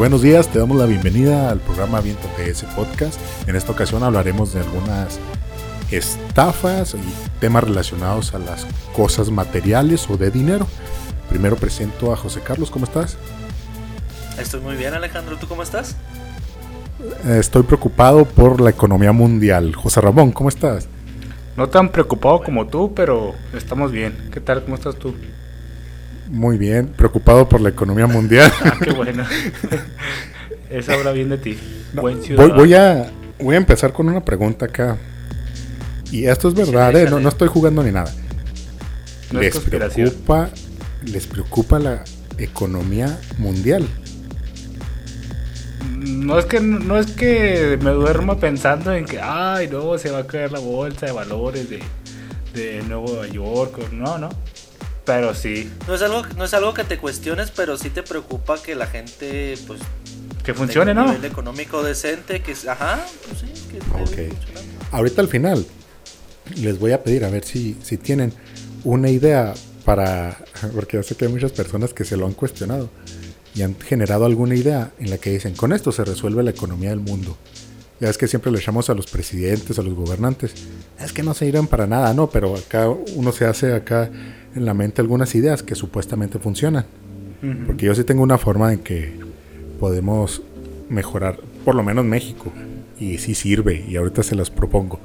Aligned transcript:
Buenos 0.00 0.22
días, 0.22 0.48
te 0.48 0.58
damos 0.58 0.78
la 0.78 0.86
bienvenida 0.86 1.50
al 1.50 1.60
programa 1.60 2.00
Viento 2.00 2.26
PS 2.28 2.64
Podcast. 2.74 3.20
En 3.46 3.54
esta 3.54 3.72
ocasión 3.72 4.02
hablaremos 4.02 4.54
de 4.54 4.60
algunas 4.60 5.20
estafas 5.90 6.94
y 6.94 7.38
temas 7.38 7.64
relacionados 7.64 8.32
a 8.32 8.38
las 8.38 8.66
cosas 8.96 9.30
materiales 9.30 10.08
o 10.08 10.16
de 10.16 10.30
dinero. 10.30 10.66
Primero 11.28 11.56
presento 11.56 12.14
a 12.14 12.16
José 12.16 12.40
Carlos, 12.40 12.70
¿cómo 12.70 12.86
estás? 12.86 13.18
Estoy 14.38 14.62
muy 14.62 14.76
bien, 14.76 14.94
Alejandro, 14.94 15.36
¿tú 15.36 15.46
cómo 15.46 15.62
estás? 15.62 15.94
Estoy 17.28 17.64
preocupado 17.64 18.24
por 18.24 18.58
la 18.62 18.70
economía 18.70 19.12
mundial. 19.12 19.74
José 19.74 20.00
Ramón, 20.00 20.32
¿cómo 20.32 20.48
estás? 20.48 20.88
No 21.58 21.68
tan 21.68 21.90
preocupado 21.90 22.42
como 22.42 22.68
tú, 22.68 22.94
pero 22.94 23.34
estamos 23.52 23.92
bien. 23.92 24.30
¿Qué 24.32 24.40
tal? 24.40 24.64
¿Cómo 24.64 24.76
estás 24.76 24.96
tú? 24.96 25.14
Muy 26.30 26.58
bien, 26.58 26.86
preocupado 26.86 27.48
por 27.48 27.60
la 27.60 27.70
economía 27.70 28.06
mundial. 28.06 28.52
ah, 28.64 28.78
qué 28.82 28.92
bueno. 28.92 29.24
Eso 30.70 30.92
habla 30.92 31.10
bien 31.10 31.28
de 31.28 31.38
ti. 31.38 31.58
Buen 31.92 32.20
voy, 32.36 32.50
voy, 32.52 32.74
a, 32.74 33.10
voy 33.40 33.56
a 33.56 33.58
empezar 33.58 33.92
con 33.92 34.08
una 34.08 34.24
pregunta 34.24 34.66
acá. 34.66 34.96
Y 36.12 36.26
esto 36.26 36.48
es 36.48 36.54
verdad, 36.54 36.94
¿eh? 36.96 37.10
no, 37.10 37.18
no, 37.18 37.28
estoy 37.28 37.48
jugando 37.48 37.82
ni 37.82 37.90
nada. 37.90 38.12
No 39.32 39.40
¿Les, 39.40 39.58
preocupa, 39.58 40.50
¿Les 41.04 41.26
preocupa 41.26 41.78
la 41.80 42.04
economía 42.38 43.18
mundial? 43.38 43.86
No 45.96 46.38
es 46.38 46.44
que 46.46 46.60
no 46.60 46.96
es 46.96 47.10
que 47.12 47.76
me 47.82 47.90
duerma 47.90 48.38
pensando 48.38 48.94
en 48.94 49.04
que 49.04 49.20
ay 49.20 49.68
no 49.68 49.98
se 49.98 50.10
va 50.10 50.20
a 50.20 50.26
caer 50.26 50.50
la 50.50 50.58
bolsa 50.58 51.06
de 51.06 51.12
valores 51.12 51.68
de, 51.68 51.80
de 52.54 52.82
Nueva 52.88 53.26
York, 53.26 53.78
no, 53.92 54.18
no. 54.18 54.30
Pero 55.10 55.34
sí. 55.34 55.68
No 55.88 55.96
es 55.96 56.02
algo, 56.02 56.22
no 56.36 56.44
es 56.44 56.54
algo 56.54 56.72
que 56.72 56.84
te 56.84 56.96
cuestiones, 56.96 57.50
pero 57.50 57.76
sí 57.76 57.90
te 57.90 58.04
preocupa 58.04 58.62
que 58.62 58.76
la 58.76 58.86
gente, 58.86 59.58
pues. 59.66 59.80
Que 60.44 60.54
funcione, 60.54 60.94
¿no? 60.94 61.06
nivel 61.06 61.24
económico 61.24 61.82
decente, 61.82 62.42
que 62.42 62.52
Ajá, 62.68 63.04
pues 63.26 63.40
sí, 63.40 63.52
que 63.72 64.30
Ahorita 64.92 65.20
al 65.20 65.26
final, 65.26 65.66
les 66.54 66.78
voy 66.78 66.92
a 66.92 67.02
pedir 67.02 67.24
a 67.24 67.28
ver 67.28 67.44
si, 67.44 67.76
si 67.82 67.96
tienen 67.96 68.32
una 68.84 69.10
idea 69.10 69.52
para. 69.84 70.38
Porque 70.76 70.96
yo 70.96 71.02
sé 71.02 71.16
que 71.16 71.24
hay 71.24 71.32
muchas 71.32 71.50
personas 71.50 71.92
que 71.92 72.04
se 72.04 72.16
lo 72.16 72.26
han 72.26 72.32
cuestionado 72.34 72.88
y 73.56 73.62
han 73.62 73.76
generado 73.80 74.26
alguna 74.26 74.54
idea 74.54 74.92
en 75.00 75.10
la 75.10 75.18
que 75.18 75.30
dicen: 75.30 75.56
con 75.56 75.72
esto 75.72 75.90
se 75.90 76.04
resuelve 76.04 76.44
la 76.44 76.50
economía 76.50 76.90
del 76.90 77.00
mundo. 77.00 77.36
Ya 77.98 78.08
es 78.08 78.16
que 78.16 78.28
siempre 78.28 78.52
le 78.52 78.58
echamos 78.58 78.88
a 78.88 78.94
los 78.94 79.06
presidentes, 79.08 79.76
a 79.78 79.82
los 79.82 79.92
gobernantes. 79.92 80.52
Es 81.00 81.12
que 81.12 81.24
no 81.24 81.34
se 81.34 81.46
irán 81.46 81.66
para 81.66 81.88
nada, 81.88 82.14
no, 82.14 82.30
pero 82.30 82.54
acá 82.54 82.88
uno 82.88 83.32
se 83.32 83.44
hace 83.44 83.74
acá 83.74 84.08
en 84.54 84.64
la 84.64 84.74
mente 84.74 85.00
algunas 85.00 85.34
ideas 85.34 85.62
que 85.62 85.74
supuestamente 85.74 86.38
funcionan. 86.38 86.86
Porque 87.66 87.86
yo 87.86 87.94
sí 87.94 88.04
tengo 88.04 88.22
una 88.22 88.36
forma 88.36 88.70
en 88.72 88.80
que 88.80 89.18
podemos 89.78 90.42
mejorar, 90.90 91.38
por 91.64 91.74
lo 91.74 91.82
menos 91.82 92.04
México. 92.04 92.52
Y 92.98 93.16
sí 93.16 93.34
sirve, 93.34 93.82
y 93.88 93.96
ahorita 93.96 94.22
se 94.22 94.34
las 94.34 94.50
propongo. 94.50 95.00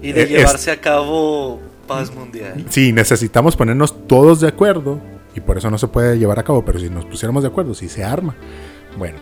y 0.00 0.12
de 0.12 0.26
llevarse 0.26 0.70
a 0.70 0.80
cabo 0.80 1.60
paz 1.86 2.14
mundial. 2.14 2.64
Sí, 2.70 2.92
necesitamos 2.92 3.54
ponernos 3.54 4.06
todos 4.06 4.40
de 4.40 4.48
acuerdo. 4.48 4.98
Y 5.34 5.40
por 5.40 5.58
eso 5.58 5.70
no 5.70 5.76
se 5.76 5.88
puede 5.88 6.18
llevar 6.18 6.38
a 6.38 6.42
cabo. 6.42 6.64
Pero 6.64 6.78
si 6.78 6.88
nos 6.88 7.04
pusiéramos 7.04 7.42
de 7.42 7.50
acuerdo, 7.50 7.74
si 7.74 7.90
se 7.90 8.02
arma. 8.02 8.34
Bueno, 8.96 9.18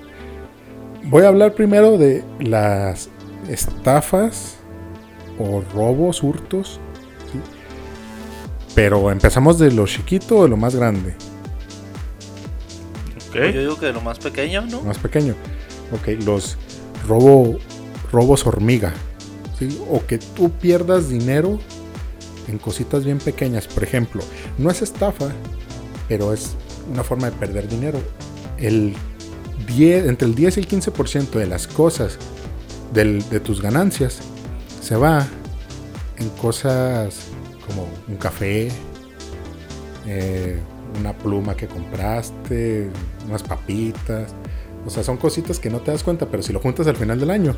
voy 1.02 1.24
a 1.24 1.28
hablar 1.28 1.54
primero 1.54 1.98
de 1.98 2.22
las 2.38 3.08
estafas 3.48 4.58
o 5.36 5.64
robos, 5.74 6.22
hurtos 6.22 6.78
pero 8.74 9.10
empezamos 9.10 9.58
de 9.58 9.70
lo 9.70 9.86
chiquito 9.86 10.38
o 10.38 10.42
de 10.44 10.48
lo 10.48 10.56
más 10.56 10.74
grande. 10.74 11.14
Okay. 13.28 13.52
Yo 13.52 13.60
digo 13.60 13.78
que 13.78 13.86
de 13.86 13.92
lo 13.92 14.00
más 14.00 14.18
pequeño, 14.18 14.62
¿no? 14.62 14.82
Más 14.82 14.98
pequeño. 14.98 15.34
Ok, 15.92 16.22
los 16.24 16.56
robo, 17.06 17.58
robos 18.12 18.46
hormiga. 18.46 18.92
¿sí? 19.58 19.80
O 19.90 20.04
que 20.06 20.18
tú 20.18 20.50
pierdas 20.50 21.08
dinero 21.08 21.58
en 22.48 22.58
cositas 22.58 23.04
bien 23.04 23.18
pequeñas. 23.18 23.66
Por 23.66 23.82
ejemplo, 23.82 24.22
no 24.58 24.70
es 24.70 24.82
estafa, 24.82 25.28
pero 26.08 26.32
es 26.32 26.54
una 26.90 27.02
forma 27.02 27.30
de 27.30 27.36
perder 27.36 27.68
dinero. 27.68 28.00
El 28.58 28.94
10, 29.66 30.06
entre 30.06 30.28
el 30.28 30.34
10 30.34 30.56
y 30.56 30.60
el 30.60 30.68
15% 30.68 31.30
de 31.30 31.46
las 31.46 31.66
cosas 31.66 32.18
de 32.92 33.40
tus 33.40 33.60
ganancias 33.60 34.20
se 34.80 34.94
va 34.94 35.26
en 36.16 36.28
cosas 36.30 37.33
como 37.66 37.88
un 38.08 38.16
café, 38.16 38.70
eh, 40.06 40.60
una 40.98 41.12
pluma 41.12 41.56
que 41.56 41.66
compraste, 41.66 42.90
unas 43.26 43.42
papitas. 43.42 44.34
O 44.86 44.90
sea, 44.90 45.02
son 45.02 45.16
cositas 45.16 45.58
que 45.58 45.70
no 45.70 45.80
te 45.80 45.90
das 45.90 46.02
cuenta, 46.02 46.26
pero 46.26 46.42
si 46.42 46.52
lo 46.52 46.60
juntas 46.60 46.86
al 46.86 46.96
final 46.96 47.18
del 47.18 47.30
año. 47.30 47.56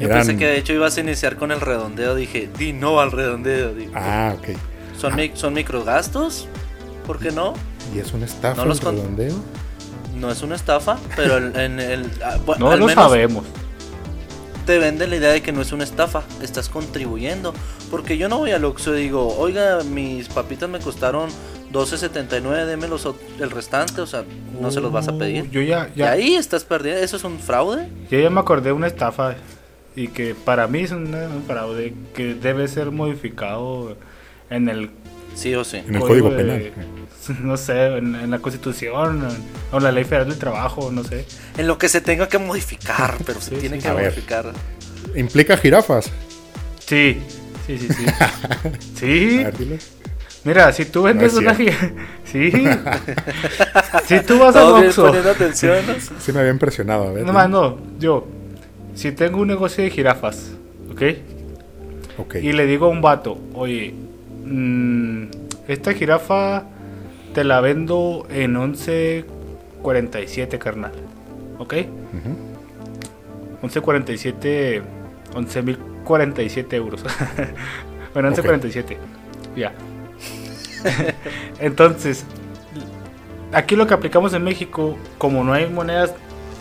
Yo 0.00 0.08
pensé 0.08 0.36
que 0.36 0.46
de 0.46 0.58
hecho 0.58 0.72
ibas 0.72 0.96
a 0.96 1.00
iniciar 1.00 1.36
con 1.36 1.52
el 1.52 1.60
redondeo. 1.60 2.14
Dije, 2.14 2.50
di 2.58 2.72
no 2.72 3.00
al 3.00 3.12
redondeo. 3.12 3.72
Ah, 3.94 4.34
ok. 4.36 4.56
¿Son, 4.98 5.18
ah. 5.18 5.22
¿Son 5.34 5.54
microgastos? 5.54 6.48
¿Por 7.06 7.18
qué 7.18 7.30
no? 7.30 7.54
¿Y 7.94 7.98
es 7.98 8.12
una 8.12 8.24
estafa 8.24 8.62
el 8.62 8.78
redondeo? 8.78 9.34
No 10.16 10.30
es 10.30 10.42
una 10.42 10.56
estafa, 10.56 10.98
pero 11.16 11.36
en 11.38 11.78
el. 11.78 12.10
Ah, 12.24 12.38
no 12.58 12.76
lo 12.76 12.88
sabemos 12.88 13.44
te 14.66 14.78
venden 14.78 15.10
la 15.10 15.16
idea 15.16 15.30
de 15.30 15.42
que 15.42 15.52
no 15.52 15.62
es 15.62 15.72
una 15.72 15.84
estafa, 15.84 16.22
estás 16.42 16.68
contribuyendo. 16.68 17.54
Porque 17.90 18.16
yo 18.16 18.28
no 18.28 18.38
voy 18.38 18.52
al 18.52 18.64
Oxxo 18.64 18.96
y 18.96 19.02
digo, 19.02 19.36
oiga, 19.38 19.82
mis 19.84 20.28
papitas 20.28 20.68
me 20.68 20.78
costaron 20.78 21.30
12.79, 21.72 22.66
deme 22.66 22.86
el 23.40 23.50
restante, 23.50 24.00
o 24.00 24.06
sea, 24.06 24.24
no 24.60 24.70
se 24.70 24.80
los 24.80 24.92
vas 24.92 25.08
a 25.08 25.18
pedir. 25.18 25.50
Yo 25.50 25.60
ya, 25.60 25.90
Y 25.94 26.02
ahí 26.02 26.34
estás 26.34 26.64
perdiendo, 26.64 27.02
¿eso 27.02 27.16
es 27.16 27.24
un 27.24 27.38
fraude? 27.38 27.88
Yo 28.10 28.18
ya 28.18 28.30
me 28.30 28.40
acordé 28.40 28.66
de 28.66 28.72
una 28.72 28.86
estafa 28.86 29.34
y 29.96 30.08
que 30.08 30.34
para 30.34 30.66
mí 30.66 30.80
es 30.80 30.92
un, 30.92 31.14
fraude 31.46 31.94
que 32.14 32.34
debe 32.34 32.68
ser 32.68 32.90
modificado 32.90 33.96
en 34.50 34.68
el... 34.68 34.90
Sí 35.34 35.54
o 35.54 35.64
sí. 35.64 35.78
En 35.78 35.94
el 35.94 36.00
Código 36.00 36.30
Penal. 36.30 36.72
no 37.42 37.56
sé, 37.56 37.96
en, 37.96 38.30
la 38.30 38.38
Constitución 38.38 39.26
o 39.72 39.76
en 39.76 39.82
la 39.82 39.92
Ley 39.92 40.04
Federal 40.04 40.28
del 40.28 40.38
Trabajo, 40.38 40.90
no 40.90 41.04
sé. 41.04 41.24
En 41.56 41.66
lo 41.66 41.78
que 41.78 41.88
se 41.88 42.00
tenga 42.00 42.28
que 42.28 42.38
modificar, 42.38 43.16
pero 43.26 43.40
se 43.40 43.56
tiene 43.56 43.78
que 43.78 43.90
modificar. 43.90 44.52
¿Implica 45.14 45.56
jirafas? 45.56 46.10
Sí, 46.80 47.22
sí, 47.66 47.78
sí, 47.78 47.88
sí. 47.88 48.04
sí. 48.94 49.46
Mira, 50.44 50.72
si 50.72 50.84
tú 50.84 51.02
vendes 51.02 51.34
una 51.34 51.54
jirafa. 51.54 51.90
Sí. 52.24 52.52
si 54.06 54.20
tú 54.20 54.38
vas 54.38 54.54
a 54.56 54.68
Oxxo. 54.74 55.12
Sí, 55.52 56.32
me 56.32 56.40
había 56.40 56.50
impresionado. 56.50 57.08
A 57.08 57.12
ver, 57.12 57.24
no, 57.24 57.32
más 57.32 57.48
no. 57.48 57.78
Yo, 57.98 58.26
si 58.94 59.12
tengo 59.12 59.40
un 59.40 59.48
negocio 59.48 59.82
de 59.82 59.90
jirafas, 59.90 60.50
¿ok? 60.90 61.02
Ok. 62.18 62.34
Y 62.36 62.52
le 62.52 62.66
digo 62.66 62.86
a 62.86 62.88
un 62.90 63.00
vato, 63.00 63.38
oye, 63.54 63.94
mmm, 64.44 65.24
esta 65.68 65.94
jirafa 65.94 66.64
te 67.34 67.44
la 67.44 67.60
vendo 67.60 68.26
en 68.30 68.54
11.47, 68.54 70.58
carnal. 70.58 70.92
¿Ok? 71.58 71.74
11.47, 73.62 74.82
11.047 75.34 76.72
euros. 76.74 77.04
bueno, 78.14 78.30
11.47. 78.30 78.96
Ya. 79.56 79.72
Entonces, 81.58 82.24
aquí 83.52 83.76
lo 83.76 83.86
que 83.86 83.94
aplicamos 83.94 84.34
en 84.34 84.44
México, 84.44 84.96
como 85.18 85.44
no 85.44 85.52
hay 85.52 85.68
monedas 85.68 86.14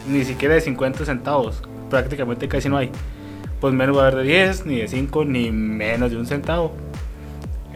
ni 0.07 0.25
siquiera 0.25 0.55
de 0.55 0.61
50 0.61 1.05
centavos, 1.05 1.61
prácticamente 1.89 2.47
casi 2.47 2.69
no 2.69 2.77
hay, 2.77 2.89
pues 3.59 3.73
menos 3.73 3.97
va 3.97 4.05
a 4.05 4.07
haber 4.07 4.23
de 4.23 4.25
10, 4.45 4.65
ni 4.65 4.77
de 4.77 4.87
5, 4.87 5.25
ni 5.25 5.51
menos 5.51 6.11
de 6.11 6.17
un 6.17 6.25
centavo. 6.25 6.73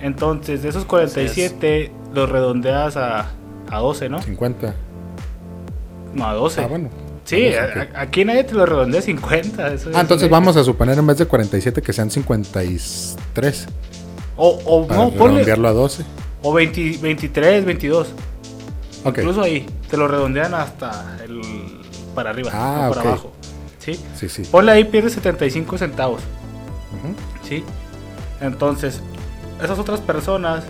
Entonces, 0.01 0.61
de 0.63 0.69
esos 0.69 0.85
47, 0.85 1.91
los 2.13 2.29
redondeas 2.29 2.97
a, 2.97 3.31
a 3.69 3.79
12, 3.79 4.09
¿no? 4.09 4.21
50. 4.21 4.73
No, 6.13 6.25
a 6.27 6.33
12. 6.33 6.61
Ah, 6.61 6.67
bueno. 6.67 6.89
Sí, 7.23 7.51
aquí 7.93 8.23
nadie 8.23 8.45
te 8.45 8.53
lo 8.53 8.65
redondea 8.65 8.99
a 9.01 9.03
50. 9.03 9.65
ah, 9.93 10.01
entonces 10.01 10.29
vamos 10.29 10.55
a 10.55 10.63
suponer 10.63 10.97
en 10.97 11.05
vez 11.05 11.17
de 11.17 11.25
47 11.25 11.81
que 11.81 11.91
sean 11.91 12.09
53. 12.09 13.67
O, 14.37 14.59
o 14.65 14.87
para 14.87 15.03
no, 15.03 15.09
redondearlo 15.11 15.67
a 15.67 15.73
12. 15.73 16.05
O 16.41 16.53
20, 16.53 16.99
23, 17.01 17.65
22. 17.65 18.07
Incluso 19.05 19.41
ahí, 19.41 19.65
te 19.89 19.97
lo 19.97 20.07
redondean 20.07 20.53
hasta 20.53 21.17
el 21.23 21.41
para 22.15 22.31
arriba, 22.31 22.49
ah, 22.53 22.89
para 22.89 23.01
abajo. 23.01 23.33
¿Sí? 23.79 23.99
Sí, 24.15 24.27
sí. 24.29 24.43
Ponle 24.49 24.71
ahí, 24.71 24.83
pierdes 24.85 25.13
75 25.13 25.77
centavos. 25.77 26.21
¿Sí? 27.47 27.63
Entonces, 28.41 29.01
esas 29.61 29.79
otras 29.79 29.99
personas 30.01 30.63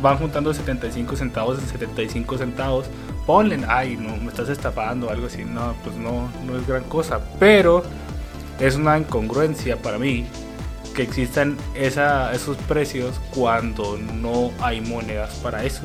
van 0.00 0.18
juntando 0.18 0.52
75 0.54 1.16
centavos 1.16 1.58
en 1.58 1.66
75 1.66 2.38
centavos. 2.38 2.86
Ponle, 3.26 3.58
ay, 3.68 3.96
no, 3.96 4.16
me 4.16 4.28
estás 4.28 4.48
estafando 4.48 5.08
o 5.08 5.10
algo 5.10 5.26
así. 5.26 5.44
No, 5.44 5.74
pues 5.84 5.96
no, 5.96 6.30
no 6.46 6.56
es 6.56 6.66
gran 6.66 6.84
cosa. 6.84 7.20
Pero 7.38 7.82
es 8.60 8.76
una 8.76 8.98
incongruencia 8.98 9.76
para 9.76 9.98
mí 9.98 10.26
que 10.94 11.02
existan 11.02 11.56
esa, 11.74 12.32
esos 12.32 12.56
precios 12.56 13.20
cuando 13.34 13.98
no 13.98 14.50
hay 14.60 14.80
monedas 14.80 15.34
para 15.36 15.64
eso. 15.64 15.82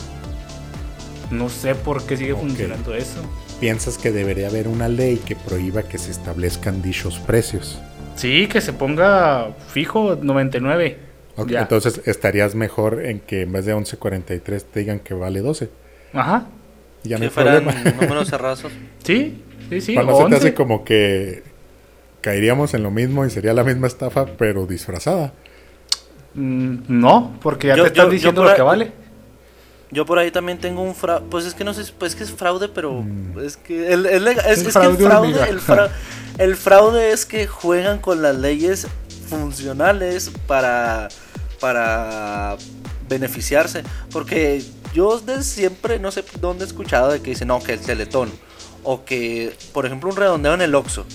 No 1.29 1.49
sé 1.49 1.75
por 1.75 2.05
qué 2.05 2.17
sigue 2.17 2.35
funcionando 2.35 2.93
eso. 2.93 3.21
Piensas 3.59 3.97
que 3.97 4.11
debería 4.11 4.47
haber 4.47 4.67
una 4.67 4.87
ley 4.87 5.17
que 5.17 5.35
prohíba 5.35 5.83
que 5.83 5.97
se 5.97 6.11
establezcan 6.11 6.81
dichos 6.81 7.19
precios. 7.19 7.79
Sí, 8.15 8.47
que 8.47 8.61
se 8.61 8.73
ponga 8.73 9.53
fijo 9.67 10.17
99. 10.21 11.12
Entonces 11.37 12.01
estarías 12.05 12.53
mejor 12.55 13.03
en 13.05 13.19
que 13.19 13.41
en 13.41 13.51
vez 13.51 13.65
de 13.65 13.75
11.43 13.75 14.63
te 14.71 14.79
digan 14.81 14.99
que 14.99 15.13
vale 15.13 15.39
12. 15.41 15.69
Ajá. 16.13 16.45
Ya 17.03 17.15
no 17.17 17.21
que 17.21 17.25
hay 17.25 17.29
fueran 17.31 17.63
problema. 17.65 17.91
números 18.01 18.29
cerrazos. 18.29 18.71
Sí, 19.03 19.41
sí, 19.69 19.81
sí. 19.81 19.93
Cuando 19.95 20.13
se 20.13 20.19
te 20.19 20.23
11. 20.25 20.37
hace 20.37 20.53
como 20.53 20.85
que 20.85 21.43
caeríamos 22.21 22.73
en 22.73 22.83
lo 22.83 22.91
mismo 22.91 23.25
y 23.25 23.29
sería 23.29 23.53
la 23.53 23.63
misma 23.63 23.87
estafa, 23.87 24.25
pero 24.37 24.65
disfrazada. 24.65 25.33
Mm, 26.35 26.77
no, 26.87 27.37
porque 27.41 27.67
ya 27.67 27.75
Yo- 27.75 27.83
te 27.83 27.89
están 27.89 28.09
diciendo 28.09 28.43
lo 28.43 28.49
ahí- 28.49 28.55
que 28.55 28.61
vale. 28.61 28.91
Yo 29.91 30.05
por 30.07 30.17
ahí 30.17 30.31
también 30.31 30.57
tengo 30.59 30.81
un 30.81 30.95
fraude. 30.95 31.25
Pues 31.29 31.45
es 31.45 31.53
que 31.53 31.63
no 31.63 31.73
sé, 31.73 31.83
pues 31.99 32.13
es 32.13 32.15
que 32.15 32.23
es 32.23 32.31
fraude, 32.31 32.69
pero 32.69 32.93
Mm. 33.01 33.39
es 33.43 33.57
que 33.57 33.91
el, 33.93 34.05
el 34.05 34.23
lega- 34.23 34.41
es, 34.49 34.59
es 34.59 34.61
que 34.61 34.65
el 34.67 34.71
fraude 34.71 35.05
fraude, 35.05 35.27
hormiga. 35.27 35.45
el, 35.47 35.59
fra- 35.59 35.89
el 36.37 36.55
fraude 36.55 37.11
es 37.11 37.25
que 37.25 37.45
juegan 37.45 37.99
con 37.99 38.21
las 38.21 38.35
leyes 38.37 38.87
funcionales 39.27 40.31
para 40.47 41.09
para 41.63 42.57
beneficiarse, 43.07 43.83
porque 44.11 44.61
yo 44.93 45.17
desde 45.21 45.43
siempre 45.43 45.97
no 45.97 46.11
sé 46.11 46.25
dónde 46.41 46.65
he 46.65 46.67
escuchado 46.67 47.09
de 47.09 47.21
que 47.21 47.29
dicen 47.29 47.47
no 47.47 47.63
que 47.63 47.71
el 47.71 47.79
Teletón 47.79 48.29
o 48.83 49.05
que 49.05 49.55
por 49.71 49.85
ejemplo 49.85 50.09
un 50.09 50.17
redondeo 50.17 50.55
en 50.55 50.61
el 50.61 50.75
Oxxo. 50.75 51.05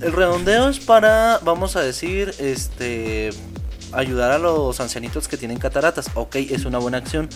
El 0.00 0.14
redondeo 0.14 0.70
es 0.70 0.80
para, 0.80 1.38
vamos 1.42 1.76
a 1.76 1.82
decir, 1.82 2.34
este 2.38 3.28
ayudar 3.92 4.30
a 4.30 4.38
los 4.38 4.80
ancianitos 4.80 5.28
que 5.28 5.36
tienen 5.36 5.58
cataratas. 5.58 6.06
Ok, 6.14 6.36
es 6.36 6.64
una 6.64 6.78
buena 6.78 6.96
acción. 6.96 7.28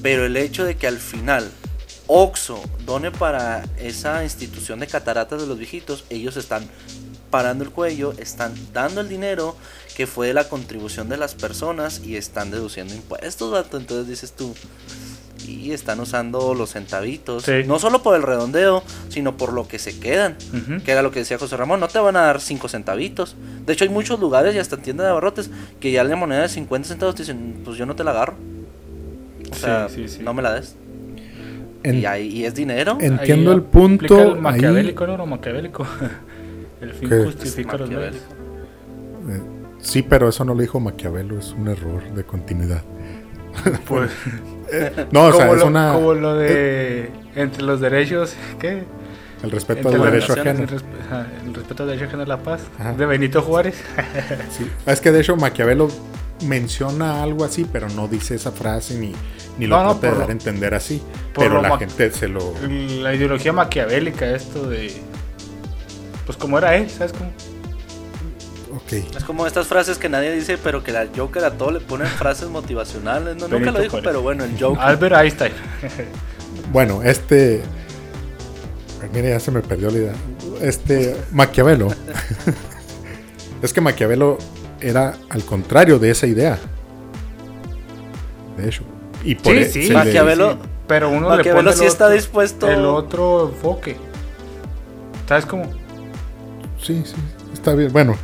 Pero 0.00 0.24
el 0.24 0.38
hecho 0.38 0.64
de 0.64 0.76
que 0.76 0.86
al 0.86 0.96
final 0.96 1.50
Oxxo 2.06 2.58
done 2.86 3.10
para 3.10 3.64
esa 3.76 4.24
institución 4.24 4.80
de 4.80 4.86
cataratas 4.86 5.42
de 5.42 5.46
los 5.46 5.58
viejitos, 5.58 6.06
ellos 6.08 6.38
están 6.38 6.66
parando 7.30 7.64
el 7.64 7.70
cuello, 7.70 8.12
están 8.18 8.54
dando 8.72 9.02
el 9.02 9.10
dinero 9.10 9.56
que 9.96 10.06
fue 10.06 10.28
de 10.28 10.34
la 10.34 10.48
contribución 10.48 11.08
de 11.08 11.16
las 11.16 11.34
personas 11.34 12.02
y 12.04 12.16
están 12.16 12.50
deduciendo 12.50 12.94
impuestos, 12.94 13.50
vato. 13.52 13.76
Entonces 13.78 14.08
dices 14.08 14.32
tú, 14.32 14.54
y 15.46 15.72
están 15.72 15.98
usando 16.00 16.54
los 16.54 16.70
centavitos, 16.72 17.42
Sí. 17.44 17.62
no 17.66 17.78
solo 17.80 18.02
por 18.02 18.14
el 18.16 18.22
redondeo, 18.22 18.82
sino 19.08 19.36
por 19.36 19.52
lo 19.52 19.66
que 19.66 19.78
se 19.78 19.98
quedan. 19.98 20.36
Que 20.84 20.92
era 20.92 21.02
lo 21.02 21.10
que 21.10 21.18
decía 21.20 21.36
José 21.38 21.56
Ramón, 21.56 21.80
no 21.80 21.88
te 21.88 21.98
van 21.98 22.16
a 22.16 22.20
dar 22.22 22.40
5 22.40 22.68
centavitos. 22.68 23.34
De 23.66 23.72
hecho, 23.72 23.84
hay 23.84 23.90
muchos 23.90 24.20
lugares 24.20 24.54
y 24.54 24.58
hasta 24.58 24.76
en 24.76 24.82
tiendas 24.82 25.04
de 25.06 25.10
abarrotes 25.10 25.50
que 25.80 25.90
ya 25.90 26.04
la 26.04 26.14
moneda 26.16 26.42
de 26.42 26.48
50 26.48 26.88
centavos 26.88 27.14
te 27.16 27.22
dicen, 27.22 27.60
pues 27.64 27.76
yo 27.76 27.86
no 27.86 27.96
te 27.96 28.04
la 28.04 28.12
agarro. 28.12 28.34
O 29.50 29.54
sea, 29.54 29.88
Sí, 29.88 30.08
sí, 30.08 30.16
sí. 30.18 30.22
no 30.22 30.32
me 30.32 30.42
la 30.42 30.54
des. 30.54 30.76
En- 31.82 31.98
y, 31.98 32.06
ahí, 32.06 32.28
y 32.28 32.44
es 32.44 32.54
dinero. 32.54 32.96
en- 33.00 33.14
Entiendo 33.14 33.50
Ahí 33.50 33.56
el 33.56 33.62
punto, 33.64 34.16
El 34.20 34.28
ahí- 34.34 34.40
maquiavélico, 34.40 35.06
¿no? 35.08 35.16
Lo 35.16 35.26
maquiavélico. 35.26 35.84
El 36.80 36.92
fin 36.94 37.08
¿Qué? 37.08 37.16
justifica 37.24 37.76
los 37.76 37.90
medios. 37.90 38.16
Eh, 39.82 39.84
sí, 39.86 40.02
pero 40.02 40.28
eso 40.28 40.44
no 40.44 40.54
lo 40.54 40.60
dijo 40.60 40.80
Maquiavelo, 40.80 41.38
es 41.38 41.52
un 41.52 41.68
error 41.68 42.02
de 42.14 42.24
continuidad. 42.24 42.82
Pues, 43.86 44.10
No, 45.12 45.26
o 45.26 45.32
sea, 45.34 45.50
es 45.52 45.58
lo, 45.58 45.66
una. 45.66 45.92
como 45.92 46.14
lo 46.14 46.34
de 46.34 47.10
entre 47.36 47.62
los 47.62 47.80
derechos, 47.80 48.34
¿qué? 48.58 48.84
El 49.42 49.50
respeto 49.50 49.88
al 49.88 50.00
derecho 50.00 50.32
ajeno. 50.32 50.60
El, 50.60 50.68
resp- 50.68 50.82
ajá, 51.06 51.26
el 51.44 51.52
respeto 51.54 51.82
al 51.82 51.88
derecho 51.90 52.06
ajeno 52.06 52.22
a 52.22 52.26
la 52.26 52.38
paz. 52.38 52.62
Ajá. 52.78 52.92
De 52.94 53.04
Benito 53.06 53.42
Juárez. 53.42 53.74
Sí. 54.56 54.66
Es 54.86 55.00
que 55.00 55.10
de 55.12 55.20
hecho 55.20 55.36
Maquiavelo 55.36 55.88
menciona 56.46 57.22
algo 57.22 57.44
así, 57.44 57.66
pero 57.70 57.88
no 57.90 58.08
dice 58.08 58.36
esa 58.36 58.52
frase 58.52 58.94
ni, 58.98 59.12
ni 59.58 59.66
lo 59.66 59.82
No, 59.82 59.94
de 59.94 60.10
dar 60.10 60.28
a 60.28 60.32
entender 60.32 60.74
así. 60.74 61.02
Pero 61.34 61.60
la 61.60 61.76
gente 61.76 62.10
se 62.12 62.28
lo. 62.28 62.54
La 63.02 63.14
ideología 63.14 63.52
maquiavélica, 63.52 64.30
esto 64.30 64.68
de. 64.70 64.92
Pues 66.24 66.38
como 66.38 66.56
era 66.56 66.76
él, 66.76 66.88
¿sabes 66.88 67.12
cómo? 67.12 67.30
Ok. 69.00 69.16
Es 69.16 69.24
como 69.24 69.46
estas 69.46 69.66
frases 69.66 69.98
que 69.98 70.08
nadie 70.08 70.32
dice, 70.32 70.58
pero 70.58 70.82
que 70.84 70.92
la 70.92 71.06
Joker 71.16 71.44
a 71.44 71.50
todo 71.52 71.70
le 71.70 71.80
ponen 71.80 72.06
frases 72.08 72.48
motivacionales. 72.48 73.36
No, 73.36 73.48
nunca 73.48 73.70
lo 73.70 73.78
dijo, 73.80 73.92
Juárez. 73.92 74.06
pero 74.08 74.22
bueno, 74.22 74.44
el 74.44 74.58
Joker. 74.60 74.82
Albert 74.82 75.14
Einstein. 75.16 75.52
Bueno, 76.72 77.02
este. 77.02 77.62
Ay, 79.02 79.08
Mira, 79.12 79.30
ya 79.30 79.40
se 79.40 79.50
me 79.50 79.60
perdió 79.62 79.90
la 79.90 79.98
idea. 79.98 80.12
Este. 80.60 81.16
Maquiavelo. 81.32 81.88
es 83.62 83.72
que 83.72 83.80
Maquiavelo 83.80 84.38
era 84.80 85.14
al 85.30 85.44
contrario 85.44 85.98
de 85.98 86.10
esa 86.10 86.26
idea. 86.26 86.58
De 88.56 88.68
hecho. 88.68 88.82
Y 89.24 89.34
por 89.36 89.54
Sí, 89.54 89.58
e- 89.60 89.64
sí. 89.66 89.82
se 89.86 89.88
le- 89.92 89.98
Maquiavelo- 89.98 90.56
Pero 90.86 91.08
uno 91.10 91.28
Maquiavelo 91.28 91.62
le 91.62 91.70
pone 91.70 91.76
sí 91.76 91.86
está 91.86 92.04
otro- 92.06 92.16
dispuesto- 92.16 92.68
El 92.70 92.84
otro 92.84 93.48
enfoque. 93.48 93.96
¿Sabes 95.28 95.46
cómo? 95.46 95.64
Sí, 96.82 97.02
sí. 97.06 97.14
Está 97.52 97.74
bien. 97.74 97.92
Bueno, 97.92 98.16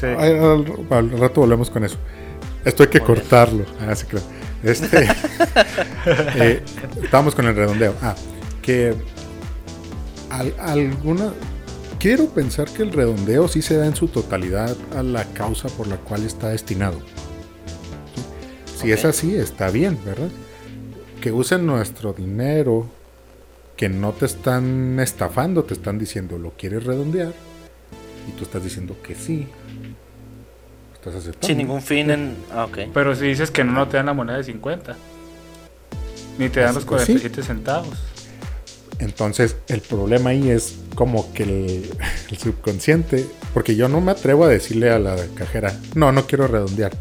Sí. 0.00 0.06
Al, 0.06 0.66
al 0.90 1.10
rato 1.18 1.40
volvemos 1.42 1.70
con 1.70 1.84
eso. 1.84 1.96
Esto 2.64 2.82
hay 2.84 2.88
que 2.88 2.98
Muy 3.00 3.06
cortarlo. 3.06 3.64
Ah, 3.80 3.94
sí, 3.94 4.06
claro. 4.06 4.24
Este, 4.62 5.06
eh, 6.36 6.62
estábamos 7.02 7.34
con 7.34 7.46
el 7.46 7.54
redondeo. 7.56 7.94
Ah, 8.02 8.14
que 8.62 8.94
al- 10.30 10.54
alguna. 10.58 11.32
Quiero 11.98 12.26
pensar 12.30 12.66
que 12.70 12.82
el 12.82 12.92
redondeo 12.92 13.46
sí 13.46 13.60
se 13.60 13.76
da 13.76 13.84
en 13.86 13.94
su 13.94 14.08
totalidad 14.08 14.74
a 14.96 15.02
la 15.02 15.24
causa 15.34 15.68
por 15.68 15.86
la 15.86 15.96
cual 15.96 16.24
está 16.24 16.48
destinado. 16.48 16.98
¿Sí? 18.74 18.82
Si 18.86 18.92
es 18.92 19.04
así, 19.04 19.34
está 19.34 19.68
bien, 19.70 19.98
¿verdad? 20.04 20.30
Que 21.20 21.30
usen 21.30 21.66
nuestro 21.66 22.14
dinero, 22.14 22.86
que 23.76 23.90
no 23.90 24.12
te 24.12 24.24
están 24.24 24.98
estafando, 24.98 25.64
te 25.64 25.74
están 25.74 25.98
diciendo 25.98 26.38
lo 26.38 26.52
quieres 26.56 26.84
redondear, 26.84 27.34
y 28.26 28.32
tú 28.32 28.44
estás 28.44 28.64
diciendo 28.64 28.96
que 29.02 29.14
sí. 29.14 29.46
Estás 31.00 31.14
aceptando. 31.14 31.46
Sin 31.46 31.58
ningún 31.58 31.80
fin 31.82 32.10
en. 32.10 32.36
Ah, 32.52 32.64
ok. 32.66 32.78
Pero 32.92 33.14
si 33.14 33.26
dices 33.26 33.50
que 33.50 33.64
no, 33.64 33.72
no 33.72 33.88
te 33.88 33.96
dan 33.96 34.06
la 34.06 34.12
moneda 34.14 34.36
de 34.36 34.44
50. 34.44 34.96
Ni 36.38 36.48
te 36.50 36.60
dan 36.60 36.74
los 36.74 36.84
Pues 36.84 37.02
sí. 37.02 37.12
47 37.14 37.42
centavos. 37.42 37.98
Entonces, 38.98 39.56
el 39.68 39.80
problema 39.80 40.30
ahí 40.30 40.50
es 40.50 40.76
como 40.94 41.32
que 41.32 41.42
el, 41.44 41.90
el 42.30 42.36
subconsciente, 42.38 43.26
porque 43.54 43.74
yo 43.76 43.88
no 43.88 44.00
me 44.02 44.12
atrevo 44.12 44.44
a 44.44 44.48
decirle 44.48 44.90
a 44.90 44.98
la 44.98 45.16
cajera, 45.34 45.74
no, 45.94 46.12
no 46.12 46.26
quiero 46.26 46.46
redondear. 46.46 46.92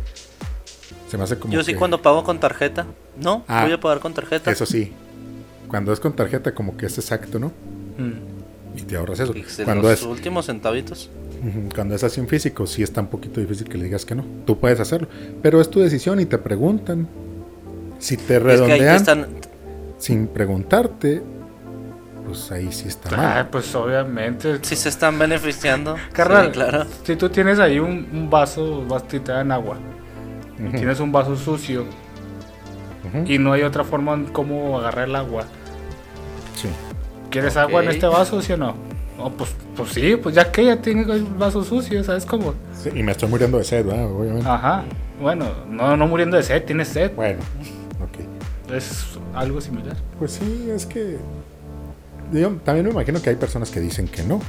Se 1.09 1.17
me 1.17 1.23
hace 1.25 1.37
como 1.37 1.53
Yo 1.53 1.63
sí 1.63 1.73
que- 1.73 1.77
cuando 1.77 2.01
pago 2.01 2.23
con 2.23 2.39
tarjeta. 2.39 2.85
No, 3.21 3.43
Ah. 3.47 3.63
voy 3.63 3.73
a 3.73 3.79
pagar 3.79 3.99
con 3.99 4.13
tarjeta. 4.13 4.49
Eso 4.49 4.65
sí. 4.65 4.93
Cuando 5.67 5.91
es 5.91 5.99
con 5.99 6.13
tarjeta, 6.15 6.53
como 6.53 6.77
que 6.77 6.85
es 6.85 6.97
exacto, 6.97 7.37
¿no? 7.37 7.47
Mm. 7.97 8.77
Y 8.77 8.81
te 8.83 8.95
ahorras 8.95 9.19
eso. 9.19 9.33
Cuando 9.65 9.89
los 9.89 9.99
es, 9.99 10.05
últimos 10.05 10.45
centavitos. 10.45 11.09
Cuando 11.73 11.95
es 11.95 12.03
así 12.03 12.19
en 12.19 12.27
físico, 12.27 12.67
sí 12.67 12.83
está 12.83 13.01
un 13.01 13.07
poquito 13.07 13.39
difícil 13.39 13.67
que 13.69 13.77
le 13.77 13.85
digas 13.85 14.05
que 14.05 14.15
no. 14.15 14.25
Tú 14.45 14.57
puedes 14.59 14.79
hacerlo. 14.79 15.07
Pero 15.41 15.61
es 15.61 15.69
tu 15.69 15.79
decisión 15.79 16.19
y 16.19 16.25
te 16.25 16.37
preguntan. 16.37 17.07
Si 17.99 18.17
te 18.17 18.21
Y 18.21 18.23
es 18.23 18.25
que 18.27 18.33
ahí 18.33 18.39
te 18.39 18.39
redondean 18.39 18.95
están. 18.95 19.27
sin 19.97 20.27
preguntarte, 20.27 21.21
pues 22.25 22.51
ahí 22.51 22.71
sí 22.71 22.87
está 22.87 23.09
Ah, 23.13 23.17
mal. 23.35 23.49
pues 23.49 23.73
obviamente. 23.75 24.59
Si 24.61 24.75
se 24.75 24.89
están 24.89 25.17
beneficiando. 25.19 25.95
Carnal, 26.13 26.47
Sí, 26.47 26.51
claro. 26.51 26.85
si 27.03 27.15
tú 27.15 27.29
tienes 27.29 27.59
ahí 27.59 27.79
un, 27.79 28.07
un 28.13 28.29
vaso, 28.29 28.85
vas 28.87 29.03
y 29.11 29.19
te 29.19 29.31
dan 29.31 29.51
agua, 29.51 29.77
y 30.59 30.63
Ujú, 30.67 30.77
tienes 30.77 30.99
un 30.99 31.11
vaso 31.11 31.35
sucio 31.35 31.85
y 33.25 33.37
no 33.39 33.53
hay 33.53 33.63
otra 33.63 33.83
forma 33.83 34.13
en 34.13 34.25
cómo 34.25 34.77
agarrar 34.77 35.07
el 35.07 35.15
agua, 35.15 35.43
Sí. 36.55 36.67
¿quieres 37.31 37.57
agua 37.57 37.81
en 37.83 37.89
este 37.89 38.05
vaso, 38.05 38.41
sí 38.41 38.53
o 38.53 38.57
no? 38.57 38.75
No, 39.19 39.29
pues, 39.31 39.49
pues 39.75 39.89
sí, 39.91 40.15
pues 40.15 40.33
ya 40.33 40.49
que 40.49 40.63
ya 40.63 40.81
tiene 40.81 41.01
el 41.01 41.25
vaso 41.25 41.61
sucio, 41.63 42.01
¿sabes 42.05 42.25
cómo? 42.25 42.53
Sí, 42.81 42.89
y 42.95 43.03
me 43.03 43.11
estoy 43.11 43.27
muriendo 43.27 43.57
de 43.57 43.65
sed, 43.65 43.85
¿verdad? 43.85 44.09
Obviamente. 44.09 44.47
Ajá, 44.47 44.85
bueno, 45.21 45.45
no, 45.69 45.97
no 45.97 46.07
muriendo 46.07 46.37
de 46.37 46.43
sed, 46.43 46.63
tienes 46.63 46.87
sed, 46.87 47.11
Bueno, 47.15 47.39
ok. 48.01 48.71
es 48.73 49.03
algo 49.35 49.59
similar. 49.59 49.97
Pues 50.17 50.31
sí, 50.31 50.69
es 50.73 50.85
que. 50.85 51.17
Yo 52.31 52.49
también 52.63 52.85
me 52.85 52.91
imagino 52.93 53.21
que 53.21 53.29
hay 53.31 53.35
personas 53.35 53.69
que 53.71 53.81
dicen 53.81 54.07
que 54.07 54.23
no. 54.23 54.39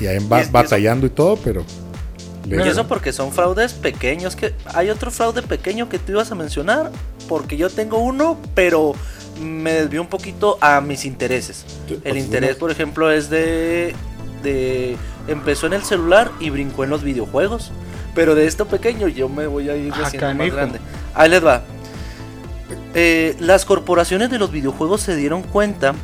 Y 0.00 0.06
ahí 0.06 0.18
va 0.30 0.38
Y 0.38 0.40
es- 0.40 0.46
y 0.46 0.50
eso- 0.50 0.52
batallando 0.52 1.06
y 1.06 1.10
todo, 1.10 1.36
pero. 1.42 1.64
le- 2.46 2.56
Y 2.62 2.68
eso 2.68 2.86
porque 2.86 3.12
son 3.12 3.32
fraudes 3.32 3.72
pequeños. 3.72 4.36
Que 4.36 4.52
hay 4.74 4.90
otro 4.90 5.10
fraude 5.10 5.40
pequeño 5.42 5.88
que 5.88 5.98
tú 5.98 6.12
ibas 6.12 6.30
a 6.30 6.34
mencionar. 6.34 6.90
Porque 7.28 7.56
yo 7.56 7.70
tengo 7.70 7.98
uno, 7.98 8.36
pero 8.54 8.92
me 9.40 9.72
desvió 9.72 10.00
un 10.00 10.08
poquito 10.08 10.58
a 10.60 10.80
mis 10.80 11.04
intereses. 11.04 11.64
El 12.04 12.18
interés, 12.18 12.56
por 12.56 12.70
ejemplo, 12.70 13.10
es 13.10 13.30
de, 13.30 13.94
de. 14.42 14.96
Empezó 15.28 15.66
en 15.66 15.74
el 15.74 15.82
celular 15.82 16.30
y 16.40 16.50
brincó 16.50 16.84
en 16.84 16.90
los 16.90 17.02
videojuegos. 17.02 17.72
Pero 18.14 18.34
de 18.34 18.46
esto 18.46 18.66
pequeño 18.66 19.08
yo 19.08 19.28
me 19.28 19.46
voy 19.46 19.70
a 19.70 19.76
ir 19.76 19.92
Ah, 19.96 20.02
haciendo 20.04 20.34
más 20.34 20.52
grande. 20.52 20.80
Ahí 21.14 21.30
les 21.30 21.44
va. 21.44 21.62
Eh, 22.94 23.36
las 23.40 23.64
corporaciones 23.64 24.30
de 24.30 24.38
los 24.38 24.50
videojuegos 24.50 25.00
se 25.00 25.16
dieron 25.16 25.42
cuenta 25.42 25.94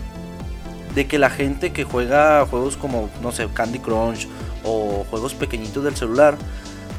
de 0.95 1.07
que 1.07 1.19
la 1.19 1.29
gente 1.29 1.71
que 1.73 1.85
juega 1.85 2.47
juegos 2.47 2.77
como, 2.77 3.11
no 3.23 3.31
sé, 3.31 3.47
Candy 3.53 3.79
Crush 3.79 4.27
o 4.65 5.05
juegos 5.11 5.35
pequeñitos 5.35 5.85
del 5.85 5.97
celular, 5.97 6.37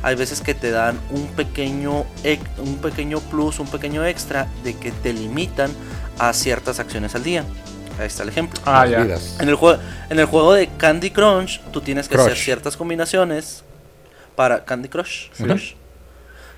hay 0.04 0.16
veces 0.16 0.42
que 0.42 0.54
te 0.54 0.72
dan 0.72 0.98
un 1.10 1.28
pequeño, 1.28 2.06
un 2.60 2.78
pequeño 2.78 3.20
plus, 3.20 3.60
un 3.60 3.68
pequeño 3.68 4.06
extra 4.06 4.48
de 4.64 4.76
que 4.76 4.92
te 4.92 5.12
limitan 5.12 5.72
a 6.20 6.34
ciertas 6.34 6.80
acciones 6.80 7.16
al 7.16 7.24
día. 7.24 7.44
Ahí 8.00 8.08
está 8.08 8.24
el 8.24 8.30
ejemplo. 8.30 8.60
Ah, 8.66 8.86
ya. 8.86 9.02
En 9.40 9.50
el, 9.50 9.56
juego, 9.56 9.82
en 10.10 10.20
el 10.20 10.26
juego 10.26 10.54
de 10.54 10.68
Candy 10.78 11.12
Crunch, 11.12 11.62
tú 11.72 11.82
tienes 11.82 12.08
que 12.08 12.16
hacer 12.18 12.38
ciertas 12.38 12.78
combinaciones 12.78 13.64
para 14.36 14.64
Candy 14.64 14.88
Crush, 14.88 15.30
Sí. 15.34 15.44
Crush, 15.44 15.74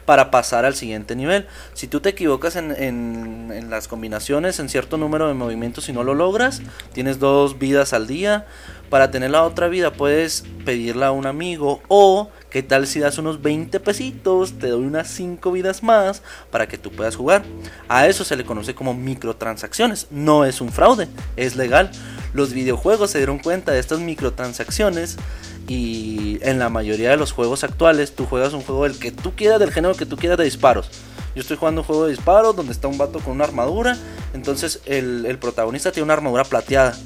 para 0.05 0.29
pasar 0.29 0.65
al 0.65 0.75
siguiente 0.75 1.15
nivel. 1.15 1.47
Si 1.73 1.87
tú 1.87 1.99
te 1.99 2.09
equivocas 2.09 2.55
en, 2.55 2.71
en- 2.71 3.51
en 3.53 3.69
las 3.69 3.87
combinaciones, 3.87 4.59
en 4.59 4.69
cierto 4.69 4.97
número 4.97 5.27
de 5.27 5.33
movimientos 5.33 5.89
y 5.89 5.93
no 5.93 6.03
lo 6.03 6.13
logras, 6.13 6.61
tienes 6.93 7.17
dos 7.19 7.57
vidas 7.57 7.93
al 7.93 8.07
día. 8.07 8.45
Para 8.89 9.09
tener 9.09 9.31
la 9.31 9.43
otra 9.43 9.67
vida 9.67 9.93
puedes 9.93 10.43
pedirla 10.65 11.07
a 11.07 11.11
un 11.11 11.25
amigo 11.25 11.81
o 11.87 12.29
qué 12.51 12.61
tal 12.61 12.85
si 12.85 12.99
das 12.99 13.17
unos 13.17 13.41
20 13.41 13.79
pesitos, 13.79 14.59
te 14.59 14.67
doy 14.67 14.85
unas 14.85 15.07
5 15.07 15.51
vidas 15.51 15.81
más 15.81 16.21
para 16.51 16.67
que 16.67 16.77
tú 16.77 16.91
puedas 16.91 17.15
jugar. 17.15 17.43
A 17.87 18.07
eso 18.07 18.23
se 18.23 18.35
le 18.35 18.45
conoce 18.45 18.75
como 18.75 18.93
microtransacciones. 18.93 20.07
No 20.11 20.45
es 20.45 20.61
un 20.61 20.71
fraude, 20.71 21.07
es 21.37 21.55
legal. 21.55 21.89
Los 22.33 22.53
videojuegos 22.53 23.09
se 23.09 23.17
dieron 23.17 23.39
cuenta 23.39 23.71
de 23.71 23.79
estas 23.79 23.99
microtransacciones 23.99 25.17
y 25.67 26.39
en 26.41 26.59
la 26.59 26.69
mayoría 26.69 27.09
de 27.09 27.17
los 27.17 27.31
juegos 27.31 27.63
actuales 27.63 28.13
tú 28.15 28.25
juegas 28.25 28.53
un 28.53 28.61
juego 28.61 28.83
del 28.83 28.99
que 28.99 29.11
tú 29.11 29.33
quieras, 29.33 29.59
del 29.59 29.71
género 29.71 29.95
que 29.95 30.05
tú 30.05 30.17
quieras 30.17 30.37
de 30.37 30.43
disparos. 30.43 30.89
Yo 31.33 31.41
estoy 31.41 31.55
jugando 31.55 31.81
un 31.81 31.87
juego 31.87 32.05
de 32.05 32.11
disparos 32.11 32.55
donde 32.55 32.73
está 32.73 32.89
un 32.89 32.97
vato 32.97 33.19
con 33.19 33.33
una 33.33 33.45
armadura, 33.45 33.97
entonces 34.33 34.81
el, 34.85 35.25
el 35.25 35.37
protagonista 35.37 35.93
tiene 35.93 36.03
una 36.03 36.13
armadura 36.13 36.43
plateada. 36.43 36.97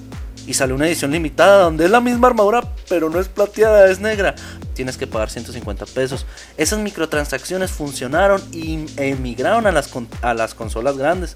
Y 0.47 0.53
sale 0.53 0.73
una 0.73 0.87
edición 0.87 1.11
limitada 1.11 1.63
donde 1.63 1.85
es 1.85 1.91
la 1.91 2.01
misma 2.01 2.27
armadura, 2.27 2.61
pero 2.87 3.09
no 3.09 3.19
es 3.19 3.27
plateada, 3.27 3.89
es 3.89 3.99
negra. 3.99 4.35
Tienes 4.75 4.95
que 4.97 5.07
pagar 5.07 5.29
150 5.29 5.85
pesos. 5.87 6.25
Esas 6.57 6.79
microtransacciones 6.79 7.71
funcionaron 7.71 8.41
y 8.51 8.85
emigraron 8.97 9.65
a 9.65 9.71
las, 9.71 9.87
con- 9.87 10.07
a 10.21 10.33
las 10.33 10.53
consolas 10.53 10.97
grandes. 10.97 11.35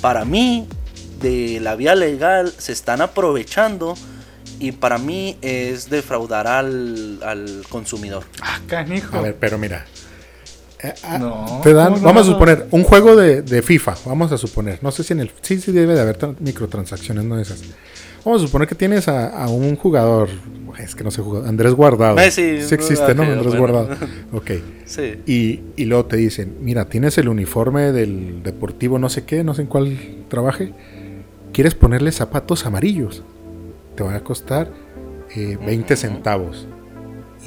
Para 0.00 0.24
mí, 0.24 0.68
de 1.20 1.58
la 1.60 1.74
vía 1.74 1.94
legal, 1.94 2.52
se 2.56 2.72
están 2.72 3.00
aprovechando. 3.00 3.94
Y 4.60 4.70
para 4.70 4.98
mí 4.98 5.36
es 5.42 5.90
defraudar 5.90 6.46
al, 6.46 7.18
al 7.24 7.64
consumidor. 7.68 8.22
Ah, 8.40 8.60
canijo. 8.68 9.16
A 9.16 9.22
ver, 9.22 9.36
pero 9.40 9.58
mira. 9.58 9.84
Eh, 10.80 10.94
ah, 11.02 11.18
No, 11.18 11.60
te 11.64 11.72
dan, 11.72 12.00
vamos 12.02 12.28
a 12.28 12.30
suponer, 12.30 12.68
un 12.70 12.84
juego 12.84 13.16
de, 13.16 13.42
de 13.42 13.62
FIFA, 13.62 13.96
vamos 14.06 14.30
a 14.30 14.38
suponer. 14.38 14.78
No 14.80 14.92
sé 14.92 15.02
si 15.02 15.12
en 15.12 15.20
el. 15.20 15.32
Sí, 15.42 15.60
sí, 15.60 15.72
debe 15.72 15.94
de 15.94 16.00
haber 16.02 16.18
tra- 16.18 16.36
microtransacciones, 16.38 17.24
no 17.24 17.38
esas. 17.40 17.62
Vamos 18.24 18.42
a 18.42 18.46
suponer 18.46 18.66
que 18.68 18.74
tienes 18.74 19.06
a, 19.08 19.28
a 19.28 19.48
un 19.48 19.76
jugador. 19.76 20.28
Es 20.78 20.94
que 20.94 21.04
no 21.04 21.10
sé. 21.10 21.22
Andrés 21.46 21.72
Guardado. 21.74 22.16
Messi, 22.16 22.60
Sí 22.62 22.74
existe, 22.74 23.14
¿no? 23.14 23.22
Andrés 23.22 23.46
bueno. 23.56 23.58
Guardado. 23.60 23.88
Ok. 24.32 24.50
Sí. 24.84 25.14
Y, 25.26 25.60
y 25.76 25.84
luego 25.84 26.06
te 26.06 26.16
dicen, 26.16 26.56
mira, 26.60 26.86
tienes 26.86 27.16
el 27.18 27.28
uniforme 27.28 27.92
del 27.92 28.42
deportivo 28.42 28.98
no 28.98 29.08
sé 29.08 29.24
qué, 29.24 29.44
no 29.44 29.54
sé 29.54 29.62
en 29.62 29.68
cuál 29.68 29.96
trabaje. 30.28 30.72
¿Quieres 31.52 31.74
ponerle 31.74 32.10
zapatos 32.12 32.66
amarillos? 32.66 33.22
Te 33.94 34.02
van 34.02 34.14
a 34.16 34.20
costar 34.24 34.72
eh, 35.36 35.56
20 35.64 35.94
Ujú. 35.94 36.00
centavos. 36.00 36.66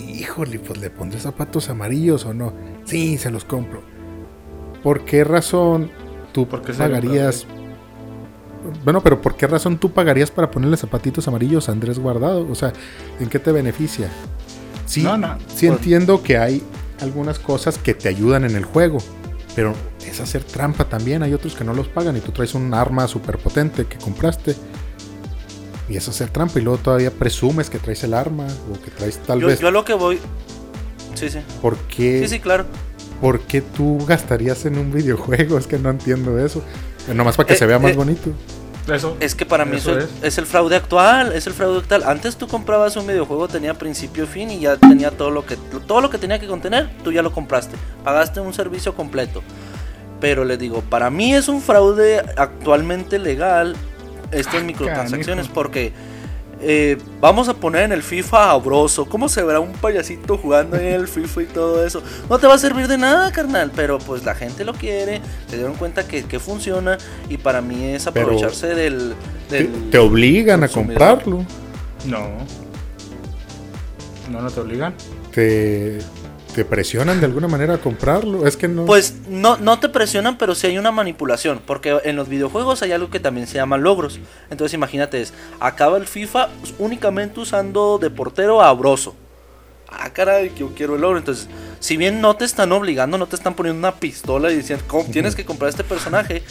Híjole, 0.07 0.59
pues 0.59 0.79
le 0.79 0.89
pondré 0.89 1.19
zapatos 1.19 1.69
amarillos 1.69 2.25
o 2.25 2.33
no. 2.33 2.53
Sí, 2.85 3.17
se 3.17 3.31
los 3.31 3.43
compro. 3.43 3.81
¿Por 4.83 5.03
qué 5.03 5.23
razón 5.23 5.89
tú 6.31 6.47
¿Por 6.47 6.61
qué 6.61 6.71
se 6.73 6.79
lo 6.79 6.85
pagarías? 6.95 7.45
Bueno, 8.83 9.01
pero 9.01 9.21
¿por 9.21 9.35
qué 9.35 9.47
razón 9.47 9.77
tú 9.77 9.91
pagarías 9.91 10.31
para 10.31 10.49
ponerle 10.51 10.77
zapatitos 10.77 11.27
amarillos 11.27 11.69
a 11.69 11.71
Andrés 11.71 11.99
Guardado? 11.99 12.47
O 12.49 12.55
sea, 12.55 12.73
¿en 13.19 13.29
qué 13.29 13.39
te 13.39 13.51
beneficia? 13.51 14.09
Sí, 14.85 15.03
No, 15.03 15.17
no. 15.17 15.37
sí 15.53 15.67
Pues- 15.67 15.79
entiendo 15.79 16.21
que 16.23 16.37
hay 16.37 16.63
algunas 17.01 17.39
cosas 17.39 17.77
que 17.77 17.93
te 17.93 18.07
ayudan 18.09 18.45
en 18.45 18.55
el 18.55 18.65
juego, 18.65 18.97
pero 19.55 19.73
es 20.05 20.19
hacer 20.19 20.43
trampa 20.43 20.85
también. 20.85 21.23
Hay 21.23 21.33
otros 21.33 21.55
que 21.55 21.63
no 21.63 21.73
los 21.73 21.87
pagan 21.87 22.15
y 22.17 22.19
tú 22.21 22.31
traes 22.31 22.53
un 22.55 22.73
arma 22.73 23.07
súper 23.07 23.37
potente 23.37 23.85
que 23.85 23.97
compraste. 23.97 24.55
Y 25.89 25.95
es 25.95 26.07
hacer 26.09 26.29
trampa 26.29 26.59
y 26.59 26.63
luego 26.63 26.79
todavía 26.79 27.11
presumes 27.11 27.69
que 27.69 27.79
traes 27.79 28.03
el 28.03 28.13
arma 28.13 28.45
o 28.71 28.81
que 28.83 28.91
traes 28.91 29.17
tal 29.19 29.39
Yo, 29.39 29.47
vez... 29.47 29.59
yo 29.59 29.69
a 29.69 29.71
lo 29.71 29.85
que 29.85 29.93
voy. 29.93 30.19
Sí, 31.15 31.29
sí. 31.29 31.39
¿Por 31.61 31.77
qué, 31.77 32.19
Sí, 32.23 32.35
sí, 32.35 32.39
claro. 32.39 32.65
¿Por 33.21 33.39
qué 33.41 33.61
tú 33.61 33.97
gastarías 34.05 34.65
en 34.65 34.77
un 34.77 34.91
videojuego? 34.93 35.57
Es 35.57 35.65
que 35.65 35.79
no 35.79 35.89
entiendo 35.89 36.37
eso. 36.39 36.61
Nomás 37.13 37.37
para 37.37 37.47
que 37.47 37.53
Eh, 37.53 37.57
se 37.57 37.65
vea 37.65 37.79
más 37.79 37.91
eh, 37.93 37.95
bonito. 37.95 38.31
Eso. 38.91 39.17
Es 39.19 39.35
que 39.35 39.45
para 39.45 39.65
mí 39.65 39.77
Eso 39.77 39.97
eso, 39.97 40.07
es. 40.21 40.23
es. 40.23 40.37
el 40.37 40.45
fraude 40.45 40.75
actual, 40.75 41.33
es 41.33 41.45
el 41.47 41.53
fraude 41.53 41.79
actual. 41.79 42.03
Antes 42.05 42.37
tú 42.37 42.47
comprabas 42.47 42.95
un 42.95 43.05
videojuego, 43.07 43.47
tenía 43.47 43.73
principio 43.73 44.23
y 44.23 44.27
fin 44.27 44.49
y 44.51 44.59
ya 44.61 44.77
tenía 44.77 45.11
todo 45.11 45.29
lo 45.31 45.45
que 45.45 45.57
todo 45.87 46.01
lo 46.01 46.09
que 46.09 46.17
tenía 46.17 46.39
que 46.39 46.47
contener, 46.47 46.89
tú 47.03 47.11
ya 47.11 47.21
lo 47.21 47.31
compraste. 47.31 47.75
Pagaste 48.03 48.39
un 48.39 48.53
servicio 48.53 48.95
completo. 48.95 49.43
Pero 50.19 50.45
les 50.45 50.57
digo, 50.57 50.81
para 50.81 51.09
mí 51.09 51.33
es 51.35 51.47
un 51.47 51.61
fraude 51.61 52.23
actualmente 52.37 53.19
legal 53.19 53.75
estas 54.31 54.55
Ah, 54.55 54.63
microtransacciones 54.63 55.47
porque 55.47 55.93
eh, 56.61 56.97
vamos 57.21 57.47
a 57.49 57.53
poner 57.53 57.83
en 57.83 57.91
el 57.91 58.03
FIFA 58.03 58.51
a 58.51 58.57
Broso. 58.57 59.05
¿Cómo 59.05 59.29
se 59.29 59.43
verá 59.43 59.59
un 59.59 59.73
payasito 59.73 60.37
jugando 60.37 60.77
en 60.77 60.85
el 60.87 61.07
FIFA 61.07 61.41
y 61.43 61.45
todo 61.45 61.85
eso? 61.85 62.01
No 62.29 62.37
te 62.39 62.47
va 62.47 62.55
a 62.55 62.57
servir 62.57 62.87
de 62.87 62.97
nada, 62.97 63.31
carnal. 63.31 63.71
Pero 63.75 63.99
pues 63.99 64.23
la 64.25 64.35
gente 64.35 64.65
lo 64.65 64.73
quiere. 64.73 65.21
Se 65.49 65.57
dieron 65.57 65.75
cuenta 65.75 66.07
que, 66.07 66.23
que 66.23 66.39
funciona. 66.39 66.97
Y 67.29 67.37
para 67.37 67.61
mí 67.61 67.83
es 67.85 68.05
Pero 68.05 68.25
aprovecharse 68.27 68.67
del, 68.75 69.13
Te, 69.49 69.63
del- 69.63 69.89
te 69.91 69.97
obligan 69.97 70.63
a 70.63 70.67
comprarlo. 70.67 71.45
No. 72.05 72.27
No, 74.31 74.41
no 74.41 74.49
te 74.51 74.59
obligan. 74.59 74.93
Te, 75.33 75.99
te 76.57 76.65
presionan 76.65 77.19
de 77.19 77.27
alguna 77.27 77.47
manera 77.47 77.75
a 77.75 77.77
comprarlo. 77.77 78.47
Es 78.47 78.57
que 78.57 78.67
no. 78.67 78.85
Pues 78.87 79.13
no, 79.29 79.57
no 79.57 79.79
te 79.79 79.89
presionan, 79.89 80.39
pero 80.39 80.55
sí 80.55 80.65
hay 80.65 80.79
una 80.79 80.91
manipulación. 80.91 81.61
Porque 81.63 81.99
en 82.03 82.15
los 82.15 82.27
videojuegos 82.29 82.81
hay 82.81 82.93
algo 82.93 83.11
que 83.11 83.19
también 83.19 83.45
se 83.45 83.57
llama 83.59 83.77
logros. 83.77 84.19
Entonces 84.49 84.73
imagínate, 84.73 85.21
es, 85.21 85.35
acaba 85.59 85.97
el 85.97 86.07
FIFA 86.07 86.49
únicamente 86.79 87.39
usando 87.39 87.99
de 88.01 88.09
portero 88.09 88.63
a 88.63 88.73
Broso. 88.73 89.15
Ah, 89.87 90.09
caray, 90.11 90.49
que 90.49 90.61
yo 90.61 90.71
quiero 90.75 90.95
el 90.95 91.01
logro. 91.01 91.19
Entonces, 91.19 91.47
si 91.79 91.95
bien 91.95 92.21
no 92.21 92.35
te 92.35 92.45
están 92.45 92.71
obligando, 92.71 93.19
no 93.19 93.27
te 93.27 93.35
están 93.35 93.53
poniendo 93.53 93.77
una 93.77 93.93
pistola 93.93 94.51
y 94.51 94.55
diciendo, 94.55 94.83
"Com- 94.87 95.05
tienes 95.11 95.35
que 95.35 95.45
comprar 95.45 95.69
este 95.69 95.83
personaje. 95.83 96.41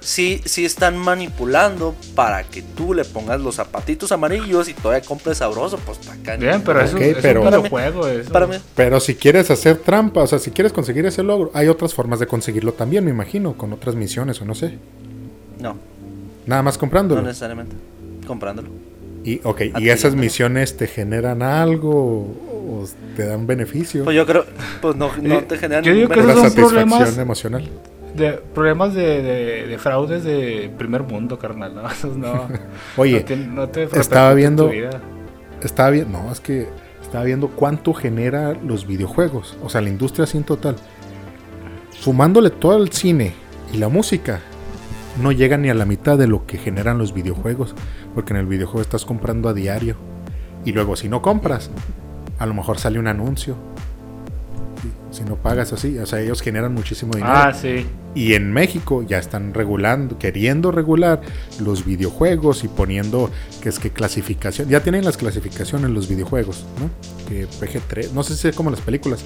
Sí, 0.00 0.40
sí 0.46 0.64
están 0.64 0.96
manipulando 0.96 1.94
para 2.14 2.42
que 2.44 2.62
tú 2.62 2.94
le 2.94 3.04
pongas 3.04 3.38
los 3.40 3.56
zapatitos 3.56 4.10
amarillos 4.12 4.68
y 4.68 4.72
todavía 4.74 5.06
compres 5.06 5.38
sabroso. 5.38 5.78
Pues 5.84 5.98
está 6.00 6.16
cañón. 6.22 6.40
Bien, 6.48 6.62
pero 6.64 6.80
eso 6.80 6.96
es 6.96 7.18
pero- 7.20 7.42
un 7.42 7.48
videojuego. 7.48 8.06
eso. 8.08 8.32
Para 8.32 8.46
mí, 8.46 8.56
Pero 8.74 8.98
si 8.98 9.14
quieres 9.14 9.50
hacer 9.50 9.76
trampa, 9.76 10.22
o 10.22 10.26
sea, 10.26 10.38
si 10.38 10.50
quieres 10.52 10.72
conseguir 10.72 11.04
ese 11.04 11.22
logro, 11.22 11.50
hay 11.52 11.68
otras 11.68 11.92
formas 11.92 12.18
de 12.18 12.26
conseguirlo 12.26 12.72
también, 12.72 13.04
me 13.04 13.10
imagino, 13.10 13.54
con 13.58 13.72
otras 13.74 13.94
misiones 13.94 14.40
o 14.40 14.44
no 14.46 14.54
sé. 14.54 14.78
no, 15.60 15.76
Nada 16.46 16.62
más 16.62 16.74
no 16.76 16.80
comprándolo. 16.80 17.20
necesariamente. 17.22 17.76
Comprándolo. 18.26 18.68
y, 19.22 19.38
ok, 19.44 19.60
¿y 19.80 19.90
esas 19.90 20.14
misiones 20.14 20.78
te 20.78 20.86
generan 20.86 21.42
algo 21.42 21.90
o 22.20 22.86
te 23.16 23.26
dan 23.26 23.46
beneficio? 23.46 24.04
Pues 24.04 24.16
yo 24.16 24.24
creo, 24.24 24.46
pues 24.80 24.96
no, 24.96 25.10
no 25.20 25.38
Eh, 25.40 25.42
te 25.42 25.58
generan 25.58 25.84
yo 25.84 25.92
digo 25.92 26.08
que 26.08 26.20
esos 26.20 26.32
son 26.32 26.42
satisfacción 26.50 26.88
problemas- 26.88 27.18
emocional. 27.18 27.68
De, 28.14 28.32
problemas 28.32 28.94
de, 28.94 29.22
de, 29.22 29.66
de 29.66 29.78
fraudes 29.78 30.24
de 30.24 30.70
primer 30.76 31.02
mundo, 31.02 31.38
carnal. 31.38 31.74
No, 32.16 32.48
Oye, 32.96 33.20
no 33.20 33.24
te, 33.24 33.36
no 33.36 33.68
te 33.68 33.82
estaba 34.00 34.34
viendo- 34.34 34.66
tu 34.66 34.72
vida. 34.72 35.00
estaba 35.62 35.90
viendo, 35.90 36.18
no, 36.22 36.32
es 36.32 36.40
que 36.40 36.68
estaba 37.02 37.24
viendo 37.24 37.48
cuánto 37.48 37.92
genera 37.94 38.52
los 38.54 38.86
videojuegos, 38.86 39.56
o 39.62 39.68
sea, 39.68 39.80
la 39.80 39.88
industria 39.90 40.24
así 40.24 40.36
en 40.38 40.44
total. 40.44 40.76
Sumándole 41.90 42.50
todo 42.50 42.82
el 42.82 42.92
cine 42.92 43.32
y 43.72 43.76
la 43.78 43.88
música, 43.88 44.40
no 45.22 45.32
llega 45.32 45.56
ni 45.56 45.68
a 45.70 45.74
la 45.74 45.84
mitad 45.84 46.16
de 46.16 46.26
lo 46.26 46.46
que 46.46 46.56
generan 46.58 46.98
los 46.98 47.12
videojuegos, 47.12 47.74
porque 48.14 48.32
en 48.32 48.38
el 48.38 48.46
videojuego 48.46 48.80
estás 48.80 49.04
comprando 49.04 49.48
a 49.48 49.54
diario. 49.54 49.96
Y 50.64 50.72
luego 50.72 50.96
si 50.96 51.08
no 51.08 51.20
compras, 51.22 51.70
a 52.38 52.46
lo 52.46 52.54
mejor 52.54 52.78
sale 52.78 52.98
un 52.98 53.06
anuncio. 53.06 53.56
Si 55.20 55.26
no 55.28 55.36
pagas 55.36 55.70
así, 55.74 55.98
o 55.98 56.06
sea, 56.06 56.20
ellos 56.20 56.40
generan 56.40 56.72
muchísimo 56.72 57.12
dinero. 57.12 57.30
Ah, 57.30 57.52
sí. 57.52 57.86
Y 58.14 58.32
en 58.32 58.54
México 58.54 59.02
ya 59.02 59.18
están 59.18 59.52
regulando, 59.52 60.18
queriendo 60.18 60.72
regular 60.72 61.20
los 61.60 61.84
videojuegos 61.84 62.64
y 62.64 62.68
poniendo 62.68 63.30
que 63.60 63.68
es 63.68 63.78
que 63.78 63.90
clasificación. 63.90 64.70
Ya 64.70 64.80
tienen 64.82 65.04
las 65.04 65.18
clasificaciones 65.18 65.90
los 65.90 66.08
videojuegos, 66.08 66.64
¿no? 66.80 66.88
Que 67.28 67.46
PG3, 67.46 68.12
no 68.12 68.22
sé 68.22 68.34
si 68.34 68.48
es 68.48 68.56
como 68.56 68.70
las 68.70 68.80
películas. 68.80 69.22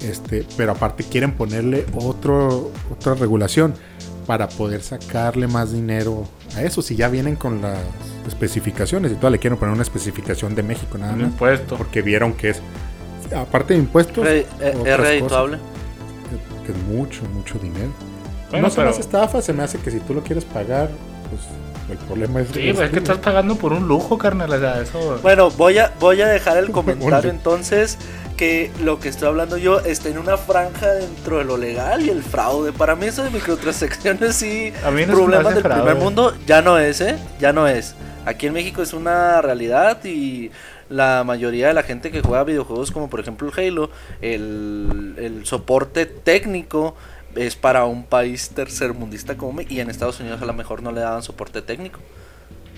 Este, 0.00 0.46
pero 0.56 0.70
aparte 0.70 1.02
quieren 1.02 1.32
ponerle 1.32 1.84
otro, 1.96 2.70
otra 2.88 3.14
regulación 3.14 3.74
para 4.24 4.48
poder 4.48 4.82
sacarle 4.82 5.48
más 5.48 5.72
dinero 5.72 6.28
a 6.54 6.62
eso. 6.62 6.80
Si 6.80 6.94
ya 6.94 7.08
vienen 7.08 7.34
con 7.34 7.60
las 7.60 7.78
especificaciones 8.28 9.10
y 9.10 9.16
todo, 9.16 9.32
le 9.32 9.40
quieren 9.40 9.58
poner 9.58 9.74
una 9.74 9.82
especificación 9.82 10.54
de 10.54 10.62
México 10.62 10.96
nada 10.96 11.14
Un 11.14 11.22
más. 11.22 11.30
impuesto. 11.32 11.76
Porque 11.76 12.02
vieron 12.02 12.34
que 12.34 12.50
es, 12.50 12.62
aparte 13.34 13.74
de 13.74 13.80
impuestos, 13.80 14.24
Re- 14.24 14.46
eh, 14.60 14.74
es 14.84 14.96
redituable. 14.98 15.58
cosas, 15.58 16.66
que 16.66 16.72
es 16.72 16.78
mucho, 16.78 17.22
mucho 17.32 17.58
dinero 17.58 17.90
Bueno, 18.50 18.66
no 18.66 18.70
se 18.70 18.76
pero- 18.76 18.86
me 18.86 18.90
hace 18.92 19.00
estafa, 19.00 19.42
se 19.42 19.52
me 19.52 19.62
hace 19.62 19.78
que 19.78 19.90
si 19.90 20.00
tú 20.00 20.14
lo 20.14 20.22
quieres 20.22 20.44
pagar, 20.44 20.88
pues 21.30 21.42
el 21.90 21.96
problema 22.06 22.40
es. 22.40 22.48
Sí, 22.48 22.72
pues, 22.74 22.86
es 22.86 22.90
que 22.90 22.98
estás 22.98 23.18
pagando 23.18 23.56
por 23.56 23.72
un 23.72 23.88
lujo, 23.88 24.18
carnal. 24.18 24.52
O 24.52 24.58
sea, 24.58 24.80
eso. 24.82 25.18
Bueno, 25.22 25.50
voy 25.50 25.78
a, 25.78 25.92
voy 25.98 26.20
a 26.20 26.26
dejar 26.28 26.58
el 26.58 26.70
comentario 26.72 27.30
entonces 27.30 27.96
que 28.36 28.70
lo 28.84 29.00
que 29.00 29.08
estoy 29.08 29.26
hablando 29.28 29.56
yo 29.56 29.80
está 29.80 30.08
en 30.10 30.18
una 30.18 30.36
franja 30.36 30.86
dentro 30.94 31.38
de 31.38 31.44
lo 31.44 31.56
legal 31.56 32.02
y 32.04 32.10
el 32.10 32.22
fraude. 32.22 32.72
Para 32.72 32.94
mí 32.94 33.06
eso 33.06 33.24
de 33.24 33.30
microtransacciones 33.30 34.34
sí, 34.36 34.72
A 34.84 34.90
mí 34.90 35.04
no 35.06 35.14
problemas 35.14 35.54
del 35.54 35.62
fraude. 35.64 35.82
primer 35.82 36.02
mundo 36.02 36.34
ya 36.46 36.62
no 36.62 36.78
es, 36.78 37.00
¿eh? 37.00 37.16
Ya 37.40 37.52
no 37.52 37.66
es. 37.66 37.94
Aquí 38.26 38.46
en 38.46 38.52
México 38.52 38.82
es 38.82 38.92
una 38.92 39.40
realidad 39.42 40.04
y 40.04 40.50
la 40.88 41.24
mayoría 41.24 41.68
de 41.68 41.74
la 41.74 41.82
gente 41.82 42.10
que 42.10 42.22
juega 42.22 42.44
videojuegos 42.44 42.90
como 42.90 43.10
por 43.10 43.20
ejemplo 43.20 43.50
Halo, 43.56 43.90
el, 44.20 45.14
el 45.18 45.46
soporte 45.46 46.06
técnico 46.06 46.96
es 47.36 47.56
para 47.56 47.84
un 47.84 48.04
país 48.04 48.50
tercermundista 48.50 49.36
como 49.36 49.60
y 49.60 49.80
en 49.80 49.90
Estados 49.90 50.20
Unidos 50.20 50.40
a 50.42 50.46
lo 50.46 50.52
mejor 50.54 50.82
no 50.82 50.92
le 50.92 51.00
daban 51.00 51.22
soporte 51.22 51.62
técnico. 51.62 52.00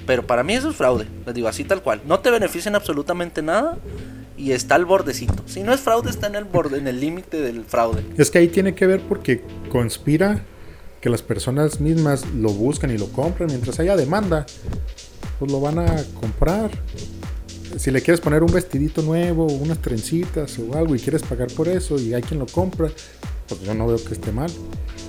Pero 0.07 0.26
para 0.26 0.43
mí 0.43 0.55
eso 0.55 0.71
es 0.71 0.76
fraude, 0.76 1.07
les 1.26 1.35
digo 1.35 1.49
así 1.49 1.64
tal 1.64 1.83
cual. 1.83 2.00
No 2.07 2.21
te 2.21 2.31
benefician 2.31 2.75
absolutamente 2.75 3.43
nada 3.43 3.79
y 4.37 4.52
está 4.52 4.75
al 4.75 4.87
bordecito. 4.87 5.43
Si 5.47 5.62
no 5.62 5.73
es 5.73 5.81
fraude, 5.81 6.11
está 6.11 6.26
en 6.26 6.35
el 6.35 6.45
borde, 6.45 6.79
en 6.79 6.88
el 6.88 6.99
límite 6.99 7.40
del 7.40 7.64
fraude. 7.64 8.05
Es 8.17 8.31
que 8.31 8.38
ahí 8.38 8.49
tiene 8.49 8.75
que 8.75 8.87
ver 8.87 9.00
porque 9.00 9.45
conspira 9.71 10.43
que 11.00 11.11
las 11.11 11.23
personas 11.23 11.81
mismas 11.81 12.26
lo 12.35 12.50
buscan 12.50 12.90
y 12.90 12.99
lo 12.99 13.07
compran. 13.12 13.49
Mientras 13.49 13.79
haya 13.81 13.97
demanda, 13.97 14.47
pues 15.38 15.50
lo 15.50 15.61
van 15.61 15.79
a 15.79 16.05
comprar. 16.19 16.71
Si 17.78 17.90
le 17.90 18.02
quieres 18.02 18.20
poner 18.20 18.42
un 18.42 18.52
vestidito 18.52 19.02
nuevo, 19.02 19.46
unas 19.46 19.78
trencitas 19.80 20.58
o 20.58 20.76
algo 20.76 20.94
y 20.94 20.98
quieres 21.00 21.22
pagar 21.22 21.48
por 21.52 21.68
eso 21.68 21.98
y 21.98 22.14
hay 22.14 22.22
quien 22.22 22.40
lo 22.40 22.46
compra, 22.46 22.88
pues 23.48 23.60
yo 23.62 23.74
no 23.74 23.86
veo 23.86 24.02
que 24.02 24.12
esté 24.14 24.32
mal. 24.32 24.50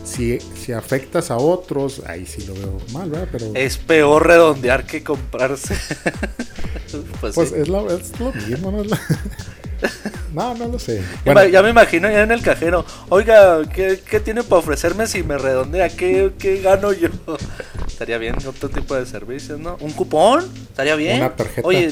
Si, 0.03 0.39
si 0.39 0.71
afectas 0.71 1.31
a 1.31 1.37
otros, 1.37 2.01
ahí 2.07 2.25
sí 2.25 2.45
lo 2.45 2.53
veo 2.53 2.77
mal, 2.93 3.09
¿verdad? 3.09 3.27
Pero 3.31 3.51
Es 3.55 3.77
peor 3.77 4.25
redondear 4.27 4.85
que 4.85 5.03
comprarse. 5.03 5.75
pues 7.21 7.35
pues 7.35 7.49
sí. 7.49 7.55
es, 7.57 7.67
lo, 7.67 7.91
es 7.95 8.19
lo 8.19 8.31
mismo, 8.33 8.71
¿no? 8.71 8.81
Es 8.81 8.87
la- 8.91 8.99
no, 10.33 10.53
no 10.55 10.67
lo 10.67 10.79
sé. 10.79 10.97
Ya 11.25 11.33
Bueno, 11.33 11.41
me- 11.41 11.51
ya 11.51 11.61
me 11.63 11.69
imagino 11.71 12.09
ya 12.09 12.23
en 12.23 12.31
el 12.31 12.41
cajero. 12.41 12.85
Oiga, 13.09 13.61
¿qué, 13.69 13.99
qué 14.07 14.19
tiene 14.19 14.43
para 14.43 14.59
ofrecerme 14.59 15.07
si 15.07 15.23
me 15.23 15.37
redondea? 15.37 15.89
¿Qué, 15.89 16.31
qué 16.37 16.61
gano 16.61 16.93
yo? 16.93 17.09
Estaría 17.87 18.17
bien 18.17 18.35
otro 18.47 18.69
tipo 18.69 18.95
de 18.95 19.05
servicios, 19.05 19.59
¿no? 19.59 19.77
¿Un 19.81 19.91
cupón? 19.91 20.45
Estaría 20.69 20.95
bien. 20.95 21.17
Una 21.17 21.35
tarjeta. 21.35 21.67
Oye, 21.67 21.91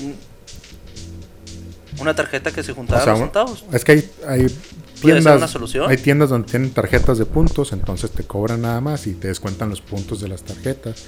una 2.02 2.16
tarjeta 2.16 2.52
que 2.52 2.64
se 2.64 2.74
juntara 2.74 3.02
O 3.02 3.04
sea, 3.04 3.14
los 3.14 3.22
centavos. 3.22 3.66
Es 3.72 3.84
que 3.86 3.92
hay, 3.94 4.10
hay 4.28 4.40
¿Puede 4.42 4.50
ser 4.50 5.02
tiendas, 5.02 5.38
una 5.38 5.48
solución? 5.48 5.90
hay 5.90 5.98
tiendas 5.98 6.30
donde 6.30 6.50
tienen 6.50 6.72
tarjetas 6.72 7.18
de 7.18 7.26
puntos, 7.26 7.72
entonces 7.74 8.12
te 8.12 8.24
cobran 8.24 8.62
nada 8.62 8.82
más 8.82 9.08
y 9.08 9.14
te 9.14 9.28
descuentan 9.30 9.70
los 9.70 9.82
puntos 9.82 10.20
de 10.22 10.28
las 10.28 10.44
tarjetas 10.44 11.06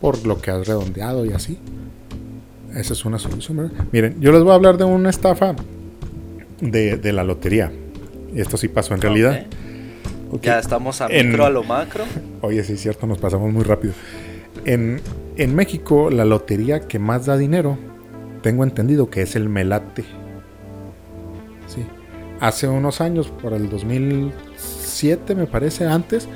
por 0.00 0.26
lo 0.26 0.40
que 0.40 0.50
has 0.50 0.66
redondeado 0.66 1.24
y 1.24 1.32
así. 1.32 1.58
Esa 2.74 2.92
es 2.92 3.04
una 3.06 3.18
solución. 3.18 3.56
¿verdad? 3.56 3.72
Miren, 3.92 4.20
yo 4.20 4.32
les 4.32 4.42
voy 4.42 4.52
a 4.52 4.54
hablar 4.56 4.76
de 4.76 4.84
una 4.84 5.08
estafa 5.10 5.54
de, 6.60 6.96
de 6.98 7.12
la 7.12 7.24
lotería. 7.24 7.72
Esto 8.34 8.56
sí 8.58 8.68
pasó 8.68 8.94
en 8.94 9.00
realidad. 9.00 9.46
Ya 10.42 10.58
estamos 10.58 11.00
a 11.00 11.06
En- 11.06 11.28
micro 11.28 11.46
a 11.46 11.50
lo 11.50 11.62
macro. 11.64 12.04
Oye, 12.42 12.62
sí 12.64 12.74
es 12.74 12.82
cierto, 12.82 13.06
nos 13.06 13.16
pasamos 13.18 13.50
muy 13.52 13.62
rápido. 13.64 13.94
En, 14.66 15.00
en 15.36 15.54
México, 15.54 16.10
la 16.10 16.24
lotería 16.24 16.80
que 16.80 16.98
más 16.98 17.24
da 17.26 17.36
dinero, 17.38 17.78
tengo 18.46 18.62
entendido 18.62 19.10
que 19.10 19.22
es 19.22 19.34
el 19.34 19.48
Melate. 19.48 20.04
Sí. 21.66 21.84
Hace 22.38 22.68
unos 22.68 23.00
años, 23.00 23.26
por 23.26 23.52
el 23.52 23.68
2007, 23.68 25.34
me 25.34 25.48
parece, 25.48 25.84
antes, 25.84 26.28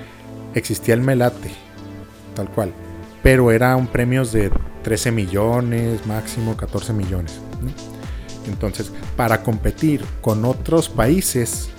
existía 0.56 0.94
el 0.94 1.02
Melate, 1.02 1.52
tal 2.34 2.50
cual. 2.50 2.72
Pero 3.22 3.52
eran 3.52 3.86
premios 3.86 4.32
de 4.32 4.50
13 4.82 5.12
millones, 5.12 6.04
máximo 6.04 6.56
14 6.56 6.92
millones. 6.94 7.38
Entonces, 8.48 8.90
para 9.14 9.44
competir 9.44 10.04
con 10.20 10.44
otros 10.44 10.88
países 10.88 11.70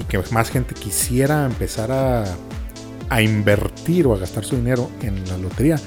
y 0.00 0.04
que 0.04 0.22
más 0.30 0.50
gente 0.50 0.76
quisiera 0.76 1.46
empezar 1.46 1.90
a 1.90 3.22
invertir 3.22 4.06
o 4.06 4.14
a 4.14 4.18
gastar 4.18 4.44
su 4.44 4.54
dinero 4.54 4.88
en 5.02 5.28
la 5.28 5.36
lotería, 5.36 5.80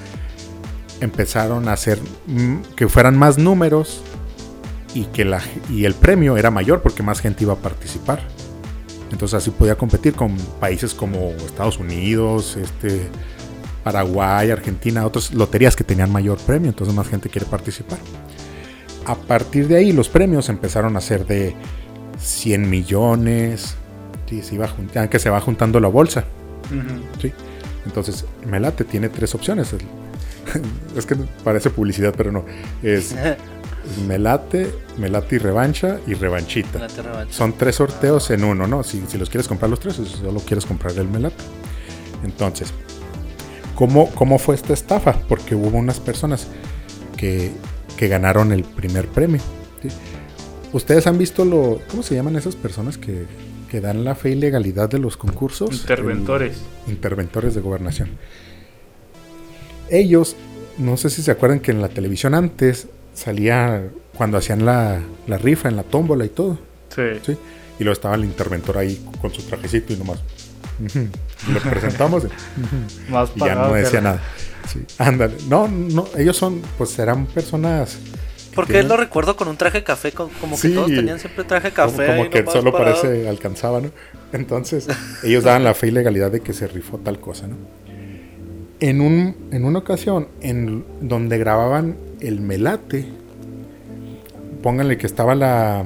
empezaron 1.02 1.68
a 1.68 1.74
hacer 1.74 2.00
mm, 2.28 2.58
que 2.76 2.88
fueran 2.88 3.18
más 3.18 3.38
números 3.38 4.02
y 4.94 5.06
que 5.06 5.26
la, 5.26 5.42
y 5.70 5.86
el 5.86 5.94
premio 5.94 6.38
era 6.38 6.52
mayor 6.52 6.82
porque 6.82 7.04
más 7.04 7.20
gente 7.20 7.44
iba 7.44 7.54
a 7.54 7.58
participar. 7.58 8.22
Entonces 9.12 9.36
así 9.36 9.52
podía 9.52 9.76
competir 9.76 10.14
con 10.14 10.38
países 10.60 10.94
como 10.94 11.32
Estados 11.32 11.78
Unidos, 11.80 12.56
este, 12.56 13.08
Paraguay, 13.84 14.52
Argentina, 14.52 15.06
otras 15.06 15.34
loterías 15.34 15.76
que 15.76 15.84
tenían 15.84 16.12
mayor 16.12 16.38
premio, 16.38 16.70
entonces 16.70 16.96
más 16.96 17.08
gente 17.08 17.30
quiere 17.30 17.46
participar. 17.48 18.00
A 19.06 19.16
partir 19.16 19.68
de 19.68 19.78
ahí 19.78 19.92
los 19.92 20.08
premios 20.08 20.48
empezaron 20.50 20.96
a 20.96 21.02
ser 21.02 21.26
de 21.26 21.56
100 22.20 22.70
millones, 22.70 23.76
sí, 24.30 24.42
se 24.44 24.56
iba 24.56 24.70
que 25.10 25.20
se 25.20 25.30
va 25.30 25.42
juntando 25.42 25.80
la 25.80 25.88
bolsa. 25.90 26.24
¿sí? 27.22 27.34
Entonces, 27.86 28.26
Melate 28.46 28.86
tiene 28.86 29.10
tres 29.10 29.34
opciones. 29.36 29.74
El- 29.74 29.82
es 30.96 31.06
que 31.06 31.16
parece 31.44 31.70
publicidad, 31.70 32.14
pero 32.16 32.32
no. 32.32 32.46
Es 32.84 33.16
Melate, 34.08 34.72
Melate 34.98 35.36
y 35.36 35.40
revancha 35.40 36.00
y 36.08 36.14
revanchita. 36.14 36.80
La 36.80 36.88
tierra 36.88 37.12
revancha. 37.12 37.34
Son 37.34 37.54
tres 37.58 37.76
sorteos 37.76 38.30
en 38.32 38.44
uno, 38.44 38.68
¿no? 38.68 38.84
Si, 38.84 39.04
si 39.08 39.18
los 39.18 39.30
quieres 39.30 39.48
comprar 39.48 39.70
los 39.70 39.80
tres, 39.80 39.98
o 40.00 40.06
si 40.06 40.16
solo 40.18 40.40
quieres 40.42 40.66
comprar 40.66 40.96
el 40.98 41.08
Melate. 41.08 41.44
Entonces, 42.24 42.72
¿cómo, 43.76 44.10
¿cómo 44.12 44.38
fue 44.38 44.56
esta 44.56 44.74
estafa? 44.74 45.14
Porque 45.28 45.56
hubo 45.56 45.78
unas 45.78 46.00
personas 46.00 46.48
que, 47.18 47.52
que 47.98 48.08
ganaron 48.08 48.52
el 48.52 48.64
primer 48.64 49.08
premio. 49.08 49.42
¿sí? 49.82 49.90
Ustedes 50.74 51.08
han 51.08 51.18
visto 51.18 51.44
lo. 51.46 51.82
¿Cómo 51.90 52.04
se 52.04 52.16
llaman 52.16 52.36
esas 52.36 52.56
personas 52.56 52.98
que, 52.98 53.26
que 53.70 53.82
dan 53.82 54.04
la 54.04 54.16
fe 54.16 54.30
y 54.32 54.36
legalidad 54.36 54.90
de 54.90 55.00
los 55.00 55.18
concursos? 55.18 55.74
Interventores. 55.82 56.58
El- 56.86 56.94
interventores 56.94 57.56
de 57.56 57.62
gobernación. 57.62 58.10
Ellos, 59.92 60.36
no 60.78 60.98
sé 60.98 61.10
si 61.12 61.22
se 61.22 61.30
acuerdan 61.32 61.60
que 61.60 61.70
en 61.72 61.82
la 61.82 61.90
televisión 61.90 62.34
antes 62.34 62.88
salía 63.14 63.84
cuando 64.16 64.38
hacían 64.38 64.66
la, 64.66 65.00
la 65.28 65.38
rifa 65.38 65.70
en 65.70 65.76
la 65.76 65.84
tómbola 65.84 66.26
y 66.26 66.30
todo. 66.30 66.58
Sí. 66.96 67.02
¿sí? 67.26 67.38
Y 67.80 67.84
luego 67.84 67.94
estaba 67.94 68.16
el 68.16 68.24
interventor 68.26 68.78
ahí 68.78 69.06
con 69.22 69.34
su 69.34 69.42
trajecito 69.44 69.94
y 69.94 69.98
nomás. 69.98 70.20
ujú, 70.84 71.08
Lo 71.54 71.60
presentamos 71.60 72.24
Más 73.10 73.30
y 73.36 73.40
ya 73.40 73.56
no 73.56 73.74
decía 73.74 74.02
nada. 74.02 74.22
Sí, 74.72 74.80
ándale. 74.98 75.36
No, 75.48 75.68
no, 75.68 76.06
ellos 76.18 76.38
son, 76.38 76.62
pues 76.78 76.92
serán 76.92 77.26
personas. 77.26 77.98
que 77.98 78.56
Porque 78.56 78.74
tienen- 78.74 78.90
lo 78.90 78.98
recuerdo 78.98 79.36
con 79.36 79.48
un 79.48 79.58
traje 79.58 79.84
café, 79.84 80.12
co- 80.12 80.30
como 80.40 80.56
que 80.56 80.62
Sí. 80.70 80.74
todos 80.74 80.88
tenían 80.88 81.20
siempre 81.20 81.44
traje 81.44 81.72
como, 81.72 81.88
café. 81.92 82.06
como 82.08 82.24
ahí 82.24 82.30
que 82.30 82.46
solo 82.52 82.72
parado. 82.72 83.02
parece 83.02 83.28
alcanzaba, 83.28 83.82
¿no? 83.82 83.90
Entonces, 84.34 84.88
ellos 85.24 85.44
daban 85.44 85.64
la 85.64 85.74
fe 85.74 85.88
y 85.88 85.92
legalidad 85.92 86.32
de 86.32 86.42
que 86.42 86.54
se 86.54 86.68
rifó 86.68 86.98
tal 87.00 87.20
cosa, 87.20 87.48
¿no? 87.48 87.56
En, 88.82 89.00
un, 89.00 89.36
en 89.52 89.64
una 89.64 89.80
ocasión, 89.80 90.28
en 90.42 90.84
donde 91.02 91.38
grababan 91.38 91.96
el 92.20 92.42
melate, 92.42 93.06
pónganle 94.64 94.98
que 94.98 95.06
estaba 95.08 95.36
la. 95.36 95.86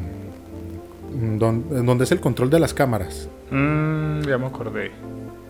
don- 1.38 1.66
en 1.72 1.86
donde 1.86 2.06
es 2.06 2.12
el 2.12 2.20
control 2.20 2.50
de 2.50 2.60
las 2.60 2.74
cámaras. 2.74 3.30
Mm, 3.52 4.22
ya 4.22 4.38
me 4.38 4.48
acordé. 4.48 4.92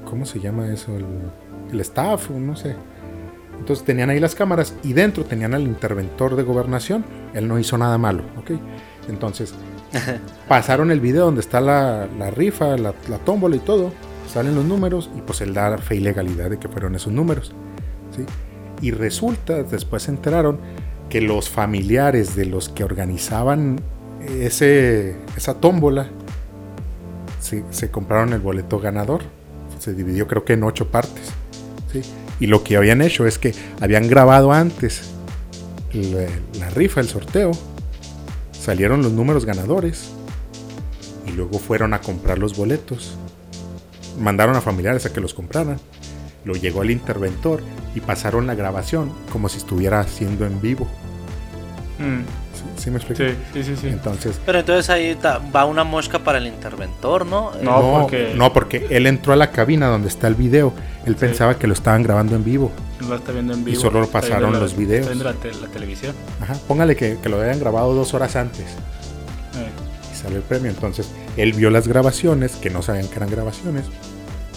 ¿Cómo 0.09 0.25
se 0.25 0.39
llama 0.39 0.71
eso? 0.73 0.95
El, 0.95 1.05
el 1.71 1.79
staff, 1.81 2.29
no 2.31 2.55
sé. 2.55 2.75
Entonces 3.59 3.85
tenían 3.85 4.09
ahí 4.09 4.19
las 4.19 4.35
cámaras 4.35 4.75
y 4.83 4.93
dentro 4.93 5.23
tenían 5.23 5.53
al 5.53 5.61
interventor 5.63 6.35
de 6.35 6.43
gobernación. 6.43 7.05
Él 7.33 7.47
no 7.47 7.57
hizo 7.57 7.77
nada 7.77 7.97
malo, 7.97 8.23
¿ok? 8.37 8.51
Entonces 9.07 9.53
pasaron 10.47 10.91
el 10.91 10.99
video 10.99 11.25
donde 11.25 11.41
está 11.41 11.61
la, 11.61 12.07
la 12.19 12.29
rifa, 12.31 12.75
la, 12.77 12.93
la 13.09 13.17
tómbola 13.19 13.55
y 13.55 13.59
todo. 13.59 13.91
Salen 14.31 14.55
los 14.55 14.65
números 14.65 15.09
y 15.17 15.21
pues 15.21 15.41
él 15.41 15.53
da 15.53 15.77
fe 15.77 15.95
y 15.95 15.99
legalidad 15.99 16.49
de 16.49 16.59
que 16.59 16.67
fueron 16.67 16.95
esos 16.95 17.13
números. 17.13 17.53
Y 18.81 18.91
resulta, 18.91 19.63
después 19.63 20.03
se 20.03 20.11
enteraron 20.11 20.59
que 21.09 21.21
los 21.21 21.49
familiares 21.49 22.35
de 22.35 22.45
los 22.45 22.69
que 22.69 22.83
organizaban 22.83 23.79
ese, 24.27 25.15
esa 25.37 25.55
tómbola 25.55 26.07
se, 27.39 27.91
compraron 27.91 28.33
el 28.33 28.39
boleto 28.39 28.79
ganador. 28.79 29.21
Se 29.79 29.93
dividió 29.93 30.27
creo 30.27 30.43
que 30.45 30.53
en 30.53 30.63
ocho 30.63 30.89
partes. 30.89 31.31
Y 32.39 32.47
lo 32.47 32.63
que 32.63 32.75
habían 32.75 33.01
hecho 33.01 33.25
es 33.25 33.39
que 33.39 33.53
habían 33.79 34.07
grabado 34.09 34.51
antes 34.51 35.11
la, 35.93 36.25
la 36.59 36.69
rifa, 36.71 36.99
el 36.99 37.07
sorteo. 37.07 37.51
Salieron 38.51 39.01
los 39.03 39.11
números 39.11 39.45
ganadores. 39.45 40.11
Y 41.25 41.31
luego 41.31 41.59
fueron 41.59 41.93
a 41.93 42.01
comprar 42.01 42.39
los 42.39 42.57
boletos. 42.57 43.17
Mandaron 44.19 44.55
a 44.55 44.61
familiares 44.61 45.05
a 45.05 45.13
que 45.13 45.21
los 45.21 45.33
compraran. 45.33 45.77
Lo 46.43 46.53
llegó 46.55 46.83
el 46.83 46.91
interventor 46.91 47.61
y 47.95 48.01
pasaron 48.01 48.45
la 48.47 48.55
grabación 48.55 49.11
como 49.31 49.49
si 49.49 49.57
estuviera 49.57 49.99
haciendo 49.99 50.45
en 50.45 50.61
vivo. 50.61 50.87
Mm, 51.97 52.19
¿Sí, 52.53 52.83
¿Sí 52.83 52.91
me 52.91 52.97
explico? 52.97 53.23
sí, 53.53 53.63
sí, 53.63 53.75
sí. 53.75 53.87
Entonces, 53.87 54.39
Pero 54.45 54.59
entonces 54.59 54.89
ahí 54.89 55.15
ta- 55.15 55.39
va 55.55 55.65
una 55.65 55.83
mosca 55.83 56.19
para 56.19 56.37
el 56.37 56.47
interventor, 56.47 57.25
¿no? 57.25 57.51
No, 57.63 57.81
no, 57.81 58.01
porque- 58.01 58.33
no, 58.35 58.53
porque 58.53 58.85
él 58.89 59.07
entró 59.07 59.33
a 59.33 59.35
la 59.37 59.51
cabina 59.51 59.87
donde 59.87 60.07
está 60.09 60.27
el 60.27 60.35
video. 60.35 60.73
Él 61.05 61.15
pensaba 61.15 61.57
que 61.57 61.67
lo 61.67 61.73
estaban 61.73 62.03
grabando 62.03 62.35
en 62.35 62.43
vivo. 62.43 62.71
Lo 63.07 63.15
está 63.15 63.31
viendo 63.31 63.53
en 63.53 63.63
vivo. 63.63 63.79
solo 63.79 64.03
está 64.03 64.19
viendo 64.19 64.29
pasaron 64.35 64.53
la- 64.53 64.59
los 64.59 64.75
videos. 64.77 65.07
Está 65.07 65.13
viendo 65.13 65.23
la, 65.25 65.33
te- 65.33 65.61
la 65.61 65.67
televisión. 65.67 66.13
Ajá, 66.41 66.55
póngale 66.67 66.95
que, 66.95 67.17
que 67.21 67.29
lo 67.29 67.41
hayan 67.41 67.59
grabado 67.59 67.93
dos 67.93 68.13
horas 68.13 68.35
antes. 68.35 68.65
Sale 70.25 70.37
el 70.37 70.41
premio. 70.41 70.71
Entonces 70.71 71.11
él 71.37 71.53
vio 71.53 71.69
las 71.69 71.87
grabaciones, 71.87 72.55
que 72.55 72.71
no 72.71 72.81
sabían 72.81 73.07
que 73.07 73.15
eran 73.17 73.29
grabaciones, 73.29 73.85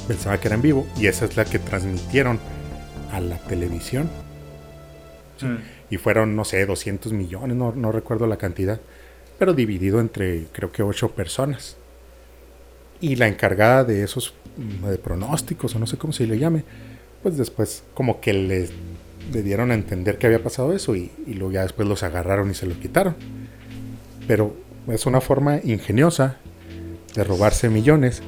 pensaba 0.07 0.41
que 0.41 0.49
era 0.49 0.55
en 0.55 0.63
vivo, 0.63 0.87
y 0.97 1.09
esa 1.09 1.27
es 1.27 1.37
la 1.37 1.45
que 1.45 1.59
transmitieron 1.59 2.39
a 3.13 3.21
la 3.21 3.37
televisión. 3.37 4.09
Mm. 5.43 5.57
Y 5.91 5.99
fueron, 5.99 6.35
no 6.37 6.47
sé, 6.47 6.65
200 6.65 7.13
millones, 7.13 7.55
no, 7.55 7.73
no 7.73 7.93
recuerdo 7.93 8.27
la 8.27 8.39
cantidad, 8.39 8.81
pero 9.39 9.53
dividido 9.53 10.01
entre 10.01 10.47
creo 10.53 10.73
que 10.73 10.83
8 10.83 11.11
personas. 11.11 11.77
Y 13.03 13.17
la 13.17 13.29
encargada 13.29 13.85
de 13.85 14.03
esos 14.03 14.33
mm, 14.57 14.87
de 14.87 14.97
pronósticos, 14.97 15.77
o 15.77 15.79
no 15.79 15.87
sé 15.87 15.99
cómo 15.99 16.15
se 16.15 16.27
le 16.27 16.39
llame, 16.39 16.65
pues 17.23 17.37
después 17.37 17.85
como 17.93 18.21
que 18.21 18.33
les 18.33 18.73
le 19.33 19.43
dieron 19.43 19.71
a 19.71 19.75
entender 19.75 20.17
que 20.17 20.27
había 20.27 20.43
pasado 20.43 20.73
eso 20.73 20.97
y, 20.97 21.11
y 21.27 21.35
luego 21.35 21.53
ya 21.53 21.63
después 21.63 21.87
los 21.87 22.03
agarraron 22.03 22.51
y 22.51 22.55
se 22.55 22.65
los 22.65 22.79
quitaron. 22.79 23.15
Pero 24.27 24.55
es 24.91 25.07
una 25.07 25.21
forma 25.21 25.59
ingeniosa 25.65 26.37
de 27.15 27.25
robarse 27.25 27.69
millones. 27.69 28.23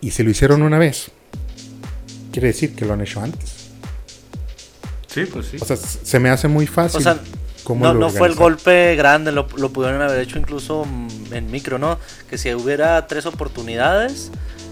Y 0.00 0.10
si 0.12 0.22
lo 0.22 0.30
hicieron 0.30 0.62
una 0.62 0.78
vez, 0.78 1.10
quiere 2.32 2.48
decir 2.48 2.74
que 2.74 2.84
lo 2.84 2.92
han 2.94 3.00
hecho 3.00 3.20
antes. 3.20 3.68
Sí, 5.08 5.24
pues 5.26 5.46
sí. 5.46 5.56
O 5.60 5.64
sea, 5.64 5.76
se 5.76 6.18
me 6.20 6.28
hace 6.30 6.48
muy 6.48 6.66
fácil. 6.66 6.98
O 6.98 7.02
sea, 7.02 7.18
cómo 7.64 7.84
no, 7.86 7.94
lo 7.94 8.00
no 8.00 8.10
fue 8.10 8.28
el 8.28 8.34
golpe 8.34 8.94
grande, 8.96 9.32
lo, 9.32 9.46
lo 9.56 9.70
pudieron 9.70 10.02
haber 10.02 10.20
hecho 10.20 10.38
incluso 10.38 10.86
en 11.32 11.50
micro, 11.50 11.78
¿no? 11.78 11.98
Que 12.28 12.36
si 12.38 12.52
hubiera 12.54 13.06
tres 13.06 13.24
oportunidades, 13.26 14.30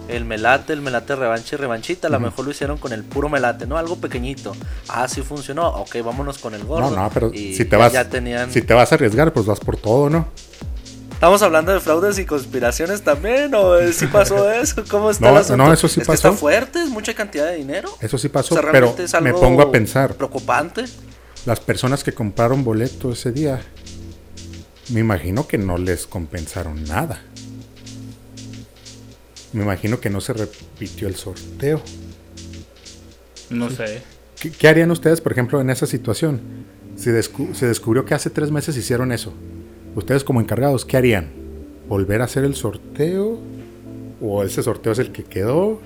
el 0.09 0.27
melate, 0.27 0.75
el 0.75 0.83
melate 0.83 1.17
revancha 1.17 1.57
y 1.57 1.59
revanchita, 1.59 2.09
a 2.09 2.11
lo 2.11 2.21
mejor 2.21 2.45
lo 2.45 2.51
hicieron 2.51 2.77
con 2.77 2.93
el 2.93 3.03
puro 3.05 3.31
melate, 3.31 3.67
¿no? 3.67 3.79
Algo 3.79 3.97
pequeñito. 3.97 4.55
Ah, 4.89 5.09
sí 5.09 5.23
funcionó, 5.23 5.67
ok, 5.69 5.97
vámonos 6.05 6.37
con 6.39 6.55
el 6.55 6.65
gordo. 6.65 6.91
No, 6.91 7.03
no, 7.05 7.11
pero 7.11 7.33
Y 7.33 7.55
si 7.57 7.65
te 7.65 7.71
ya- 7.71 7.79
vas, 7.79 7.93
ya 7.95 8.09
tenían... 8.09 8.53
si 8.53 8.61
te 8.61 8.75
vas 8.75 8.93
a 8.93 8.97
arriesgar, 8.97 9.33
pues 9.33 9.47
vas 9.47 9.61
por 9.61 9.79
todo, 9.79 10.11
¿no? 10.11 10.29
¿Estamos 11.25 11.41
hablando 11.41 11.73
de 11.73 11.81
fraudes 11.81 12.19
y 12.19 12.27
conspiraciones 12.27 13.01
también? 13.01 13.55
¿O 13.55 13.79
sí 13.93 14.07
pasó 14.09 14.51
eso? 14.53 14.85
¿Cómo 14.91 15.11
está 15.11 15.25
No, 15.25 15.31
el 15.31 15.37
asunto? 15.39 15.57
no, 15.65 15.73
eso 15.73 15.89
sí 15.89 16.01
es 16.01 16.07
que 16.07 16.13
está 16.13 16.29
pasó. 16.29 16.39
fuerte, 16.39 16.83
es 16.83 16.91
mucha 16.91 17.15
cantidad 17.15 17.47
de 17.47 17.57
dinero. 17.57 17.89
Eso 18.03 18.19
sí 18.19 18.27
O 18.27 18.31
pasó, 18.31 18.55
sea, 18.55 18.71
pero 18.71 18.95
me 19.23 19.33
pongo 19.33 19.63
a 19.63 19.73
pensar, 19.73 20.17
Preocupante. 20.17 20.85
las 21.47 21.61
personas 21.61 22.05
que 22.05 22.13
compraron 22.13 22.63
boleto 22.63 23.13
ese 23.13 23.33
día, 23.33 23.63
me 24.91 25.01
imagino 25.01 25.49
que 25.49 25.57
no 25.57 25.79
les 25.79 26.07
compensaron 26.07 26.85
nada. 26.85 27.23
Me 29.55 29.63
imagino 29.63 30.01
que 30.01 30.11
no 30.11 30.21
se 30.21 30.35
repitió 30.35 31.09
el 31.09 31.15
sorteo. 31.17 31.81
No 33.49 33.71
sé. 33.71 34.03
¿Qué, 34.39 34.51
qué 34.51 34.69
harían 34.69 34.91
ustedes, 34.91 35.23
por 35.23 35.33
ejemplo, 35.33 35.59
en 35.59 35.71
esa 35.71 35.87
situación? 35.87 36.43
Si 36.97 37.09
descu- 37.09 37.55
se 37.55 37.67
descubrió 37.67 38.05
que 38.05 38.13
hace 38.13 38.29
tres 38.29 38.51
meses 38.51 38.77
hicieron 38.77 39.11
eso. 39.11 39.33
Ustedes 39.95 40.25
como 40.25 40.41
encargados, 40.41 40.85
¿qué 40.85 40.97
harían? 40.97 41.31
¿Volver 41.89 42.21
a 42.21 42.25
hacer 42.25 42.45
el 42.45 42.55
sorteo? 42.55 43.39
¿O 44.21 44.43
ese 44.43 44.63
sorteo 44.63 44.93
es 44.93 44.99
el 44.99 45.13
que 45.13 45.25
quedó? 45.25 45.81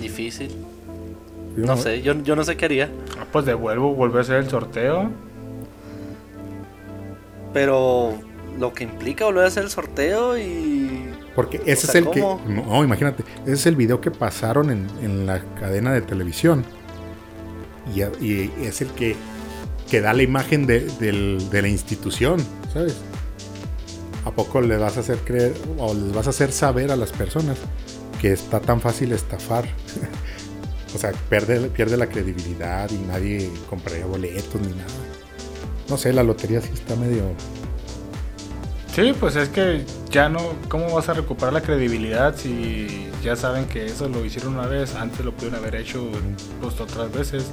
Difícil. 0.00 0.50
No 1.56 1.76
sé, 1.76 2.02
yo, 2.02 2.14
yo 2.22 2.36
no 2.36 2.44
sé 2.44 2.56
qué 2.56 2.66
haría. 2.66 2.90
Ah, 3.18 3.26
Pues 3.32 3.44
devuelvo, 3.46 3.94
volver 3.94 4.18
a 4.18 4.20
hacer 4.22 4.36
el 4.36 4.48
sorteo. 4.48 5.10
Pero 7.52 8.14
lo 8.58 8.72
que 8.72 8.84
implica 8.84 9.24
volver 9.24 9.44
a 9.44 9.48
hacer 9.48 9.64
el 9.64 9.70
sorteo 9.70 10.38
y. 10.38 11.04
Porque 11.34 11.60
ese 11.66 11.86
O 11.86 11.90
sea, 11.90 11.90
es 11.90 11.94
el 11.96 12.04
¿cómo? 12.04 12.42
que... 12.46 12.52
No, 12.52 12.84
imagínate. 12.84 13.24
Ese 13.44 13.52
es 13.52 13.66
el 13.66 13.76
video 13.76 14.00
que 14.00 14.10
pasaron 14.10 14.70
en, 14.70 14.86
en 15.02 15.26
la 15.26 15.40
cadena 15.60 15.92
de 15.92 16.00
televisión. 16.02 16.64
Y, 17.94 18.02
y 18.24 18.50
es 18.62 18.80
el 18.80 18.88
que, 18.88 19.16
que 19.90 20.00
da 20.00 20.12
la 20.12 20.22
imagen 20.22 20.66
de, 20.66 20.80
del- 21.00 21.48
de 21.50 21.62
la 21.62 21.68
institución, 21.68 22.38
¿sabes? 22.76 22.96
¿A 24.24 24.30
poco 24.30 24.60
le 24.60 24.76
vas 24.76 24.96
a 24.96 25.00
hacer 25.00 25.18
creer 25.18 25.54
o 25.78 25.94
les 25.94 26.12
vas 26.12 26.26
a 26.26 26.30
hacer 26.30 26.52
saber 26.52 26.90
a 26.90 26.96
las 26.96 27.12
personas 27.12 27.56
que 28.20 28.32
está 28.32 28.60
tan 28.60 28.80
fácil 28.80 29.12
estafar? 29.12 29.64
o 30.94 30.98
sea, 30.98 31.12
pierde, 31.30 31.68
pierde 31.68 31.96
la 31.96 32.06
credibilidad 32.06 32.90
y 32.90 32.98
nadie 32.98 33.50
compraría 33.70 34.04
boletos 34.04 34.60
ni 34.60 34.72
nada. 34.72 34.90
No 35.88 35.96
sé, 35.96 36.12
la 36.12 36.22
lotería 36.22 36.60
sí 36.60 36.70
está 36.74 36.96
medio... 36.96 37.22
Sí, 38.94 39.14
pues 39.20 39.36
es 39.36 39.50
que 39.50 39.84
ya 40.10 40.30
no. 40.30 40.40
¿Cómo 40.70 40.94
vas 40.94 41.10
a 41.10 41.12
recuperar 41.12 41.52
la 41.52 41.60
credibilidad 41.60 42.34
si 42.34 43.10
ya 43.22 43.36
saben 43.36 43.66
que 43.66 43.84
eso 43.84 44.08
lo 44.08 44.24
hicieron 44.24 44.54
una 44.54 44.66
vez? 44.66 44.94
Antes 44.94 45.22
lo 45.22 45.32
pudieron 45.32 45.58
haber 45.58 45.76
hecho 45.76 46.10
pues, 46.62 46.80
otras 46.80 47.12
veces. 47.12 47.44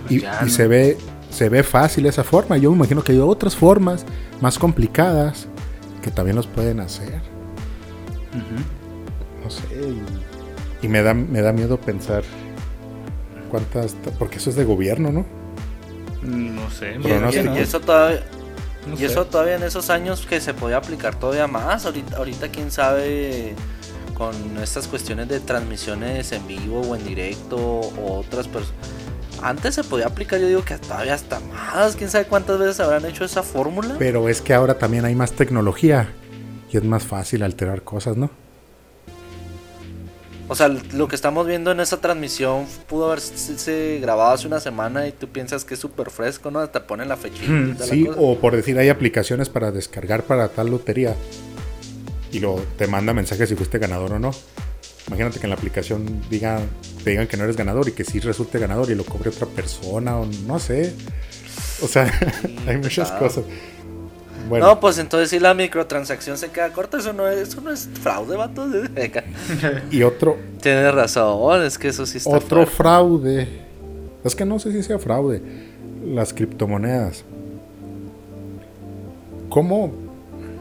Pues 0.00 0.12
Y, 0.12 0.20
ya 0.22 0.38
y 0.40 0.46
no. 0.46 0.50
se 0.50 0.66
ve 0.66 0.96
se 1.30 1.48
ve 1.48 1.62
fácil 1.62 2.06
esa 2.06 2.24
forma. 2.24 2.56
Yo 2.58 2.70
me 2.70 2.76
imagino 2.76 3.02
que 3.02 3.12
hay 3.12 3.18
otras 3.18 3.56
formas 3.56 4.04
más 4.40 4.58
complicadas 4.58 5.48
que 6.02 6.10
también 6.10 6.36
los 6.36 6.46
pueden 6.46 6.80
hacer. 6.80 7.20
No 9.42 9.50
sé. 9.50 9.62
Y, 10.82 10.86
y 10.86 10.88
me 10.88 11.02
da 11.02 11.14
me 11.14 11.40
da 11.42 11.52
miedo 11.52 11.78
pensar 11.80 12.22
cuántas 13.50 13.94
porque 14.18 14.38
eso 14.38 14.50
es 14.50 14.56
de 14.56 14.64
gobierno, 14.64 15.10
¿no? 15.12 15.26
No 16.22 16.70
sé. 16.70 16.94
Y, 16.94 16.98
no 16.98 17.30
y- 17.30 17.58
eso 17.58 17.80
todavía. 17.80 18.22
No 18.86 18.94
Y 18.94 18.98
sé. 18.98 19.06
eso 19.06 19.26
todavía 19.26 19.56
en 19.56 19.62
esos 19.62 19.90
años 19.90 20.26
que 20.26 20.40
se 20.40 20.54
podía 20.54 20.78
aplicar 20.78 21.14
todavía 21.18 21.46
más. 21.46 21.84
Ahorita, 21.86 22.16
ahorita 22.16 22.48
quién 22.48 22.70
sabe 22.70 23.54
con 24.14 24.34
estas 24.62 24.86
cuestiones 24.88 25.28
de 25.28 25.40
transmisiones 25.40 26.32
en 26.32 26.46
vivo 26.46 26.80
o 26.82 26.94
en 26.96 27.04
directo 27.04 27.56
o 27.56 28.18
otras 28.20 28.48
personas. 28.48 28.76
Antes 29.42 29.74
se 29.74 29.84
podía 29.84 30.06
aplicar, 30.06 30.38
yo 30.40 30.46
digo 30.48 30.64
que 30.64 30.76
todavía 30.78 31.14
hasta 31.14 31.40
más. 31.40 31.96
Quién 31.96 32.10
sabe 32.10 32.26
cuántas 32.26 32.58
veces 32.58 32.78
habrán 32.80 33.04
hecho 33.06 33.24
esa 33.24 33.42
fórmula. 33.42 33.96
Pero 33.98 34.28
es 34.28 34.40
que 34.42 34.52
ahora 34.54 34.78
también 34.78 35.04
hay 35.04 35.14
más 35.14 35.32
tecnología 35.32 36.10
y 36.70 36.76
es 36.76 36.84
más 36.84 37.02
fácil 37.04 37.42
alterar 37.42 37.82
cosas, 37.82 38.16
¿no? 38.16 38.30
O 40.48 40.56
sea, 40.56 40.66
lo 40.68 41.06
que 41.06 41.14
estamos 41.14 41.46
viendo 41.46 41.70
en 41.70 41.78
esa 41.78 41.98
transmisión 42.00 42.66
pudo 42.88 43.06
haberse 43.06 44.00
grabado 44.02 44.32
hace 44.32 44.48
una 44.48 44.58
semana 44.58 45.06
y 45.06 45.12
tú 45.12 45.28
piensas 45.28 45.64
que 45.64 45.74
es 45.74 45.80
súper 45.80 46.10
fresco, 46.10 46.50
¿no? 46.50 46.68
Te 46.68 46.80
ponen 46.80 47.08
la 47.08 47.16
fechita. 47.16 47.44
y 47.52 47.72
toda 47.74 47.86
la 47.86 47.92
Sí, 47.92 48.04
cosa. 48.06 48.20
o 48.20 48.36
por 48.38 48.56
decir, 48.56 48.76
hay 48.76 48.88
aplicaciones 48.88 49.48
para 49.48 49.70
descargar 49.70 50.24
para 50.24 50.48
tal 50.48 50.68
lotería 50.70 51.14
y 52.32 52.40
lo 52.40 52.56
te 52.76 52.88
manda 52.88 53.12
mensajes 53.14 53.48
si 53.48 53.54
fuiste 53.54 53.78
ganador 53.78 54.12
o 54.14 54.18
no. 54.18 54.32
Imagínate 55.10 55.40
que 55.40 55.46
en 55.46 55.50
la 55.50 55.56
aplicación 55.56 56.06
diga, 56.30 56.60
te 57.02 57.10
digan 57.10 57.26
que 57.26 57.36
no 57.36 57.42
eres 57.42 57.56
ganador 57.56 57.88
y 57.88 57.92
que 57.92 58.04
sí 58.04 58.20
resulte 58.20 58.60
ganador 58.60 58.88
y 58.92 58.94
lo 58.94 59.04
cobre 59.04 59.30
otra 59.30 59.48
persona 59.48 60.16
o 60.16 60.26
no 60.46 60.60
sé. 60.60 60.94
O 61.82 61.88
sea, 61.88 62.08
hay 62.68 62.76
muchas 62.76 63.10
cosas. 63.10 63.42
Bueno, 64.48 64.66
No, 64.66 64.78
pues 64.78 64.98
entonces 64.98 65.30
si 65.30 65.40
la 65.40 65.52
microtransacción 65.52 66.38
se 66.38 66.50
queda 66.50 66.72
corta, 66.72 66.98
eso 66.98 67.12
no 67.12 67.26
es, 67.26 67.48
eso 67.48 67.60
no 67.60 67.72
es 67.72 67.88
fraude, 68.00 68.36
vato. 68.36 68.68
y 69.90 70.04
otro, 70.04 70.38
Tienes 70.62 70.94
razón, 70.94 71.64
es 71.64 71.76
que 71.76 71.88
eso 71.88 72.06
sí 72.06 72.18
está 72.18 72.30
otro 72.30 72.58
fuerte. 72.58 72.72
fraude. 72.76 73.48
Es 74.22 74.36
que 74.36 74.44
no 74.44 74.60
sé 74.60 74.70
si 74.70 74.84
sea 74.84 75.00
fraude. 75.00 75.42
Las 76.06 76.32
criptomonedas. 76.32 77.24
¿Cómo 79.48 79.92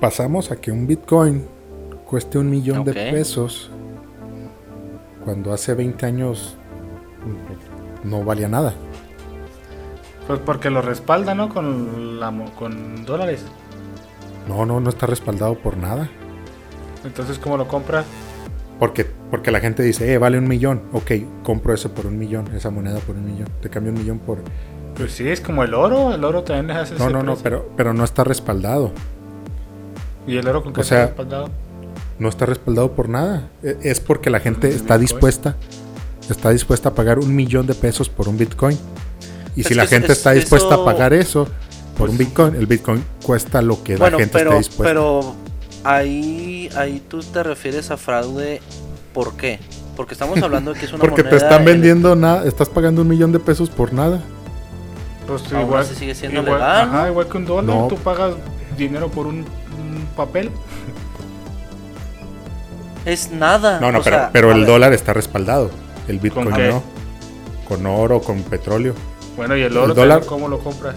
pasamos 0.01 0.49
a 0.49 0.55
que 0.55 0.71
un 0.71 0.87
Bitcoin 0.87 1.45
cueste 2.07 2.39
un 2.39 2.49
millón 2.49 2.83
de 2.83 2.93
pesos 2.93 3.69
cuando 5.23 5.53
hace 5.53 5.73
20 5.73 6.05
años 6.05 6.55
no 8.03 8.23
valía 8.23 8.47
nada? 8.47 8.73
Pues 10.27 10.39
porque 10.39 10.69
lo 10.69 10.81
respalda, 10.81 11.33
¿no? 11.33 11.49
Con, 11.49 12.19
la, 12.19 12.31
con 12.57 13.05
dólares. 13.05 13.43
No, 14.47 14.65
no, 14.65 14.79
no 14.79 14.89
está 14.89 15.05
respaldado 15.05 15.55
por 15.55 15.77
nada. 15.77 16.09
Entonces, 17.03 17.39
¿cómo 17.39 17.57
lo 17.57 17.67
compras? 17.67 18.05
Porque, 18.79 19.05
porque 19.31 19.51
la 19.51 19.59
gente 19.59 19.83
dice, 19.83 20.13
eh, 20.13 20.17
vale 20.17 20.37
un 20.37 20.47
millón. 20.47 20.83
Ok, 20.93 21.11
compro 21.43 21.73
eso 21.73 21.93
por 21.93 22.05
un 22.05 22.17
millón, 22.17 22.47
esa 22.55 22.69
moneda 22.69 22.99
por 22.99 23.15
un 23.15 23.25
millón. 23.25 23.47
Te 23.61 23.69
cambio 23.69 23.91
un 23.91 23.99
millón 23.99 24.19
por... 24.19 24.39
Pues 24.95 25.13
sí, 25.13 25.27
es 25.27 25.41
como 25.41 25.63
el 25.63 25.73
oro. 25.73 26.13
El 26.13 26.23
oro 26.23 26.43
también 26.43 26.77
hace 26.77 26.93
No, 26.95 27.05
ese 27.05 27.13
no, 27.13 27.19
no, 27.23 27.33
precio. 27.33 27.43
pero, 27.43 27.69
pero 27.75 27.93
no 27.93 28.03
está 28.03 28.23
respaldado. 28.23 28.91
¿Y 30.27 30.37
el 30.37 30.47
oro 30.47 30.63
con 30.63 30.73
qué 30.73 30.81
o 30.81 30.83
sea, 30.83 31.05
está 31.05 31.07
respaldado? 31.07 31.49
No 32.19 32.29
está 32.29 32.45
respaldado 32.45 32.91
por 32.91 33.09
nada. 33.09 33.49
E- 33.63 33.77
Es 33.83 33.99
porque 33.99 34.29
la 34.29 34.39
gente 34.39 34.67
está 34.69 34.97
Bitcoin. 34.97 34.99
dispuesta, 35.01 35.55
está 36.29 36.49
dispuesta 36.51 36.89
a 36.89 36.93
pagar 36.93 37.17
un 37.19 37.33
millón 37.35 37.65
de 37.65 37.73
pesos 37.73 38.09
por 38.09 38.27
un 38.27 38.37
Bitcoin. 38.37 38.77
Y 39.55 39.61
Es 39.61 39.67
si 39.67 39.73
la 39.73 39.87
gente 39.87 40.11
es- 40.11 40.17
está 40.19 40.31
dispuesta 40.31 40.73
eso- 40.75 40.81
a 40.81 40.85
pagar 40.85 41.13
eso 41.13 41.45
por 41.97 42.07
Pues- 42.07 42.11
un 42.11 42.17
Bitcoin, 42.17 42.55
el 42.55 42.65
Bitcoin 42.67 43.03
cuesta 43.23 43.61
lo 43.61 43.81
que 43.83 43.95
Bueno, 43.95 44.17
la 44.17 44.23
gente 44.23 44.37
pero, 44.37 44.49
está 44.51 44.57
dispuesta. 44.59 44.83
pero 44.83 45.35
ahí, 45.83 46.69
ahí 46.75 47.01
tú 47.07 47.19
te 47.21 47.41
refieres 47.43 47.89
a 47.91 47.97
fraude, 47.97 48.61
¿por 49.13 49.33
qué? 49.35 49.59
Porque 49.95 50.13
estamos 50.13 50.41
hablando 50.41 50.73
de 50.73 50.79
que 50.79 50.85
es 50.85 50.93
una 50.93 50.99
porque 51.03 51.23
te 51.23 51.35
están 51.35 51.65
vendiendo 51.65 52.15
nada, 52.15 52.45
estás 52.47 52.69
pagando 52.69 53.01
un 53.01 53.07
millón 53.07 53.31
de 53.31 53.39
pesos 53.39 53.69
por 53.69 53.91
nada. 53.93 54.21
Pues 55.27 55.43
igual, 55.51 55.85
sigue 55.85 56.15
siendo 56.15 56.41
igual, 56.41 56.55
legal, 56.59 56.81
Ajá, 56.87 57.01
¿no? 57.03 57.07
igual 57.09 57.27
que 57.27 57.37
un 57.37 57.45
dólar. 57.45 57.63
No. 57.75 57.87
Tú 57.87 57.95
pagas 57.97 58.33
dinero 58.77 59.09
por 59.09 59.27
un, 59.27 59.37
un 59.39 60.07
papel. 60.15 60.49
Es 63.05 63.31
nada. 63.31 63.79
No, 63.79 63.91
no, 63.91 63.99
o 63.99 64.03
pero, 64.03 64.15
sea, 64.17 64.29
pero 64.31 64.49
a 64.49 64.53
el 64.53 64.59
ver, 64.61 64.67
dólar 64.67 64.93
está 64.93 65.13
respaldado. 65.13 65.71
El 66.07 66.19
Bitcoin 66.19 66.49
no. 66.49 66.83
Con 67.67 67.85
oro, 67.85 68.21
con 68.21 68.41
petróleo. 68.43 68.93
Bueno, 69.37 69.55
y 69.55 69.61
el 69.61 69.71
El 69.71 69.77
oro, 69.77 69.93
dólar- 69.93 70.19
también, 70.21 70.29
¿cómo 70.29 70.47
lo 70.47 70.59
compras? 70.59 70.95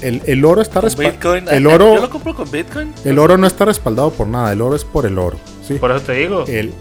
el, 0.00 0.20
el 0.26 0.44
oro 0.44 0.60
está 0.60 0.80
respaldado. 0.80 1.58
Yo 1.58 1.70
oro, 1.70 1.96
lo 2.00 2.10
compro 2.10 2.34
con 2.34 2.50
Bitcoin. 2.50 2.92
el 3.04 3.18
oro 3.18 3.36
no 3.38 3.46
está 3.46 3.64
respaldado 3.64 4.10
por 4.10 4.26
nada. 4.26 4.52
El 4.52 4.60
oro 4.62 4.74
es 4.76 4.84
por 4.84 5.06
el 5.06 5.18
oro. 5.18 5.38
¿sí? 5.66 5.74
Por 5.74 5.90
eso 5.92 6.00
te 6.00 6.12
digo, 6.12 6.44
El, 6.46 6.74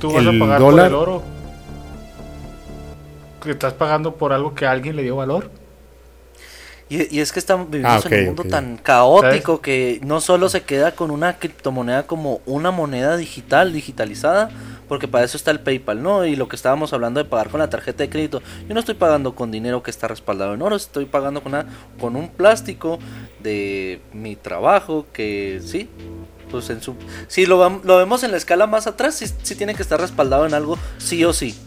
tú 0.00 0.12
vas 0.12 0.26
a 0.26 0.30
el 0.30 0.38
pagar 0.38 0.60
dólar- 0.60 0.90
por 0.90 0.98
el 0.98 1.08
oro. 1.08 1.22
Que 3.42 3.50
estás 3.52 3.74
pagando 3.74 4.14
por 4.16 4.32
algo 4.32 4.54
que 4.54 4.66
alguien 4.66 4.96
le 4.96 5.02
dio 5.02 5.16
valor. 5.16 5.50
Y, 6.88 7.16
y 7.16 7.20
es 7.20 7.32
que 7.32 7.40
estamos 7.40 7.68
vivimos 7.68 7.92
Ah, 7.92 7.98
ok, 7.98 8.12
en 8.12 8.20
un 8.20 8.26
mundo 8.26 8.44
tan 8.44 8.76
caótico 8.76 9.60
que 9.60 10.00
no 10.04 10.20
solo 10.20 10.48
se 10.48 10.62
queda 10.62 10.92
con 10.92 11.10
una 11.10 11.38
criptomoneda 11.38 12.06
como 12.06 12.40
una 12.46 12.70
moneda 12.70 13.16
digital, 13.16 13.72
digitalizada, 13.72 14.50
porque 14.88 15.08
para 15.08 15.24
eso 15.24 15.36
está 15.36 15.50
el 15.50 15.58
PayPal, 15.58 16.00
¿no? 16.00 16.24
Y 16.24 16.36
lo 16.36 16.46
que 16.46 16.54
estábamos 16.54 16.92
hablando 16.92 17.18
de 17.18 17.28
pagar 17.28 17.48
con 17.48 17.58
la 17.58 17.68
tarjeta 17.68 18.04
de 18.04 18.08
crédito. 18.08 18.40
Yo 18.68 18.74
no 18.74 18.78
estoy 18.78 18.94
pagando 18.94 19.34
con 19.34 19.50
dinero 19.50 19.82
que 19.82 19.90
está 19.90 20.06
respaldado 20.06 20.54
en 20.54 20.62
oro, 20.62 20.76
estoy 20.76 21.06
pagando 21.06 21.42
con, 21.42 21.54
una, 21.54 21.66
con 21.98 22.14
un 22.14 22.28
plástico 22.28 23.00
de 23.42 24.00
mi 24.12 24.36
trabajo 24.36 25.06
que 25.12 25.60
sí. 25.64 25.88
Pues 26.50 26.70
en 26.70 26.80
su, 26.80 26.94
si 27.26 27.44
lo, 27.44 27.80
lo 27.82 27.96
vemos 27.96 28.22
en 28.22 28.30
la 28.30 28.36
escala 28.36 28.68
más 28.68 28.86
atrás, 28.86 29.16
sí, 29.16 29.26
sí 29.42 29.56
tiene 29.56 29.74
que 29.74 29.82
estar 29.82 30.00
respaldado 30.00 30.46
en 30.46 30.54
algo, 30.54 30.78
sí 30.98 31.24
o 31.24 31.32
sí. 31.32 31.58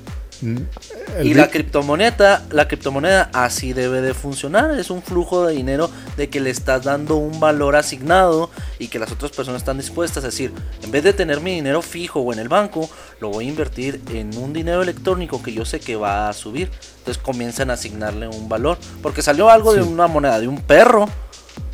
Y 1.23 1.33
la 1.33 1.49
criptomoneda, 1.49 2.43
la 2.51 2.67
criptomoneda 2.67 3.29
así 3.33 3.73
debe 3.73 4.01
de 4.01 4.13
funcionar, 4.13 4.79
es 4.79 4.89
un 4.89 5.01
flujo 5.01 5.45
de 5.45 5.53
dinero 5.53 5.89
de 6.17 6.29
que 6.29 6.39
le 6.39 6.49
estás 6.49 6.83
dando 6.83 7.15
un 7.15 7.39
valor 7.39 7.75
asignado 7.75 8.49
y 8.77 8.87
que 8.87 8.99
las 8.99 9.11
otras 9.11 9.31
personas 9.31 9.61
están 9.61 9.77
dispuestas. 9.77 10.23
A 10.23 10.27
decir, 10.27 10.51
en 10.81 10.91
vez 10.91 11.03
de 11.03 11.13
tener 11.13 11.41
mi 11.41 11.55
dinero 11.55 11.81
fijo 11.81 12.21
o 12.21 12.31
en 12.33 12.39
el 12.39 12.47
banco, 12.47 12.89
lo 13.19 13.29
voy 13.29 13.45
a 13.47 13.49
invertir 13.49 14.01
en 14.13 14.35
un 14.37 14.53
dinero 14.53 14.81
electrónico 14.81 15.43
que 15.43 15.53
yo 15.53 15.65
sé 15.65 15.79
que 15.79 15.95
va 15.95 16.29
a 16.29 16.33
subir. 16.33 16.69
Entonces 16.99 17.21
comienzan 17.21 17.69
a 17.69 17.73
asignarle 17.73 18.27
un 18.27 18.47
valor, 18.47 18.77
porque 19.01 19.21
salió 19.21 19.49
algo 19.49 19.73
de 19.73 19.81
una 19.81 20.07
moneda 20.07 20.39
de 20.39 20.47
un 20.47 20.61
perro 20.61 21.09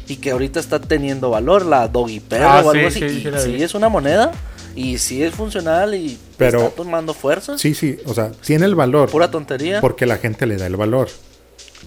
y 0.07 0.17
que 0.17 0.31
ahorita 0.31 0.59
está 0.59 0.79
teniendo 0.79 1.29
valor, 1.31 1.65
la 1.65 1.87
doggy 1.87 2.19
perro 2.19 2.47
Ah, 2.49 2.61
o 2.63 2.69
algo 2.71 2.91
sí, 2.91 3.03
así. 3.03 3.21
sí, 3.21 3.27
y 3.27 3.57
sí 3.57 3.63
es 3.63 3.73
una 3.73 3.89
moneda 3.89 4.31
y 4.75 4.97
sí 4.97 5.23
es 5.23 5.33
funcional 5.33 5.95
y 5.95 6.17
Pero- 6.37 6.63
está 6.63 6.75
tomando 6.75 7.13
fuerza. 7.13 7.57
Sí, 7.57 7.73
sí, 7.73 7.97
o 8.05 8.13
sea, 8.13 8.31
tiene 8.31 8.65
el 8.65 8.75
valor 8.75 9.09
Pura 9.09 9.31
tontería. 9.31 9.81
porque 9.81 10.05
la 10.05 10.17
gente 10.17 10.45
le 10.45 10.57
da 10.57 10.67
el 10.67 10.75
valor, 10.75 11.07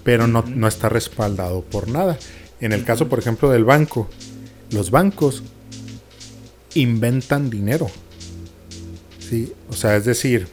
pero 0.04 0.26
no, 0.26 0.42
no 0.46 0.66
está 0.68 0.88
respaldado 0.88 1.62
por 1.62 1.88
nada. 1.88 2.18
En 2.60 2.72
el 2.72 2.84
caso, 2.84 3.08
por 3.08 3.18
ejemplo, 3.18 3.50
del 3.50 3.64
banco, 3.64 4.08
los 4.72 4.90
bancos 4.90 5.42
inventan 6.74 7.50
dinero. 7.50 7.88
Sí, 9.18 9.52
o 9.68 9.72
sea, 9.74 9.96
es 9.96 10.04
decir, 10.04 10.48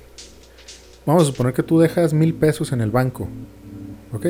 vamos 1.06 1.24
a 1.24 1.26
suponer 1.28 1.54
que 1.54 1.63
tú 1.63 1.80
dejas 1.80 2.13
mil 2.13 2.34
pesos 2.34 2.71
en 2.71 2.82
el 2.82 2.91
banco, 2.91 3.28
¿ok? 4.12 4.26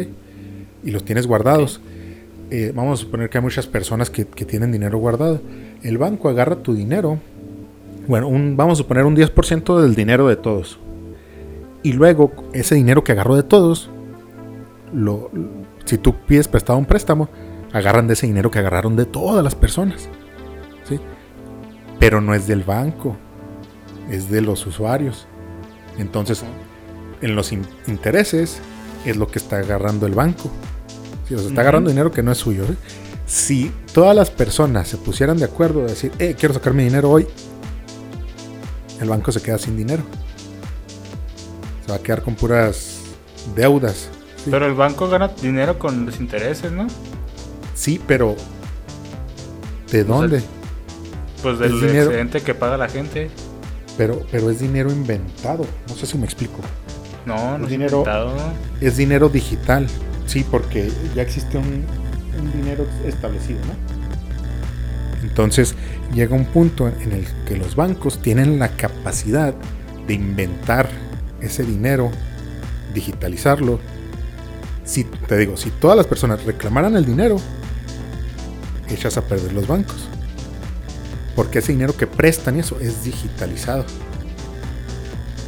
Y 0.84 0.92
los 0.92 1.04
tienes 1.04 1.26
guardados. 1.28 1.80
Eh, 2.52 2.72
vamos 2.76 3.00
a 3.00 3.04
suponer 3.04 3.30
que 3.30 3.40
hay 3.40 3.44
muchas 3.44 3.66
personas 3.66 4.10
que, 4.12 4.26
que 4.26 4.46
tienen 4.46 4.72
dinero 4.72 5.00
guardado. 5.00 5.42
El 5.82 5.98
banco 5.98 6.30
agarra 6.30 6.58
tu 6.62 6.76
dinero. 6.76 7.20
Bueno, 8.08 8.28
un- 8.28 8.56
vamos 8.58 8.80
a 8.80 8.84
suponer 8.84 9.06
un 9.06 9.16
10% 9.16 9.80
del 9.82 9.96
dinero 9.96 10.28
de 10.28 10.36
todos. 10.36 10.80
Y 11.84 11.94
luego 11.94 12.32
ese 12.54 12.76
dinero 12.76 13.04
que 13.04 13.12
agarró 13.12 13.36
de 13.36 13.44
todos, 13.44 13.90
lo, 14.94 15.30
si 15.86 15.98
tú 15.98 16.16
pides 16.26 16.48
prestado 16.48 16.80
un 16.80 16.86
préstamo, 16.86 17.30
agarran 17.74 18.08
de 18.08 18.14
ese 18.14 18.28
dinero 18.28 18.50
que 18.52 18.60
agarraron 18.60 18.96
de 18.96 19.06
todas 19.06 19.44
las 19.44 19.56
personas. 19.56 20.10
¿sí? 20.88 21.00
Pero 22.00 22.22
no 22.22 22.34
es 22.34 22.48
del 22.48 22.64
banco, 22.64 23.16
es 24.10 24.30
de 24.30 24.42
los 24.42 24.66
usuarios. 24.66 25.28
Entonces, 25.98 26.44
en 27.22 27.36
los 27.36 27.52
in- 27.52 27.66
intereses 27.88 28.60
es 29.06 29.18
lo 29.18 29.28
que 29.28 29.40
está 29.40 29.58
agarrando 29.58 30.06
el 30.08 30.14
banco. 30.14 30.50
Sí, 31.28 31.34
o 31.36 31.40
sea, 31.40 31.48
está 31.50 31.62
agarrando 31.62 31.90
dinero 31.90 32.12
que 32.12 32.22
no 32.24 32.32
es 32.32 32.38
suyo. 32.38 32.66
¿sí? 32.66 32.76
Si 33.26 33.72
todas 33.94 34.16
las 34.16 34.30
personas 34.32 34.88
se 34.88 34.98
pusieran 34.98 35.38
de 35.38 35.46
acuerdo 35.46 35.82
a 35.82 35.86
decir, 35.88 36.12
eh, 36.20 36.36
quiero 36.38 36.54
sacar 36.54 36.74
mi 36.74 36.84
dinero 36.84 37.10
hoy, 37.10 37.28
el 39.02 39.10
banco 39.10 39.32
se 39.32 39.42
queda 39.42 39.58
sin 39.58 39.78
dinero. 39.78 40.04
Se 41.86 41.92
va 41.92 41.98
a 41.98 42.00
quedar 42.00 42.22
con 42.24 42.36
puras 42.36 43.00
deudas. 43.56 44.10
Sí, 44.44 44.50
Pero 44.52 44.66
el 44.66 44.74
banco 44.74 45.08
gana 45.10 45.28
dinero 45.42 45.78
con 45.80 46.06
los 46.06 46.20
intereses, 46.20 46.72
¿no? 46.72 46.88
sí, 47.76 48.02
pero 48.08 48.36
¿de 49.92 50.04
dónde? 50.04 50.42
Pues 51.44 51.60
del 51.60 51.74
dinero. 51.80 52.06
excedente 52.06 52.42
que 52.42 52.56
paga 52.56 52.78
la 52.78 52.88
gente. 52.88 53.30
Pero, 53.98 54.26
pero 54.32 54.50
es 54.50 54.60
dinero 54.60 54.90
inventado. 54.92 55.66
No 55.88 55.96
sé 55.96 56.06
si 56.06 56.18
me 56.18 56.26
explico. 56.26 56.60
No, 57.26 57.58
no 57.58 57.66
es 57.66 57.70
dinero- 57.70 58.00
inventado. 58.00 58.34
Es 58.82 58.98
dinero 58.98 59.30
digital. 59.30 59.88
Sí, 60.26 60.44
porque 60.50 60.92
ya 61.16 61.22
existe 61.22 61.58
un, 61.58 61.86
un 62.40 62.52
dinero 62.54 62.86
establecido, 63.06 63.60
¿no? 63.66 65.24
Entonces 65.24 65.76
llega 66.14 66.36
un 66.36 66.46
punto 66.46 66.88
en 66.88 67.12
el 67.12 67.28
que 67.48 67.58
los 67.58 67.76
bancos 67.76 68.22
tienen 68.22 68.60
la 68.60 68.70
capacidad 68.70 69.54
de 70.08 70.14
inventar 70.14 70.88
ese 71.42 71.64
dinero, 71.64 72.12
digitalizarlo. 72.94 73.80
Si 74.84 75.04
te 75.04 75.38
digo, 75.38 75.58
si 75.58 75.72
todas 75.72 75.98
las 75.98 76.06
personas 76.08 76.44
reclamaran 76.46 76.96
el 76.96 77.06
dinero, 77.06 77.38
echas 78.90 79.18
a 79.18 79.22
perder 79.22 79.54
los 79.54 79.68
bancos. 79.68 80.08
Porque 81.36 81.60
ese 81.60 81.74
dinero 81.74 81.96
que 81.98 82.08
prestan 82.08 82.56
y 82.58 82.60
eso 82.60 82.78
es 82.80 83.04
digitalizado. 83.04 83.84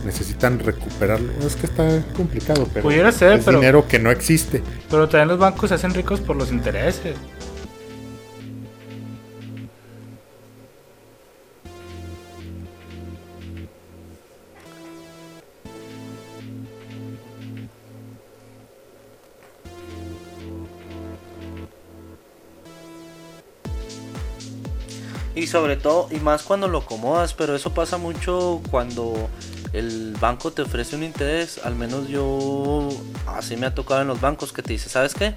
Necesitan 0.06 0.60
recuperarlo. 0.60 1.32
Es 1.46 1.56
que 1.56 1.66
está 1.66 2.02
complicado, 2.16 2.68
pero 2.74 2.84
Pudiera 2.84 3.12
ser, 3.12 3.34
es 3.40 3.46
pero- 3.46 3.60
dinero 3.60 3.88
que 3.88 4.00
no 4.00 4.10
existe. 4.12 4.62
Pero 4.90 5.08
también 5.08 5.28
los 5.30 5.40
bancos 5.40 5.70
se 5.70 5.76
hacen 5.76 5.94
ricos 5.94 6.20
por 6.20 6.36
los 6.36 6.52
intereses. 6.52 7.16
Sobre 25.48 25.78
todo, 25.78 26.08
y 26.12 26.18
más 26.18 26.44
cuando 26.44 26.68
lo 26.68 26.80
acomodas, 26.80 27.34
pero 27.34 27.56
eso 27.56 27.74
pasa 27.74 27.98
mucho 27.98 28.62
cuando 28.70 29.30
el 29.74 30.16
banco 30.20 30.52
te 30.52 30.62
ofrece 30.62 30.96
un 30.96 31.04
interés, 31.04 31.60
al 31.64 31.76
menos 31.76 32.08
yo, 32.08 32.90
así 33.28 33.56
me 33.58 33.66
ha 33.66 33.74
tocado 33.74 34.02
en 34.02 34.08
los 34.08 34.20
bancos, 34.20 34.52
que 34.52 34.62
te 34.62 34.74
dice, 34.74 34.90
¿sabes 34.90 35.14
qué? 35.14 35.36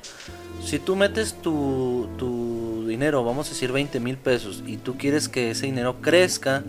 Si 0.64 0.78
tú 0.78 0.96
metes 0.96 1.34
tu, 1.40 2.08
tu 2.18 2.86
dinero, 2.86 3.24
vamos 3.24 3.46
a 3.48 3.50
decir 3.50 3.72
20 3.72 4.00
mil 4.00 4.16
pesos, 4.16 4.62
y 4.66 4.76
tú 4.76 4.96
quieres 4.98 5.28
que 5.28 5.52
ese 5.52 5.66
dinero 5.66 6.00
crezca, 6.00 6.64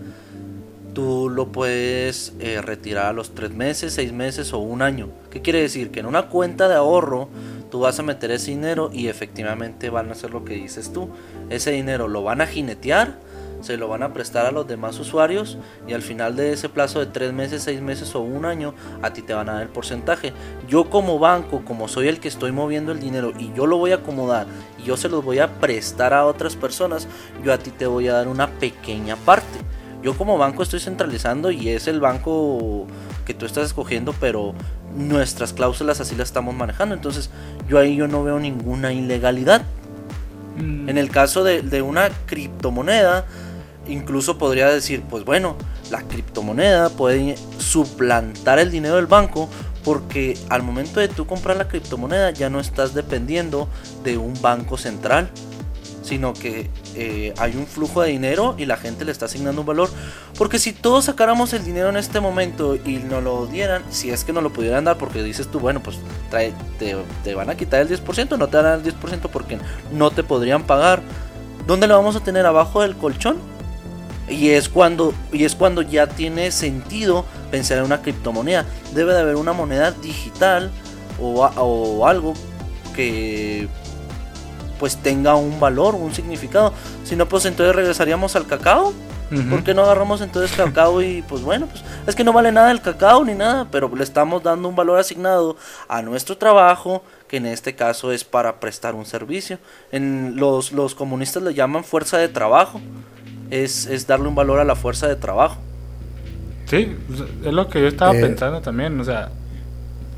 tú 0.92 1.30
lo 1.30 1.52
puedes 1.52 2.34
eh, 2.40 2.60
retirar 2.62 3.06
a 3.06 3.12
los 3.12 3.34
3 3.34 3.52
meses, 3.54 3.94
6 3.94 4.12
meses 4.12 4.52
o 4.52 4.58
un 4.58 4.82
año. 4.82 5.08
¿Qué 5.30 5.40
quiere 5.40 5.60
decir? 5.60 5.90
Que 5.90 6.00
en 6.00 6.06
una 6.06 6.28
cuenta 6.28 6.68
de 6.68 6.74
ahorro 6.74 7.28
tú 7.70 7.80
vas 7.80 7.98
a 7.98 8.02
meter 8.02 8.30
ese 8.30 8.50
dinero 8.50 8.90
y 8.92 9.08
efectivamente 9.08 9.90
van 9.90 10.10
a 10.10 10.12
hacer 10.12 10.30
lo 10.30 10.44
que 10.44 10.54
dices 10.54 10.92
tú. 10.92 11.08
Ese 11.50 11.70
dinero 11.72 12.08
lo 12.08 12.22
van 12.22 12.40
a 12.40 12.46
jinetear, 12.46 13.18
se 13.62 13.76
lo 13.76 13.88
van 13.88 14.02
a 14.02 14.12
prestar 14.12 14.44
a 14.44 14.50
los 14.50 14.66
demás 14.66 14.98
usuarios 14.98 15.56
y 15.88 15.94
al 15.94 16.02
final 16.02 16.36
de 16.36 16.52
ese 16.52 16.68
plazo 16.68 17.00
de 17.00 17.06
3 17.06 17.32
meses, 17.32 17.62
6 17.62 17.80
meses 17.80 18.14
o 18.14 18.20
un 18.20 18.44
año, 18.44 18.74
a 19.00 19.12
ti 19.12 19.22
te 19.22 19.32
van 19.32 19.48
a 19.48 19.54
dar 19.54 19.62
el 19.62 19.68
porcentaje. 19.68 20.32
Yo 20.68 20.90
como 20.90 21.18
banco, 21.18 21.62
como 21.64 21.88
soy 21.88 22.08
el 22.08 22.20
que 22.20 22.28
estoy 22.28 22.52
moviendo 22.52 22.92
el 22.92 23.00
dinero 23.00 23.32
y 23.38 23.52
yo 23.54 23.66
lo 23.66 23.78
voy 23.78 23.92
a 23.92 23.96
acomodar 23.96 24.46
y 24.78 24.82
yo 24.82 24.96
se 24.96 25.08
los 25.08 25.24
voy 25.24 25.38
a 25.38 25.48
prestar 25.60 26.12
a 26.12 26.26
otras 26.26 26.56
personas, 26.56 27.08
yo 27.44 27.52
a 27.52 27.58
ti 27.58 27.70
te 27.70 27.86
voy 27.86 28.08
a 28.08 28.14
dar 28.14 28.28
una 28.28 28.48
pequeña 28.48 29.16
parte. 29.16 29.58
Yo 30.02 30.16
como 30.16 30.36
banco 30.36 30.64
estoy 30.64 30.80
centralizando 30.80 31.52
y 31.52 31.68
es 31.68 31.86
el 31.86 32.00
banco 32.00 32.86
que 33.24 33.34
tú 33.34 33.46
estás 33.46 33.66
escogiendo, 33.66 34.12
pero 34.18 34.52
nuestras 34.96 35.52
cláusulas 35.52 36.00
así 36.00 36.16
las 36.16 36.28
estamos 36.28 36.54
manejando. 36.54 36.94
Entonces 36.94 37.30
yo 37.68 37.78
ahí 37.78 37.94
yo 37.94 38.08
no 38.08 38.24
veo 38.24 38.40
ninguna 38.40 38.92
ilegalidad. 38.92 39.62
Mm, 40.56 40.88
En 40.88 40.98
el 40.98 41.08
caso 41.10 41.44
de, 41.44 41.62
de 41.62 41.82
una 41.82 42.10
criptomoneda, 42.26 43.24
incluso 43.88 44.38
podría 44.38 44.68
decir, 44.68 45.02
pues 45.08 45.24
bueno, 45.24 45.56
la 45.90 46.02
criptomoneda 46.02 46.90
puede 46.90 47.36
suplantar 47.58 48.58
el 48.58 48.70
dinero 48.70 48.96
del 48.96 49.06
banco 49.06 49.48
porque 49.84 50.38
al 50.48 50.62
momento 50.62 51.00
de 51.00 51.08
tú 51.08 51.26
comprar 51.26 51.56
la 51.56 51.68
criptomoneda 51.68 52.30
ya 52.30 52.48
no 52.50 52.60
estás 52.60 52.94
dependiendo 52.94 53.68
de 54.04 54.16
un 54.16 54.40
banco 54.40 54.76
central, 54.76 55.30
sino 56.02 56.34
que 56.34 56.68
eh, 56.94 57.32
hay 57.38 57.56
un 57.56 57.66
flujo 57.66 58.02
de 58.02 58.10
dinero 58.10 58.54
y 58.58 58.66
la 58.66 58.76
gente 58.76 59.04
le 59.04 59.12
está 59.12 59.26
asignando 59.26 59.62
un 59.62 59.66
valor. 59.66 59.88
Porque 60.36 60.58
si 60.58 60.72
todos 60.72 61.06
sacáramos 61.06 61.52
el 61.52 61.64
dinero 61.64 61.88
en 61.88 61.96
este 61.96 62.20
momento 62.20 62.76
y 62.76 62.98
nos 62.98 63.22
lo 63.22 63.46
dieran, 63.46 63.82
si 63.90 64.10
es 64.10 64.24
que 64.24 64.32
nos 64.32 64.42
lo 64.42 64.52
pudieran 64.52 64.84
dar, 64.84 64.98
porque 64.98 65.22
dices 65.22 65.48
tú, 65.48 65.60
bueno, 65.60 65.82
pues 65.82 65.98
trae, 66.30 66.52
te, 66.78 67.34
van 67.34 67.50
a 67.50 67.56
quitar 67.56 67.80
el 67.80 67.88
10%, 67.88 68.38
no 68.38 68.48
te 68.48 68.56
dar 68.56 68.80
el 68.80 68.84
10% 68.84 69.28
porque 69.32 69.58
no 69.92 70.10
te 70.10 70.22
podrían 70.22 70.64
pagar. 70.64 71.02
¿Dónde 71.66 71.86
lo 71.86 71.96
vamos 71.96 72.16
a 72.16 72.20
tener? 72.20 72.44
¿Abajo 72.46 72.82
del 72.82 72.96
colchón? 72.96 73.38
Y 74.32 74.50
es 74.50 74.68
cuando, 74.68 75.12
y 75.32 75.44
es 75.44 75.54
cuando 75.54 75.82
ya 75.82 76.06
tiene 76.06 76.50
sentido 76.50 77.24
pensar 77.50 77.78
en 77.78 77.84
una 77.84 78.02
criptomoneda. 78.02 78.64
Debe 78.94 79.12
de 79.12 79.20
haber 79.20 79.36
una 79.36 79.52
moneda 79.52 79.92
digital 79.92 80.70
o, 81.20 81.44
o 81.44 82.06
algo 82.06 82.34
que 82.96 83.68
pues 84.82 84.96
tenga 84.96 85.36
un 85.36 85.60
valor, 85.60 85.94
un 85.94 86.12
significado. 86.12 86.72
Si 87.04 87.14
no, 87.14 87.28
pues 87.28 87.44
entonces 87.44 87.76
regresaríamos 87.76 88.34
al 88.34 88.46
cacao. 88.46 88.92
¿Por 89.48 89.64
qué 89.64 89.72
no 89.72 89.82
agarramos 89.82 90.20
entonces 90.20 90.54
cacao 90.54 91.00
y 91.00 91.22
pues 91.22 91.40
bueno, 91.40 91.66
pues 91.66 91.82
es 92.06 92.14
que 92.14 92.22
no 92.22 92.34
vale 92.34 92.52
nada 92.52 92.70
el 92.70 92.82
cacao 92.82 93.24
ni 93.24 93.32
nada, 93.32 93.66
pero 93.70 93.90
le 93.94 94.04
estamos 94.04 94.42
dando 94.42 94.68
un 94.68 94.76
valor 94.76 94.98
asignado 94.98 95.56
a 95.88 96.02
nuestro 96.02 96.36
trabajo, 96.36 97.02
que 97.28 97.38
en 97.38 97.46
este 97.46 97.74
caso 97.74 98.12
es 98.12 98.24
para 98.24 98.60
prestar 98.60 98.94
un 98.94 99.06
servicio. 99.06 99.58
En 99.90 100.36
los, 100.36 100.72
los 100.72 100.94
comunistas 100.94 101.42
le 101.42 101.54
llaman 101.54 101.82
fuerza 101.82 102.18
de 102.18 102.28
trabajo. 102.28 102.78
Es, 103.52 103.86
es 103.86 104.06
darle 104.06 104.28
un 104.28 104.34
valor 104.34 104.58
a 104.60 104.64
la 104.64 104.74
fuerza 104.74 105.06
de 105.08 105.16
trabajo. 105.16 105.58
Sí, 106.66 106.96
es 107.44 107.52
lo 107.52 107.68
que 107.68 107.80
yo 107.82 107.86
estaba 107.88 108.16
Eh, 108.16 108.20
pensando 108.22 108.60
también. 108.62 108.98
O 108.98 109.04
sea, 109.04 109.28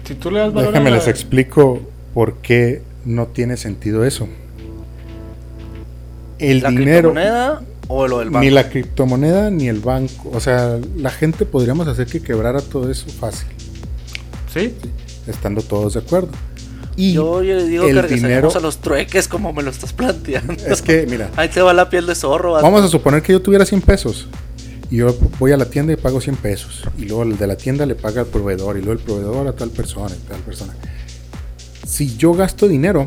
si 0.05 0.15
tú 0.15 0.31
le 0.31 0.39
das 0.39 0.53
valor 0.53 0.71
Déjame 0.73 0.89
a 0.89 0.93
la- 0.93 0.99
les 0.99 1.09
explico 1.09 1.81
por 2.15 2.37
qué 2.37 2.83
no 3.05 3.27
tiene 3.27 3.57
sentido 3.57 4.05
eso. 4.05 4.29
El 6.39 6.61
¿La 6.63 6.71
dinero, 6.71 7.13
criptomoneda 7.13 7.63
o 7.89 8.07
lo 8.09 8.19
del 8.21 8.31
banco? 8.31 8.41
ni 8.45 8.51
la 8.51 8.69
criptomoneda 8.69 9.51
ni 9.51 9.69
el 9.69 9.81
banco. 9.81 10.31
O 10.33 10.41
sea, 10.41 10.79
la 10.97 11.11
gente 11.11 11.45
podríamos 11.47 11.87
hacer 11.89 12.07
que 12.07 12.21
quebrara 12.23 12.61
todo 12.61 12.91
eso 12.91 13.07
fácil, 13.09 13.49
Sí, 14.53 14.75
estando 15.27 15.63
todos 15.63 15.95
de 15.95 16.01
acuerdo. 16.01 16.31
Y 16.97 17.13
Yo, 17.15 17.43
yo 17.43 17.65
digo 17.65 17.85
el 17.87 18.01
que 18.07 18.15
dinero- 18.15 18.53
a 18.55 18.61
los 18.61 18.79
trueques 18.79 19.27
como 19.29 19.53
me 19.53 19.63
lo 19.63 19.71
estás 19.71 19.93
planteando. 19.93 20.53
es 20.67 20.81
que, 20.83 21.07
mira, 21.09 21.31
Ahí 21.37 21.49
te 21.49 21.61
va 21.61 21.73
la 21.73 21.91
piel 21.91 22.07
de 22.07 22.15
zorro. 22.15 22.53
Vamos 22.53 22.83
a 22.85 22.89
suponer 22.89 23.23
que 23.23 23.33
yo 23.33 23.43
tuviera 23.43 23.65
100 23.65 23.81
pesos. 23.81 24.29
Y 24.91 24.99
yo 24.99 25.17
voy 25.41 25.51
a 25.53 25.57
la 25.57 25.65
tienda 25.65 25.93
y 25.93 25.97
pago 25.97 26.21
100 26.21 26.37
pesos. 26.37 26.83
Y 26.97 27.07
luego 27.07 27.25
el 27.25 27.37
de 27.37 27.47
la 27.49 27.57
tienda 27.57 27.85
le 27.87 27.95
paga 27.97 28.21
al 28.21 28.27
proveedor. 28.29 28.77
Y 28.77 28.81
luego 28.81 28.93
el 28.93 28.99
proveedor 29.05 29.49
a 29.49 29.53
tal 29.53 29.71
persona 29.71 30.15
y 30.15 30.29
tal 30.29 30.41
persona. 30.41 30.75
Si 31.87 32.17
yo 32.17 32.33
gasto 32.35 32.69
dinero, 32.69 33.07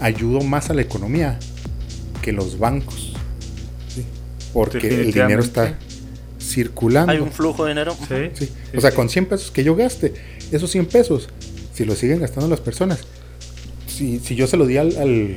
ayudo 0.00 0.40
más 0.42 0.68
a 0.70 0.74
la 0.74 0.82
economía 0.82 1.38
que 2.20 2.32
los 2.32 2.58
bancos. 2.58 3.12
¿sí? 3.94 4.04
Porque 4.52 4.88
el 5.02 5.12
dinero 5.12 5.40
está 5.42 5.78
circulando. 6.40 7.12
Hay 7.12 7.18
un 7.20 7.32
flujo 7.32 7.64
de 7.64 7.70
dinero. 7.70 7.96
sí. 8.08 8.14
Sí. 8.34 8.46
sí, 8.46 8.52
o 8.76 8.80
sea, 8.80 8.90
sí. 8.90 8.96
con 8.96 9.08
100 9.08 9.26
pesos 9.26 9.50
que 9.50 9.64
yo 9.64 9.74
gaste, 9.76 10.12
esos 10.52 10.70
100 10.70 10.86
pesos, 10.86 11.28
si 11.76 11.84
lo 11.84 11.94
siguen 11.94 12.20
gastando 12.20 12.48
las 12.48 12.60
personas, 12.60 13.00
si, 13.86 14.18
si 14.18 14.34
yo 14.34 14.46
se 14.46 14.56
lo 14.56 14.64
di 14.66 14.78
al, 14.78 14.96
al, 14.96 15.36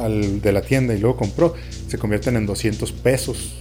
al 0.00 0.40
de 0.40 0.52
la 0.52 0.62
tienda 0.62 0.94
y 0.94 1.00
luego 1.00 1.16
compró, 1.16 1.54
se 1.88 1.98
convierten 1.98 2.36
en 2.36 2.46
200 2.46 2.92
pesos. 2.92 3.54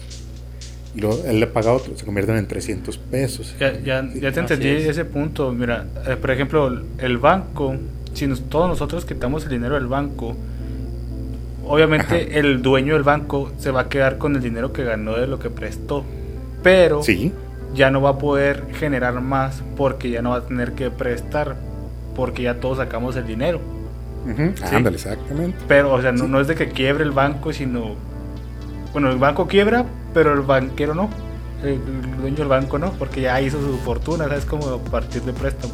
Y 0.96 1.02
luego 1.02 1.24
él 1.26 1.40
le 1.40 1.48
paga 1.48 1.74
otro, 1.74 1.98
se 1.98 2.06
convierten 2.06 2.38
en 2.38 2.48
300 2.48 2.98
pesos. 3.00 3.56
Ya, 3.60 3.74
ya, 3.82 4.08
ya 4.14 4.32
te 4.32 4.40
entendí 4.40 4.68
es. 4.68 4.86
ese 4.86 5.06
punto. 5.06 5.52
Mira, 5.52 5.88
eh, 6.08 6.16
por 6.18 6.30
ejemplo, 6.32 6.82
el 7.00 7.18
banco, 7.18 7.76
si 8.14 8.28
nos- 8.28 8.42
todos 8.50 8.68
nosotros 8.70 9.04
quitamos 9.06 9.44
el 9.46 9.50
dinero 9.50 9.74
del 9.76 9.88
banco, 9.88 10.36
obviamente 11.66 12.40
el 12.40 12.62
dueño 12.62 12.94
del 12.94 13.04
banco 13.04 13.52
se 13.58 13.72
va 13.72 13.82
a 13.82 13.90
quedar 13.90 14.18
con 14.18 14.36
el 14.36 14.42
dinero 14.42 14.72
que 14.74 14.84
ganó 14.84 15.16
de 15.18 15.28
lo 15.28 15.40
que 15.40 15.50
prestó. 15.50 16.04
Pero 16.64 17.04
Sí, 17.04 17.32
ya 17.74 17.92
no 17.92 18.02
va 18.02 18.12
a 18.12 18.18
poder 18.18 18.64
generar 18.80 19.20
más 19.22 19.62
porque 19.76 20.10
ya 20.10 20.22
no 20.22 20.32
va 20.32 20.38
a 20.38 20.46
tener 20.46 20.74
que 20.74 20.90
prestar 20.90 21.58
porque 22.18 22.44
ya 22.44 22.60
todos 22.60 22.80
sacamos 22.80 23.16
el 23.16 23.26
dinero. 23.26 23.62
Sí. 24.26 24.76
ándale, 24.76 24.98
exactamente. 24.98 25.58
Pero, 25.70 25.94
o 25.94 26.02
sea, 26.02 26.12
no, 26.12 26.26
Sí. 26.26 26.30
no 26.30 26.42
es 26.42 26.48
de 26.48 26.56
que 26.56 26.68
quiebre 26.68 27.06
el 27.06 27.12
banco, 27.12 27.54
sino... 27.54 27.96
Bueno, 28.92 29.10
el 29.10 29.18
banco 29.18 29.48
quiebra, 29.48 29.86
pero 30.14 30.34
el 30.34 30.42
banquero 30.42 30.94
no. 30.94 31.10
El, 31.64 31.70
el 31.76 32.18
dueño 32.20 32.36
del 32.38 32.48
banco 32.50 32.78
no, 32.78 32.92
porque 32.94 33.22
ya 33.22 33.40
hizo 33.42 33.58
su 33.62 33.78
fortuna, 33.78 34.26
¿sabes? 34.28 34.44
Como 34.44 34.68
a 34.68 34.80
partir 34.80 35.22
de 35.22 35.32
préstamo. 35.32 35.74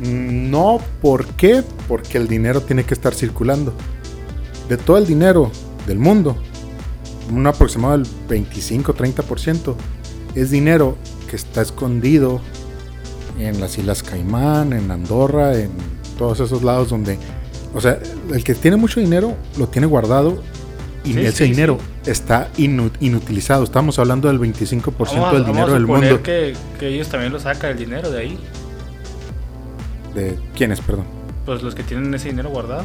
Mm, 0.00 0.50
No, 0.50 0.80
¿por 1.00 1.26
qué? 1.26 1.62
Porque 1.86 2.18
el 2.18 2.26
dinero 2.26 2.60
tiene 2.62 2.82
que 2.84 2.94
estar 2.94 3.14
circulando. 3.14 3.72
De 4.68 4.76
todo 4.76 4.98
el 4.98 5.06
dinero 5.06 5.50
del 5.86 5.98
mundo, 5.98 6.36
un 7.30 7.46
aproximado 7.46 7.98
del 7.98 8.06
25-30% 8.28 9.74
es 10.34 10.50
dinero 10.50 10.96
que 11.28 11.36
está 11.36 11.62
escondido 11.62 12.40
en 13.46 13.60
las 13.60 13.76
Islas 13.78 14.02
Caimán, 14.02 14.72
en 14.72 14.90
Andorra, 14.90 15.56
en 15.56 15.70
todos 16.18 16.40
esos 16.40 16.62
lados 16.62 16.90
donde... 16.90 17.18
O 17.74 17.80
sea, 17.80 17.98
el 18.32 18.42
que 18.44 18.54
tiene 18.54 18.76
mucho 18.76 18.98
dinero 19.00 19.36
lo 19.58 19.68
tiene 19.68 19.86
guardado 19.86 20.42
y 21.04 21.12
Sí, 21.14 21.20
ese 21.20 21.44
sí, 21.46 21.50
dinero 21.52 21.78
está 22.04 22.48
inu- 22.58 22.90
inutilizado. 23.00 23.64
Estamos 23.64 23.98
hablando 23.98 24.28
del 24.28 24.38
25% 24.40 24.92
Vamos 24.98 25.10
a- 25.10 25.32
del 25.32 25.42
vamos 25.42 25.46
dinero 25.46 25.70
a 25.70 25.74
del 25.74 25.86
mundo. 25.86 26.22
Que, 26.22 26.54
que 26.78 26.88
ellos 26.88 27.08
también 27.08 27.32
lo 27.32 27.38
sacan 27.40 27.70
el 27.70 27.78
dinero 27.78 28.10
de 28.10 28.18
ahí. 28.20 28.38
¿De 30.14 30.36
quiénes, 30.56 30.80
perdón? 30.80 31.04
Pues 31.46 31.62
los 31.62 31.74
que 31.74 31.82
tienen 31.84 32.12
ese 32.14 32.28
dinero 32.28 32.50
guardado. 32.50 32.84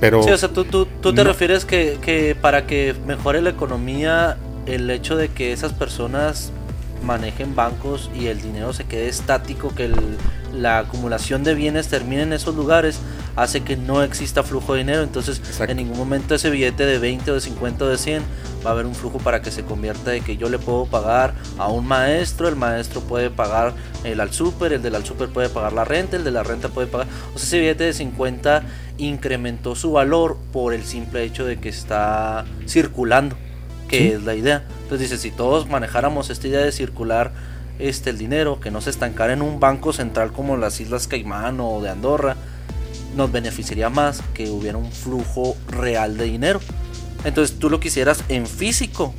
Pero... 0.00 0.22
Sí, 0.22 0.30
o 0.30 0.38
sea, 0.38 0.48
tú, 0.48 0.64
tú, 0.64 0.86
tú 1.02 1.12
te 1.12 1.24
No. 1.24 1.30
refieres 1.30 1.64
que, 1.64 1.98
que 2.00 2.34
para 2.40 2.66
que 2.66 2.94
mejore 3.06 3.42
la 3.42 3.50
economía, 3.50 4.38
el 4.66 4.88
hecho 4.90 5.16
de 5.16 5.28
que 5.28 5.52
esas 5.52 5.72
personas 5.72 6.52
manejen 7.02 7.54
bancos 7.54 8.10
y 8.14 8.26
el 8.26 8.40
dinero 8.40 8.72
se 8.72 8.84
quede 8.84 9.08
estático, 9.08 9.74
que 9.74 9.86
el- 9.86 10.16
la 10.54 10.78
acumulación 10.80 11.44
de 11.44 11.54
bienes 11.54 11.88
termine 11.88 12.22
en 12.22 12.32
esos 12.32 12.54
lugares, 12.56 12.98
hace 13.36 13.60
que 13.62 13.76
no 13.76 14.02
exista 14.02 14.42
flujo 14.42 14.72
de 14.72 14.80
dinero. 14.80 15.02
Entonces, 15.02 15.38
Exacto. 15.38 15.70
en 15.70 15.76
ningún 15.78 15.96
momento 15.96 16.34
ese 16.34 16.50
billete 16.50 16.84
de 16.84 16.98
20 16.98 17.30
o 17.30 17.34
de 17.34 17.40
50 17.40 17.84
o 17.84 17.88
de 17.88 17.96
100 17.96 18.22
va 18.66 18.70
a 18.70 18.72
haber 18.72 18.84
un 18.86 18.94
flujo 18.94 19.18
para 19.18 19.40
que 19.40 19.50
se 19.52 19.62
convierta 19.62 20.10
de 20.10 20.20
que 20.20 20.36
yo 20.36 20.48
le 20.48 20.58
puedo 20.58 20.86
pagar 20.86 21.34
a 21.56 21.68
un 21.68 21.86
maestro, 21.86 22.48
el 22.48 22.56
maestro 22.56 23.00
puede 23.00 23.30
pagar 23.30 23.72
el 24.04 24.20
al 24.20 24.32
super, 24.32 24.72
el 24.72 24.82
del 24.82 24.96
al 24.96 25.04
super 25.04 25.28
puede 25.28 25.48
pagar 25.48 25.72
la 25.72 25.84
renta, 25.84 26.16
el 26.16 26.24
de 26.24 26.32
la 26.32 26.42
renta 26.42 26.68
puede 26.68 26.88
pagar. 26.88 27.06
O 27.34 27.38
sea, 27.38 27.46
ese 27.46 27.58
billete 27.60 27.84
de 27.84 27.92
50 27.92 28.62
incrementó 28.98 29.74
su 29.76 29.92
valor 29.92 30.36
por 30.52 30.74
el 30.74 30.84
simple 30.84 31.22
hecho 31.24 31.44
de 31.46 31.58
que 31.58 31.68
está 31.68 32.44
circulando, 32.68 33.36
que 33.90 33.98
Sí. 33.98 34.06
es 34.08 34.22
la 34.22 34.34
idea. 34.34 34.64
Entonces 34.82 35.10
dice, 35.10 35.20
si 35.20 35.30
todos 35.30 35.68
manejáramos 35.68 36.30
esta 36.30 36.46
idea 36.48 36.60
de 36.60 36.72
circular 36.72 37.32
este 37.78 38.10
el 38.10 38.18
dinero, 38.18 38.60
que 38.60 38.70
no 38.70 38.80
se 38.80 38.90
estancara 38.90 39.32
en 39.32 39.42
un 39.42 39.58
banco 39.60 39.92
central 39.92 40.32
como 40.32 40.56
las 40.56 40.80
Islas 40.80 41.06
Caimán 41.06 41.60
o 41.60 41.80
de 41.80 41.90
Andorra, 41.90 42.36
nos 43.16 43.32
beneficiaría 43.32 43.88
más 43.90 44.22
que 44.34 44.48
hubiera 44.50 44.78
un 44.78 44.90
flujo 44.92 45.56
real 45.68 46.16
de 46.16 46.24
dinero. 46.24 46.60
Entonces 47.24 47.58
tú 47.58 47.68
lo 47.68 47.80
quisieras 47.80 48.22
en 48.28 48.46
físico. 48.46 49.14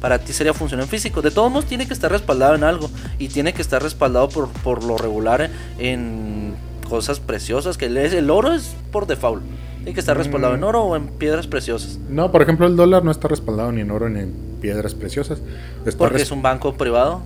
Para 0.00 0.18
ti 0.18 0.32
sería 0.32 0.52
función 0.52 0.80
en 0.80 0.88
físico. 0.88 1.22
De 1.22 1.30
todos 1.30 1.50
modos 1.50 1.66
tiene 1.66 1.86
que 1.86 1.94
estar 1.94 2.10
respaldado 2.10 2.54
en 2.54 2.64
algo. 2.64 2.90
Y 3.18 3.28
tiene 3.28 3.52
que 3.54 3.62
estar 3.62 3.82
respaldado 3.82 4.28
por, 4.28 4.48
por 4.48 4.84
lo 4.84 4.98
regular 4.98 5.50
en 5.78 6.54
cosas 6.88 7.18
preciosas. 7.20 7.78
Que 7.78 7.86
el, 7.86 7.96
el 7.96 8.30
oro 8.30 8.52
es 8.54 8.74
por 8.92 9.06
default. 9.06 9.42
Tiene 9.86 9.94
que 9.94 10.00
estar 10.00 10.16
respaldado 10.16 10.54
en 10.56 10.60
Mm. 10.62 10.64
oro 10.64 10.82
o 10.82 10.96
en 10.96 11.06
piedras 11.06 11.46
preciosas. 11.46 12.00
No, 12.10 12.32
por 12.32 12.42
ejemplo, 12.42 12.66
el 12.66 12.74
dólar 12.74 13.04
no 13.04 13.12
está 13.12 13.28
respaldado 13.28 13.70
ni 13.70 13.82
en 13.82 13.92
oro 13.92 14.08
ni 14.08 14.18
en 14.18 14.34
piedras 14.60 14.96
preciosas. 14.96 15.38
Está, 15.84 15.96
Porque 15.98 16.22
es 16.22 16.32
un 16.32 16.42
banco 16.42 16.74
privado. 16.74 17.20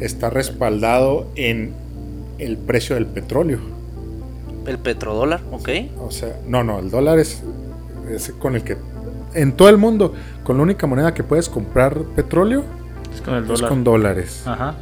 está 0.00 0.28
respaldado 0.28 1.28
en 1.36 1.72
el 2.40 2.56
precio 2.58 2.96
del 2.96 3.06
petróleo. 3.06 3.60
El 4.66 4.78
petrodólar, 4.78 5.42
¿ok? 5.52 5.68
O 6.00 6.10
sea, 6.10 6.40
no, 6.48 6.64
no, 6.64 6.80
el 6.80 6.90
dólar 6.90 7.20
es, 7.20 7.40
es 8.10 8.32
con 8.36 8.56
el 8.56 8.64
que 8.64 8.76
en 9.34 9.52
todo 9.52 9.68
el 9.68 9.78
mundo, 9.78 10.12
con 10.42 10.56
la 10.56 10.64
única 10.64 10.88
moneda 10.88 11.14
que 11.14 11.22
puedes 11.22 11.48
comprar 11.48 11.96
petróleo 12.16 12.64
Es 13.14 13.20
con 13.20 13.34
el 13.34 13.42
es 13.44 13.48
dólar. 13.48 13.68
con 13.68 13.84
dólares. 13.84 14.42
Ajá. 14.44 14.74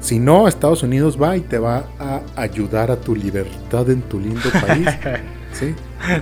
Si 0.00 0.18
no, 0.18 0.48
Estados 0.48 0.82
Unidos 0.82 1.16
va 1.22 1.36
y 1.36 1.40
te 1.42 1.58
va 1.60 1.84
a 2.00 2.20
ayudar 2.34 2.90
a 2.90 2.96
tu 2.96 3.14
libertad 3.14 3.88
en 3.90 4.02
tu 4.02 4.18
lindo 4.18 4.48
país. 4.66 4.88
¿sí? 5.52 5.72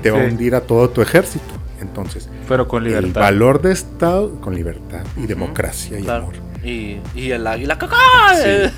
Te 0.02 0.10
va 0.10 0.20
a 0.22 0.24
hundir 0.26 0.54
a 0.54 0.60
todo 0.62 0.88
tu 0.90 1.02
ejército. 1.02 1.44
Entonces, 1.80 2.28
Pero 2.48 2.66
con 2.66 2.84
el 2.84 2.88
libertad. 2.90 3.20
valor 3.20 3.60
de 3.62 3.72
Estado 3.72 4.40
con 4.40 4.54
libertad 4.54 5.00
y 5.16 5.26
democracia 5.26 5.98
y 5.98 6.02
Claro. 6.02 6.24
amor. 6.24 6.34
Y, 6.64 6.98
y 7.14 7.30
el 7.30 7.46
águila 7.46 7.76
caca. 7.78 7.96
Sí. 8.34 8.70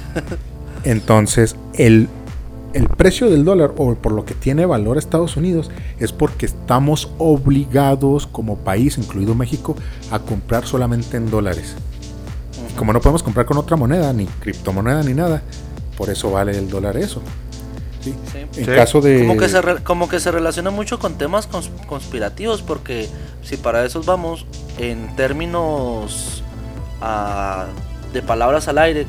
Entonces, 0.85 1.57
el, 1.75 2.09
el 2.75 2.89
precio 2.89 3.31
del 3.31 3.45
dólar, 3.45 3.73
o 3.77 3.95
por 3.95 4.13
lo 4.13 4.25
que 4.25 4.35
tiene 4.35 4.67
valor 4.67 4.99
Estados 4.99 5.37
Unidos, 5.37 5.71
es 5.99 6.13
porque 6.13 6.47
estamos 6.47 7.11
obligados 7.19 8.27
como 8.27 8.59
país, 8.59 8.99
incluido 8.99 9.35
México, 9.35 9.77
a 10.11 10.19
comprar 10.19 10.67
solamente 10.67 11.17
en 11.17 11.31
dólares. 11.31 11.75
Como 12.77 12.93
no 12.93 13.01
podemos 13.01 13.23
comprar 13.23 13.47
con 13.47 13.57
otra 13.59 13.77
moneda, 13.77 14.13
ni 14.13 14.27
criptomoneda, 14.27 15.03
ni 15.03 15.15
nada, 15.15 15.43
por 15.97 16.11
eso 16.11 16.31
vale 16.31 16.57
el 16.57 16.69
dólar 16.69 16.97
eso. 16.97 17.23
¿Sí? 18.33 18.47
Sí. 18.53 18.61
En 18.61 18.67
Sí. 18.67 18.73
caso 18.73 19.01
de... 19.01 19.21
Como 19.21 19.37
que, 19.37 19.49
se 19.49 19.61
re- 19.63 19.83
como 19.83 20.09
que 20.09 20.21
se 20.21 20.31
relaciona 20.31 20.71
mucho 20.71 20.99
con 20.99 21.15
temas 21.19 21.49
cons- 21.51 21.71
conspirativos, 21.87 22.63
porque 22.63 23.09
si 23.43 23.57
para 23.57 23.85
esos 23.85 24.07
vamos, 24.07 24.47
en 24.79 25.15
términos 25.17 26.43
ah, 27.01 27.67
de 28.13 28.23
palabras 28.23 28.69
al 28.69 28.79
aire, 28.79 29.07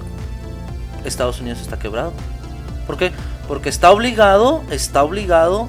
Estados 1.06 1.40
Unidos 1.42 1.60
está 1.62 1.80
quebrado. 1.80 2.12
¿Por 2.88 2.98
qué? 2.98 3.12
Porque 3.48 3.70
está 3.70 3.92
obligado, 3.92 4.62
está 4.72 5.04
obligado 5.04 5.68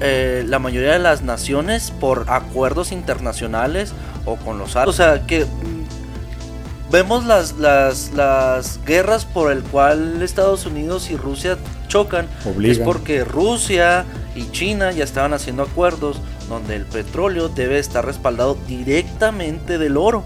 eh, 0.00 0.44
la 0.46 0.58
mayoría 0.58 0.92
de 0.92 0.98
las 0.98 1.22
naciones 1.22 1.90
por 1.90 2.26
acuerdos 2.28 2.92
internacionales 2.92 3.92
o 4.24 4.36
con 4.36 4.58
los 4.58 4.76
árabes. 4.76 4.94
O 4.94 4.96
sea, 4.96 5.26
que 5.26 5.44
mm, 5.44 6.92
vemos 6.92 7.24
las, 7.24 7.54
las, 7.58 8.12
las 8.12 8.78
guerras 8.84 9.24
por 9.24 9.50
el 9.50 9.62
cual 9.62 10.22
Estados 10.22 10.66
Unidos 10.66 11.10
y 11.10 11.16
Rusia 11.16 11.56
chocan 11.96 12.28
es 12.62 12.78
porque 12.78 13.24
Rusia 13.24 14.04
y 14.34 14.50
China 14.50 14.92
ya 14.92 15.04
estaban 15.04 15.32
haciendo 15.32 15.62
acuerdos 15.62 16.20
donde 16.48 16.76
el 16.76 16.84
petróleo 16.84 17.48
debe 17.48 17.78
estar 17.78 18.04
respaldado 18.04 18.56
directamente 18.68 19.78
del 19.78 19.96
oro. 19.96 20.24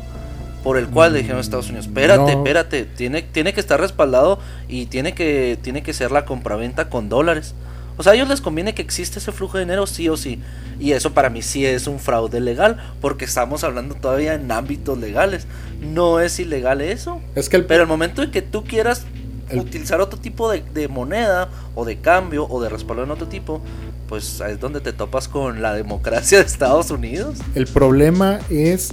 Por 0.62 0.76
el 0.76 0.88
cual 0.88 1.14
le 1.14 1.20
dijeron 1.20 1.38
a 1.38 1.40
Estados 1.40 1.68
Unidos, 1.68 1.86
espérate, 1.86 2.20
No. 2.20 2.28
espérate, 2.28 2.84
tiene, 2.84 3.22
tiene 3.22 3.54
que 3.54 3.60
estar 3.60 3.80
respaldado 3.80 4.38
y 4.68 4.86
tiene 4.86 5.14
que, 5.14 5.58
tiene 5.62 5.82
que 5.82 5.94
ser 5.94 6.10
la 6.10 6.26
compraventa 6.26 6.90
con 6.90 7.08
dólares. 7.08 7.54
O 7.96 8.02
sea, 8.02 8.12
a 8.12 8.14
ellos 8.14 8.28
les 8.28 8.42
conviene 8.42 8.74
que 8.74 8.82
exista 8.82 9.18
ese 9.18 9.32
flujo 9.32 9.56
de 9.56 9.64
dinero 9.64 9.86
sí 9.86 10.10
o 10.10 10.18
sí. 10.18 10.38
Y 10.78 10.92
eso 10.92 11.14
para 11.14 11.30
mí 11.30 11.40
sí 11.40 11.64
es 11.64 11.86
un 11.86 11.98
fraude 11.98 12.40
legal, 12.40 12.76
porque 13.00 13.24
estamos 13.24 13.64
hablando 13.64 13.94
todavía 13.94 14.34
en 14.34 14.52
ámbitos 14.52 14.98
legales. 14.98 15.46
No 15.80 16.20
es 16.20 16.38
ilegal 16.38 16.82
eso. 16.82 17.22
Es 17.34 17.48
que 17.48 17.56
el, 17.56 17.64
Pero 17.64 17.82
el 17.82 17.88
momento 17.88 18.22
en 18.22 18.30
que 18.30 18.42
tú 18.42 18.64
quieras 18.64 19.06
El- 19.50 19.60
utilizar 19.60 20.00
otro 20.00 20.18
tipo 20.18 20.50
de, 20.50 20.62
de 20.74 20.88
moneda 20.88 21.48
o 21.74 21.84
de 21.84 21.98
cambio 22.00 22.46
o 22.48 22.62
de 22.62 22.68
respaldo 22.68 23.04
en 23.04 23.10
otro 23.10 23.26
tipo, 23.28 23.60
pues 24.08 24.40
ahí 24.40 24.52
es 24.54 24.60
donde 24.60 24.80
te 24.80 24.92
topas 24.92 25.28
con 25.28 25.62
la 25.62 25.74
democracia 25.74 26.38
de 26.38 26.44
Estados 26.44 26.90
Unidos. 26.90 27.38
el 27.54 27.66
problema 27.66 28.40
es 28.50 28.90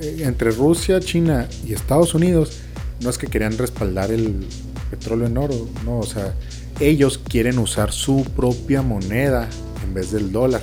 eh, 0.00 0.18
entre 0.20 0.50
Rusia, 0.50 1.00
China 1.00 1.48
y 1.66 1.72
Estados 1.72 2.14
Unidos. 2.14 2.58
No 3.00 3.10
es 3.10 3.18
que 3.18 3.26
querían 3.26 3.56
respaldar 3.58 4.10
el 4.10 4.46
petróleo 4.90 5.26
en 5.26 5.36
oro, 5.36 5.68
no, 5.84 5.98
o 5.98 6.06
sea, 6.06 6.32
ellos 6.80 7.18
quieren 7.18 7.58
usar 7.58 7.92
su 7.92 8.24
propia 8.36 8.82
moneda 8.82 9.48
en 9.84 9.92
vez 9.94 10.12
del 10.12 10.30
dólar 10.32 10.60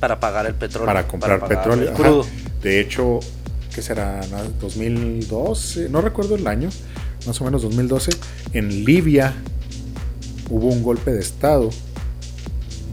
Para 0.00 0.18
pagar 0.20 0.46
el 0.46 0.54
petróleo. 0.54 0.86
para 0.86 1.06
comprar 1.08 1.46
petróleo. 1.48 1.92
crudo. 1.94 2.26
De 2.62 2.80
hecho, 2.80 3.20
¿qué 3.74 3.80
será? 3.82 4.20
¿No? 4.30 4.38
2012, 4.60 5.88
no 5.88 6.00
recuerdo 6.00 6.34
el 6.34 6.46
año, 6.46 6.68
más 7.26 7.40
o 7.40 7.44
menos 7.44 7.62
2012, 7.62 8.12
en 8.52 8.84
Libia 8.84 9.34
hubo 10.50 10.68
un 10.68 10.82
golpe 10.82 11.12
de 11.12 11.20
estado 11.20 11.70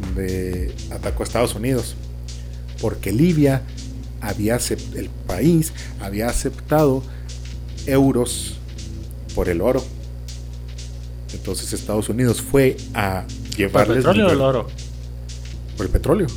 donde 0.01 0.73
atacó 0.91 1.23
a 1.23 1.25
Estados 1.25 1.55
Unidos, 1.55 1.95
porque 2.81 3.11
Libia 3.11 3.61
había 4.21 4.57
el 4.95 5.09
país 5.27 5.73
había 6.01 6.27
aceptado 6.29 7.03
euros 7.85 8.57
por 9.35 9.49
el 9.49 9.61
oro. 9.61 9.83
Entonces 11.33 11.73
Estados 11.73 12.09
Unidos 12.09 12.41
fue 12.41 12.77
a 12.93 13.25
¿Por 13.25 13.57
llevarles 13.57 13.97
petróleo 13.97 14.27
o 14.27 14.31
el 14.31 14.41
oro? 14.41 14.67
por 15.75 15.85
el 15.85 15.91
petróleo. 15.91 16.27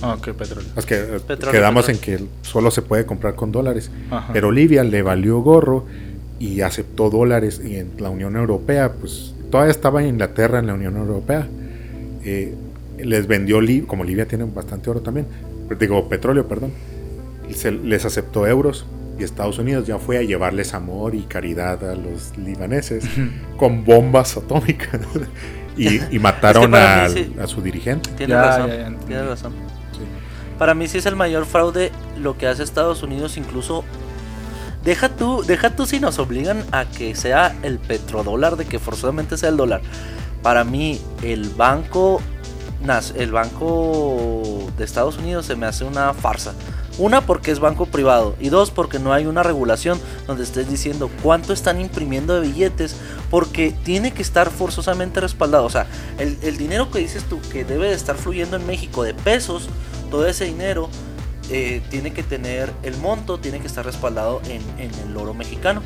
Ah, 0.00 0.14
ok, 0.14 0.28
petróleo. 0.32 0.70
Es 0.76 0.86
que 0.86 0.94
eh, 0.94 1.20
Petróleo, 1.26 1.52
quedamos 1.52 1.86
petróleo. 1.86 2.16
en 2.18 2.28
que 2.28 2.48
solo 2.48 2.70
se 2.70 2.82
puede 2.82 3.04
comprar 3.04 3.34
con 3.34 3.52
dólares. 3.52 3.90
Ajá. 4.10 4.32
Pero 4.32 4.50
Libia 4.50 4.84
le 4.84 5.02
valió 5.02 5.40
gorro 5.40 5.86
y 6.38 6.60
aceptó 6.60 7.10
dólares 7.10 7.60
y 7.64 7.76
en 7.76 7.90
la 7.98 8.10
Unión 8.10 8.36
Europea, 8.36 8.92
pues 8.92 9.34
todavía 9.50 9.70
estaba 9.72 10.02
Inglaterra 10.04 10.58
en 10.60 10.66
la 10.68 10.74
Unión 10.74 10.96
Europea. 10.96 11.46
eh, 12.24 12.54
les 12.98 13.26
vendió, 13.28 13.60
como 13.86 14.02
Libia 14.04 14.26
tiene 14.26 14.44
bastante 14.44 14.90
oro 14.90 15.00
también, 15.00 15.26
digo 15.78 16.08
petróleo, 16.08 16.46
perdón, 16.48 16.72
y 17.48 17.54
se- 17.54 17.70
les 17.70 18.04
aceptó 18.04 18.46
euros 18.46 18.86
y 19.18 19.22
Estados 19.24 19.58
Unidos 19.58 19.86
ya 19.86 19.98
fue 19.98 20.18
a 20.18 20.22
llevarles 20.22 20.74
amor 20.74 21.14
y 21.14 21.22
caridad 21.22 21.88
a 21.88 21.94
los 21.94 22.36
libaneses 22.36 23.04
con 23.56 23.84
bombas 23.84 24.36
atómicas 24.36 25.00
y, 25.76 26.00
y 26.14 26.18
mataron 26.18 26.70
para 26.72 27.04
al- 27.04 27.14
mí 27.14 27.24
sí. 27.34 27.34
a 27.40 27.46
su 27.46 27.62
dirigente. 27.62 28.10
Tienes 28.16 28.36
Ya, 28.36 28.42
razón. 28.42 28.68
ya, 28.68 28.76
ya 28.90 28.96
tienes 29.06 29.26
razón. 29.26 29.52
Sí. 29.92 30.00
Para 30.58 30.74
mí 30.74 30.88
sí 30.88 30.98
es 30.98 31.06
el 31.06 31.14
mayor 31.16 31.46
fraude 31.46 31.92
lo 32.20 32.36
que 32.36 32.46
hace 32.48 32.64
Estados 32.64 33.02
Unidos, 33.04 33.36
incluso 33.36 33.84
deja 34.88 35.10
tú, 35.10 35.42
deja 35.46 35.76
tú 35.76 35.84
si 35.84 36.00
nos 36.00 36.18
obligan 36.18 36.64
a 36.72 36.86
que 36.86 37.14
sea 37.14 37.54
el 37.62 37.78
petrodólar, 37.78 38.56
de 38.56 38.64
que 38.64 38.78
forzosamente 38.78 39.36
sea 39.36 39.50
el 39.50 39.58
dólar. 39.58 39.82
Para 40.42 40.64
mí 40.64 40.98
el 41.22 41.50
banco, 41.50 42.22
el 43.14 43.30
banco 43.30 44.66
de 44.78 44.84
Estados 44.84 45.18
Unidos 45.18 45.44
se 45.44 45.56
me 45.56 45.66
hace 45.66 45.84
una 45.84 46.14
farsa. 46.14 46.54
Una 46.96 47.20
porque 47.20 47.50
es 47.50 47.60
banco 47.60 47.84
privado 47.84 48.34
y 48.40 48.48
dos 48.48 48.70
porque 48.70 48.98
no 48.98 49.12
hay 49.12 49.26
una 49.26 49.42
regulación 49.42 50.00
donde 50.26 50.42
estés 50.42 50.70
diciendo 50.70 51.10
cuánto 51.22 51.52
están 51.52 51.78
imprimiendo 51.78 52.34
de 52.34 52.48
billetes 52.48 52.96
porque 53.30 53.74
tiene 53.84 54.12
que 54.12 54.22
estar 54.22 54.48
forzosamente 54.48 55.20
respaldado. 55.20 55.66
O 55.66 55.70
sea, 55.70 55.86
el, 56.18 56.38
el 56.40 56.56
dinero 56.56 56.90
que 56.90 57.00
dices 57.00 57.24
tú 57.24 57.40
que 57.52 57.66
debe 57.66 57.88
de 57.88 57.94
estar 57.94 58.16
fluyendo 58.16 58.56
en 58.56 58.66
México 58.66 59.02
de 59.02 59.12
pesos, 59.12 59.68
todo 60.10 60.26
ese 60.26 60.46
dinero 60.46 60.88
eh, 61.50 61.82
tiene 61.90 62.12
que 62.12 62.22
tener 62.22 62.72
el 62.82 62.96
monto, 62.96 63.38
tiene 63.38 63.60
que 63.60 63.66
estar 63.66 63.84
respaldado 63.84 64.40
en, 64.48 64.62
en 64.78 64.90
el 65.08 65.16
oro 65.16 65.34
mexicano. 65.34 65.82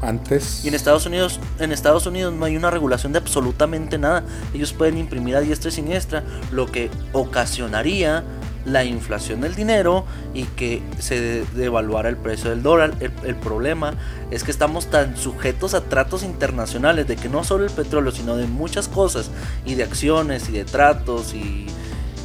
Antes... 0.00 0.64
Y 0.64 0.68
en 0.68 0.74
Estados 0.74 1.06
Unidos, 1.06 1.38
en 1.60 1.70
Estados 1.70 2.06
Unidos 2.06 2.32
no 2.34 2.44
hay 2.44 2.56
una 2.56 2.70
regulación 2.70 3.12
de 3.12 3.18
absolutamente 3.18 3.98
nada. 3.98 4.24
Ellos 4.52 4.72
pueden 4.72 4.98
imprimir 4.98 5.36
a 5.36 5.40
diestra 5.40 5.68
y 5.68 5.72
siniestra, 5.72 6.24
lo 6.50 6.66
que 6.66 6.90
ocasionaría 7.12 8.24
la 8.64 8.84
inflación 8.84 9.40
del 9.40 9.56
dinero 9.56 10.04
y 10.34 10.44
que 10.44 10.82
se 11.00 11.20
de- 11.20 11.44
devaluara 11.54 12.08
el 12.08 12.16
precio 12.16 12.50
del 12.50 12.62
dólar. 12.62 12.94
El, 13.00 13.12
el 13.24 13.34
problema 13.36 13.94
es 14.30 14.44
que 14.44 14.50
estamos 14.52 14.86
tan 14.86 15.16
sujetos 15.16 15.74
a 15.74 15.82
tratos 15.82 16.22
internacionales 16.22 17.06
de 17.06 17.16
que 17.16 17.28
no 17.28 17.42
solo 17.44 17.64
el 17.64 17.70
petróleo, 17.70 18.12
sino 18.12 18.36
de 18.36 18.46
muchas 18.46 18.88
cosas 18.88 19.30
y 19.64 19.74
de 19.74 19.82
acciones 19.82 20.48
y 20.48 20.52
de 20.52 20.64
tratos 20.64 21.34
y 21.34 21.66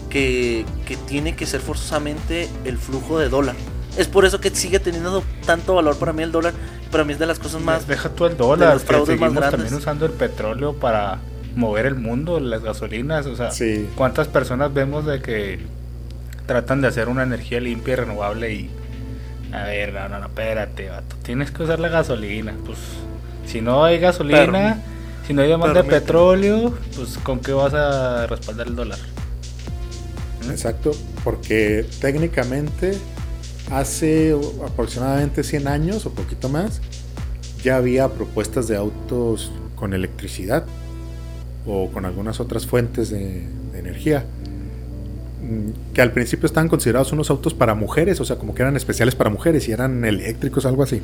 que, 0.10 0.66
que 0.86 0.96
tiene 0.98 1.36
que 1.36 1.46
ser 1.46 1.62
forzosamente 1.62 2.50
el 2.66 2.78
flujo 2.78 3.20
de 3.20 3.30
dólar. 3.30 3.56
Es 3.98 4.08
por 4.08 4.26
eso 4.26 4.40
que 4.40 4.50
sigue 4.52 4.80
teniendo 4.80 5.24
tanto 5.46 5.76
valor 5.76 5.98
para 5.98 6.14
mí 6.14 6.24
el 6.24 6.32
dólar. 6.32 6.54
Para 6.92 7.04
mí 7.04 7.14
es 7.14 7.20
de 7.20 7.26
las 7.26 7.40
cosas 7.40 7.62
más 7.62 7.88
Deja 7.88 8.10
tú 8.10 8.26
el 8.26 8.34
de 8.34 8.38
dólar, 8.38 8.74
los 8.76 8.84
que 8.84 9.06
seguimos 9.06 9.50
también 9.50 9.74
usando 9.74 10.06
el 10.06 10.14
petróleo 10.14 10.74
para 10.74 11.20
mover 11.56 11.88
el 11.88 11.96
mundo, 11.96 12.40
las 12.40 12.62
gasolinas, 12.62 13.26
o 13.26 13.36
sea, 13.36 13.52
Sí. 13.52 13.90
¿cuántas 13.96 14.28
personas 14.28 14.74
vemos 14.74 15.06
de 15.06 15.22
que 15.22 15.60
tratan 16.46 16.82
de 16.82 16.88
hacer 16.88 17.10
una 17.10 17.24
energía 17.24 17.60
limpia 17.60 17.94
y 17.94 17.96
renovable 17.96 18.54
y 18.54 18.70
a 19.52 19.64
ver, 19.64 19.94
no, 19.94 20.08
no, 20.08 20.20
no, 20.20 20.26
espérate, 20.28 20.90
vato, 20.90 21.16
tienes 21.24 21.52
que 21.52 21.64
usar 21.64 21.80
la 21.80 21.88
gasolina, 21.90 22.54
pues 22.66 22.78
si 23.46 23.62
no 23.62 23.84
hay 23.84 23.98
gasolina, 23.98 24.82
si 25.26 25.34
no 25.34 25.42
hay 25.42 25.50
demanda 25.50 25.82
de 25.82 25.90
petróleo, 25.90 26.74
pues 26.96 27.18
con 27.18 27.40
qué 27.40 27.54
vas 27.54 27.74
a 27.74 28.28
respaldar 28.28 28.68
el 28.68 28.76
dólar? 28.76 29.00
Exacto, 30.52 30.92
porque 31.24 31.86
técnicamente 32.00 32.98
hace 33.72 34.36
aproximadamente 34.66 35.44
100 35.44 35.68
años 35.68 36.06
o 36.06 36.12
poquito 36.12 36.50
más 36.50 36.82
ya 37.64 37.78
había 37.78 38.08
propuestas 38.10 38.68
de 38.68 38.78
autos 38.78 39.52
con 39.76 39.94
electricidad 39.94 40.66
o 41.66 41.90
con 41.90 42.06
algunas 42.06 42.40
otras 42.40 42.66
fuentes 42.66 43.10
de, 43.10 43.44
de 43.74 43.80
energía 43.80 44.26
mm, 45.42 45.94
que 45.94 46.02
al 46.02 46.12
principio 46.12 46.46
estaban 46.46 46.70
considerados 46.70 47.12
unos 47.12 47.30
autos 47.30 47.54
para 47.54 47.76
mujeres, 47.76 48.22
o 48.22 48.26
sea, 48.26 48.38
como 48.38 48.56
que 48.56 48.62
eran 48.62 48.78
especiales 48.78 49.16
para 49.16 49.30
mujeres 49.30 49.68
y 49.68 49.72
eran 49.72 50.06
eléctricos, 50.06 50.66
algo 50.66 50.84
así. 50.84 51.02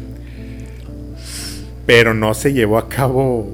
Pero 1.85 2.13
no 2.13 2.33
se 2.33 2.53
llevó 2.53 2.77
a 2.77 2.87
cabo 2.87 3.47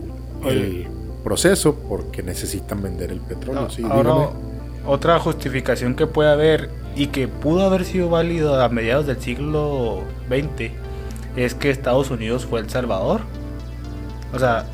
el 0.46 0.88
proceso 1.24 1.76
porque 1.76 2.22
necesitan 2.22 2.82
vender 2.82 3.12
el 3.12 3.20
petróleo. 3.20 3.68
Ah, 3.68 3.74
sí, 3.74 3.84
Ahora, 3.84 4.14
dígame. 4.14 4.49
Otra 4.86 5.20
justificación 5.20 5.96
que 5.96 6.08
puede 6.08 6.32
haber 6.32 6.70
y 6.96 7.08
que 7.08 7.28
pudo 7.28 7.66
haber 7.66 7.86
sido 7.86 8.10
válido 8.10 8.62
a 8.62 8.70
mediados 8.70 9.08
del 9.08 9.22
siglo 9.22 10.04
XX 10.28 10.72
es 11.36 11.54
que 11.54 11.70
Estados 11.70 12.12
Unidos 12.12 12.46
fue 12.46 12.60
El 12.60 12.70
Salvador. 12.70 13.22
O 14.34 14.40
sea, 14.40 14.66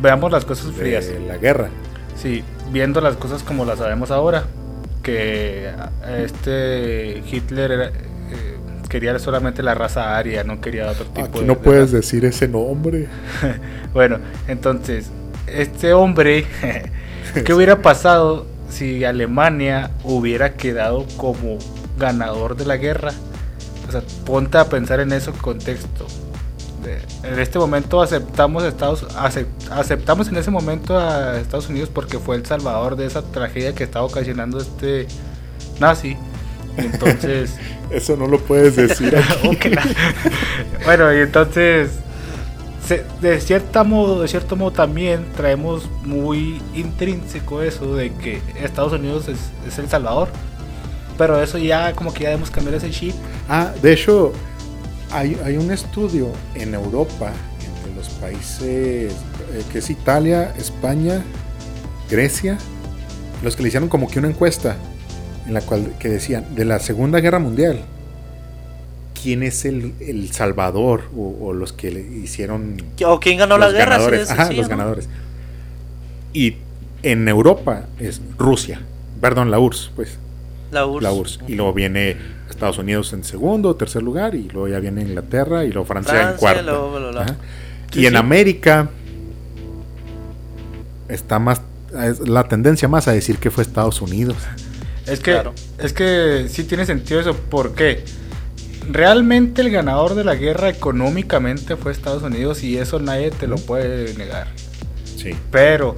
veamos 0.00 0.30
las 0.30 0.44
cosas 0.44 0.72
frías. 0.72 1.06
de 1.06 1.20
la 1.20 1.36
guerra. 1.36 1.68
Sí, 2.16 2.44
viendo 2.70 3.00
las 3.00 3.16
cosas 3.16 3.42
como 3.42 3.64
las 3.64 3.78
sabemos 3.78 4.10
ahora, 4.10 4.44
que 5.02 5.70
este 6.18 7.22
Hitler 7.30 7.72
era, 7.72 7.86
eh, 7.88 7.92
quería 8.88 9.18
solamente 9.18 9.62
la 9.62 9.74
raza 9.74 10.16
aria, 10.16 10.44
no 10.44 10.60
quería 10.60 10.90
otro 10.90 11.06
tipo 11.06 11.26
Aquí 11.26 11.40
de 11.40 11.46
no 11.46 11.54
de 11.54 11.60
puedes 11.60 11.92
decir 11.92 12.24
ese 12.24 12.48
nombre. 12.48 13.08
Bueno, 13.92 14.18
entonces, 14.48 15.08
este 15.46 15.92
hombre, 15.92 16.46
¿qué 17.44 17.54
hubiera 17.54 17.80
pasado 17.80 18.44
si 18.74 19.04
Alemania 19.04 19.90
hubiera 20.04 20.54
quedado 20.54 21.06
como 21.16 21.58
ganador 21.98 22.56
de 22.56 22.66
la 22.66 22.76
guerra? 22.76 23.12
O 23.88 23.92
sea, 23.92 24.02
ponte 24.26 24.58
a 24.58 24.64
pensar 24.68 25.00
en 25.00 25.12
ese 25.12 25.30
contexto. 25.32 26.06
De- 26.82 27.00
En 27.28 27.38
este 27.38 27.58
momento 27.58 28.02
aceptamos 28.02 28.62
Estados 28.64 29.06
acep- 29.16 29.46
aceptamos 29.70 30.28
en 30.28 30.36
ese 30.36 30.50
momento 30.50 30.98
a 30.98 31.38
Estados 31.38 31.68
Unidos 31.68 31.88
porque 31.92 32.18
fue 32.18 32.36
el 32.36 32.44
salvador 32.44 32.96
de 32.96 33.06
esa 33.06 33.22
tragedia 33.22 33.74
que 33.74 33.84
estaba 33.84 34.04
ocasionando 34.04 34.58
este 34.60 35.06
nazi. 35.80 36.16
Entonces, 36.76 37.54
Eso 37.90 38.16
no 38.16 38.26
lo 38.26 38.38
puedes 38.40 38.76
decir 38.76 39.14
aquí. 39.44 39.58
Bueno, 40.84 41.12
y 41.14 41.18
entonces, 41.20 41.90
se- 42.86 43.04
de, 43.20 43.40
cierta 43.40 43.84
modo, 43.84 44.20
de 44.22 44.28
cierto 44.28 44.56
modo 44.56 44.70
también 44.72 45.26
traemos 45.36 45.88
muy 46.04 46.60
intrínseco 46.74 47.62
eso 47.62 47.94
de 47.96 48.12
que 48.12 48.40
Estados 48.62 48.92
Unidos 48.92 49.28
es, 49.28 49.38
es 49.66 49.78
el 49.78 49.88
Salvador. 49.88 50.28
Pero 51.16 51.40
eso 51.40 51.58
ya 51.58 51.92
como 51.94 52.12
que 52.12 52.24
ya 52.24 52.30
debemos 52.30 52.50
cambiar 52.50 52.74
ese 52.76 52.90
chip. 52.90 53.14
Ah, 53.48 53.70
de 53.80 53.92
hecho, 53.92 54.32
hay, 55.12 55.38
hay 55.44 55.56
un 55.56 55.70
estudio 55.70 56.28
en 56.56 56.74
Europa, 56.74 57.32
entre 57.64 57.94
los 57.94 58.08
países 58.08 59.12
eh, 59.52 59.62
que 59.70 59.78
es 59.78 59.90
Italia, 59.90 60.52
España, 60.58 61.22
Grecia 62.10 62.58
los 63.42 63.56
que 63.56 63.62
le 63.62 63.68
hicieron 63.68 63.88
como 63.88 64.08
que 64.08 64.18
una 64.18 64.28
encuesta 64.28 64.76
en 65.46 65.52
la 65.54 65.60
cual 65.60 65.92
que 65.98 66.08
decían 66.08 66.54
de 66.54 66.64
la 66.64 66.78
Segunda 66.78 67.20
Guerra 67.20 67.38
Mundial 67.38 67.80
quién 69.24 69.42
es 69.42 69.64
el, 69.64 69.94
el 70.00 70.30
salvador 70.32 71.04
o, 71.16 71.34
o 71.40 71.52
los 71.54 71.72
que 71.72 71.90
le 71.90 72.00
hicieron 72.00 72.76
¿O 73.06 73.18
quién 73.18 73.38
ganó 73.38 73.56
la 73.58 73.70
guerra? 73.70 73.94
de 73.96 74.04
ganadores, 74.04 74.30
ajá, 74.30 74.52
los 74.52 74.68
¿no? 74.68 74.68
ganadores 74.68 75.08
y 76.34 76.56
en 77.02 77.26
Europa 77.28 77.86
es 77.98 78.20
Rusia 78.38 78.82
perdón 79.20 79.50
la 79.50 79.58
URSS 79.58 79.90
pues 79.96 80.18
La 80.70 80.84
URSS. 80.86 81.02
la 81.02 81.12
URSS 81.12 81.38
y 81.48 81.54
luego 81.54 81.72
viene 81.72 82.16
Estados 82.50 82.76
Unidos 82.78 83.12
en 83.14 83.24
segundo 83.24 83.70
o 83.70 83.76
tercer 83.76 84.02
lugar 84.02 84.34
y 84.34 84.48
luego 84.50 84.68
ya 84.68 84.78
viene 84.78 85.00
Inglaterra 85.02 85.64
y 85.64 85.72
luego 85.72 85.86
Francia, 85.86 86.30
en 86.32 86.36
cuarto. 86.36 86.92
Sí, 87.90 88.00
y 88.00 88.06
en 88.06 88.12
sí. 88.12 88.16
América 88.18 88.90
está 91.08 91.38
más 91.38 91.62
es 92.04 92.20
la 92.28 92.44
tendencia 92.48 92.88
más 92.88 93.06
a 93.08 93.12
decir 93.12 93.38
que 93.38 93.50
fue 93.50 93.62
Estados 93.62 94.00
Unidos 94.02 94.36
Es 95.06 95.20
que, 95.20 95.32
Claro. 95.32 95.52
es 95.78 95.92
que 95.92 96.46
sí 96.48 96.64
tiene 96.64 96.86
sentido 96.86 97.20
eso. 97.20 97.34
¿Por 97.36 97.74
qué? 97.74 98.04
Realmente 98.90 99.62
el 99.62 99.70
ganador 99.70 100.14
de 100.14 100.24
la 100.24 100.34
guerra 100.34 100.68
económicamente 100.68 101.76
fue 101.76 101.92
Estados 101.92 102.22
Unidos 102.22 102.62
y 102.62 102.78
eso 102.78 102.98
nadie 103.00 103.30
te 103.30 103.46
lo 103.46 103.56
puede 103.56 104.14
negar. 104.14 104.48
sí 105.16 105.30
Pero 105.50 105.96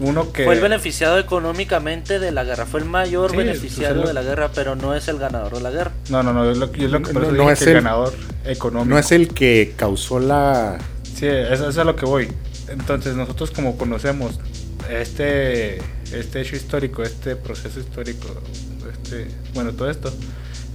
uno 0.00 0.32
que... 0.32 0.44
Fue 0.44 0.54
el 0.54 0.60
beneficiado 0.60 1.18
económicamente 1.18 2.18
de 2.18 2.32
la 2.32 2.42
guerra. 2.44 2.66
Fue 2.66 2.80
el 2.80 2.86
mayor 2.86 3.30
Sí, 3.32 3.36
beneficiario 3.36 4.00
pues 4.00 4.00
es 4.00 4.02
lo- 4.02 4.08
de 4.08 4.14
la 4.14 4.22
guerra, 4.22 4.50
pero 4.54 4.74
no 4.74 4.94
es 4.94 5.06
el 5.08 5.18
ganador 5.18 5.54
de 5.54 5.60
la 5.60 5.70
guerra. 5.70 5.92
No, 6.10 6.22
no, 6.22 6.32
no, 6.32 6.50
es 6.50 6.56
lo, 6.58 6.72
que- 6.72 6.84
es 6.86 6.90
lo 6.90 7.02
que 7.02 7.12
No, 7.12 7.50
es 7.50 7.58
que 7.60 7.64
el 7.66 7.74
ganador 7.74 8.12
económico. 8.44 8.88
no 8.94 8.98
es 8.98 9.12
el 9.12 9.28
que 9.28 9.74
causó 9.76 10.18
la 10.18 10.78
Sí, 11.14 11.26
eso, 11.26 11.52
eso 11.52 11.68
es 11.68 11.78
a 11.78 11.84
lo 11.84 11.94
que 11.94 12.04
voy. 12.06 12.28
Entonces 12.68 13.14
nosotros 13.14 13.50
como 13.52 13.76
conocemos 13.76 14.40
este, 14.90 15.76
este 16.12 16.40
hecho 16.40 16.56
histórico, 16.56 17.02
este 17.02 17.36
proceso 17.36 17.78
histórico, 17.78 18.26
este, 18.92 19.28
bueno, 19.54 19.72
todo 19.72 19.88
esto, 19.90 20.12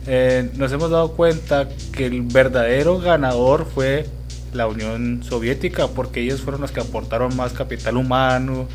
eh, 0.08 0.49
nos 0.55 0.72
hemos 0.72 0.89
dado 0.89 1.12
cuenta 1.14 1.68
que 1.91 2.05
el 2.05 2.22
verdadero 2.22 2.99
ganador 2.99 3.66
fue 3.66 4.08
la 4.53 4.68
Unión 4.68 5.22
Soviética, 5.24 5.88
porque 5.88 6.22
ellos 6.22 6.41
fueron 6.41 6.62
los 6.62 6.72
que 6.72 6.80
aportaron 6.80 7.36
más 7.36 7.53
capital 7.53 7.97
humano, 7.97 8.68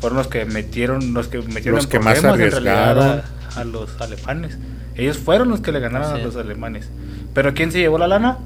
fueron 0.00 0.18
los 0.18 0.28
que 0.28 0.44
metieron, 0.44 1.12
los 1.12 1.28
que 1.28 1.38
metieron 1.42 1.76
Los 1.76 1.86
que 1.86 1.98
más 1.98 2.20
problemas, 2.20 2.40
en 2.40 2.50
realidad, 2.64 2.90
arriesgaron. 2.98 3.22
a, 3.56 3.60
a 3.60 3.64
los 3.64 4.00
alemanes. 4.00 4.56
Ellos 4.94 5.18
fueron 5.18 5.48
los 5.48 5.60
que 5.60 5.72
le 5.72 5.80
ganaron 5.80 6.12
a 6.12 6.18
los 6.18 6.36
alemanes. 6.36 6.88
Pero 7.34 7.54
¿quién 7.54 7.70
se 7.72 7.78
llevó 7.78 7.98
la 7.98 8.08
lana? 8.08 8.38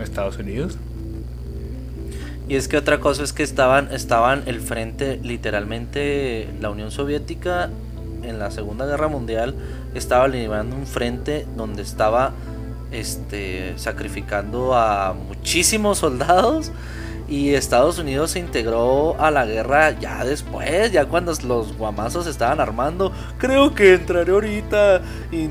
Estados 0.00 0.38
Unidos. 0.38 0.76
Y 2.48 2.56
es 2.56 2.68
que 2.68 2.76
otra 2.76 3.00
cosa 3.00 3.22
es 3.22 3.32
que 3.32 3.42
estaban, 3.42 3.88
estaban 3.92 4.42
el 4.46 4.60
frente, 4.60 5.18
literalmente, 5.22 6.48
la 6.60 6.70
Unión 6.70 6.90
Soviética 6.90 7.70
en 8.28 8.38
la 8.38 8.50
Segunda 8.50 8.86
Guerra 8.86 9.08
Mundial 9.08 9.54
estaba 9.94 10.28
liderando 10.28 10.76
un 10.76 10.86
frente 10.86 11.46
donde 11.56 11.82
estaba 11.82 12.32
este, 12.92 13.74
sacrificando 13.76 14.74
a 14.74 15.12
muchísimos 15.14 15.98
soldados 16.04 16.70
y 17.28 17.54
Estados 17.54 17.98
Unidos 17.98 18.32
se 18.32 18.38
integró 18.38 19.16
a 19.18 19.30
la 19.30 19.46
guerra 19.46 19.98
ya 19.98 20.24
después, 20.24 20.92
ya 20.92 21.06
cuando 21.06 21.32
los 21.46 21.76
guamazos 21.76 22.26
estaban 22.26 22.60
armando. 22.60 23.12
Creo 23.38 23.74
que 23.74 23.94
entraré 23.94 24.30
ahorita 24.30 25.00
y 25.32 25.48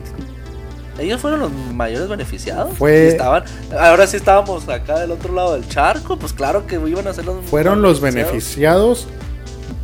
ellos 1.00 1.20
fueron 1.20 1.40
los 1.40 1.52
mayores 1.52 2.08
beneficiados. 2.08 2.78
Fue- 2.78 3.08
estaban, 3.08 3.44
ahora 3.80 4.06
sí 4.06 4.18
estábamos 4.18 4.70
acá 4.70 5.00
del 5.00 5.10
otro 5.12 5.34
lado 5.34 5.54
del 5.54 5.68
charco, 5.68 6.18
pues 6.18 6.32
claro 6.32 6.68
que 6.68 6.76
iban 6.76 7.08
a 7.08 7.14
ser 7.14 7.26
los 7.26 7.44
fueron 7.46 7.82
los 7.82 8.00
beneficiados. 8.00 9.08
beneficiados 9.08 9.08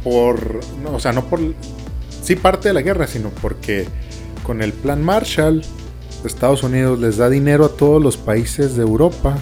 por 0.04 0.60
no, 0.84 0.94
o 0.96 1.00
sea 1.00 1.12
no 1.12 1.26
por 1.26 1.40
sí 2.30 2.36
parte 2.36 2.68
de 2.68 2.76
la 2.76 2.84
guerra 2.84 3.08
sino 3.08 3.30
porque 3.42 3.88
con 4.44 4.62
el 4.62 4.72
plan 4.72 5.02
Marshall 5.02 5.64
Estados 6.24 6.62
Unidos 6.62 7.00
les 7.00 7.18
da 7.18 7.28
dinero 7.28 7.66
a 7.66 7.70
todos 7.70 8.00
los 8.00 8.18
países 8.18 8.76
de 8.76 8.84
Europa 8.84 9.36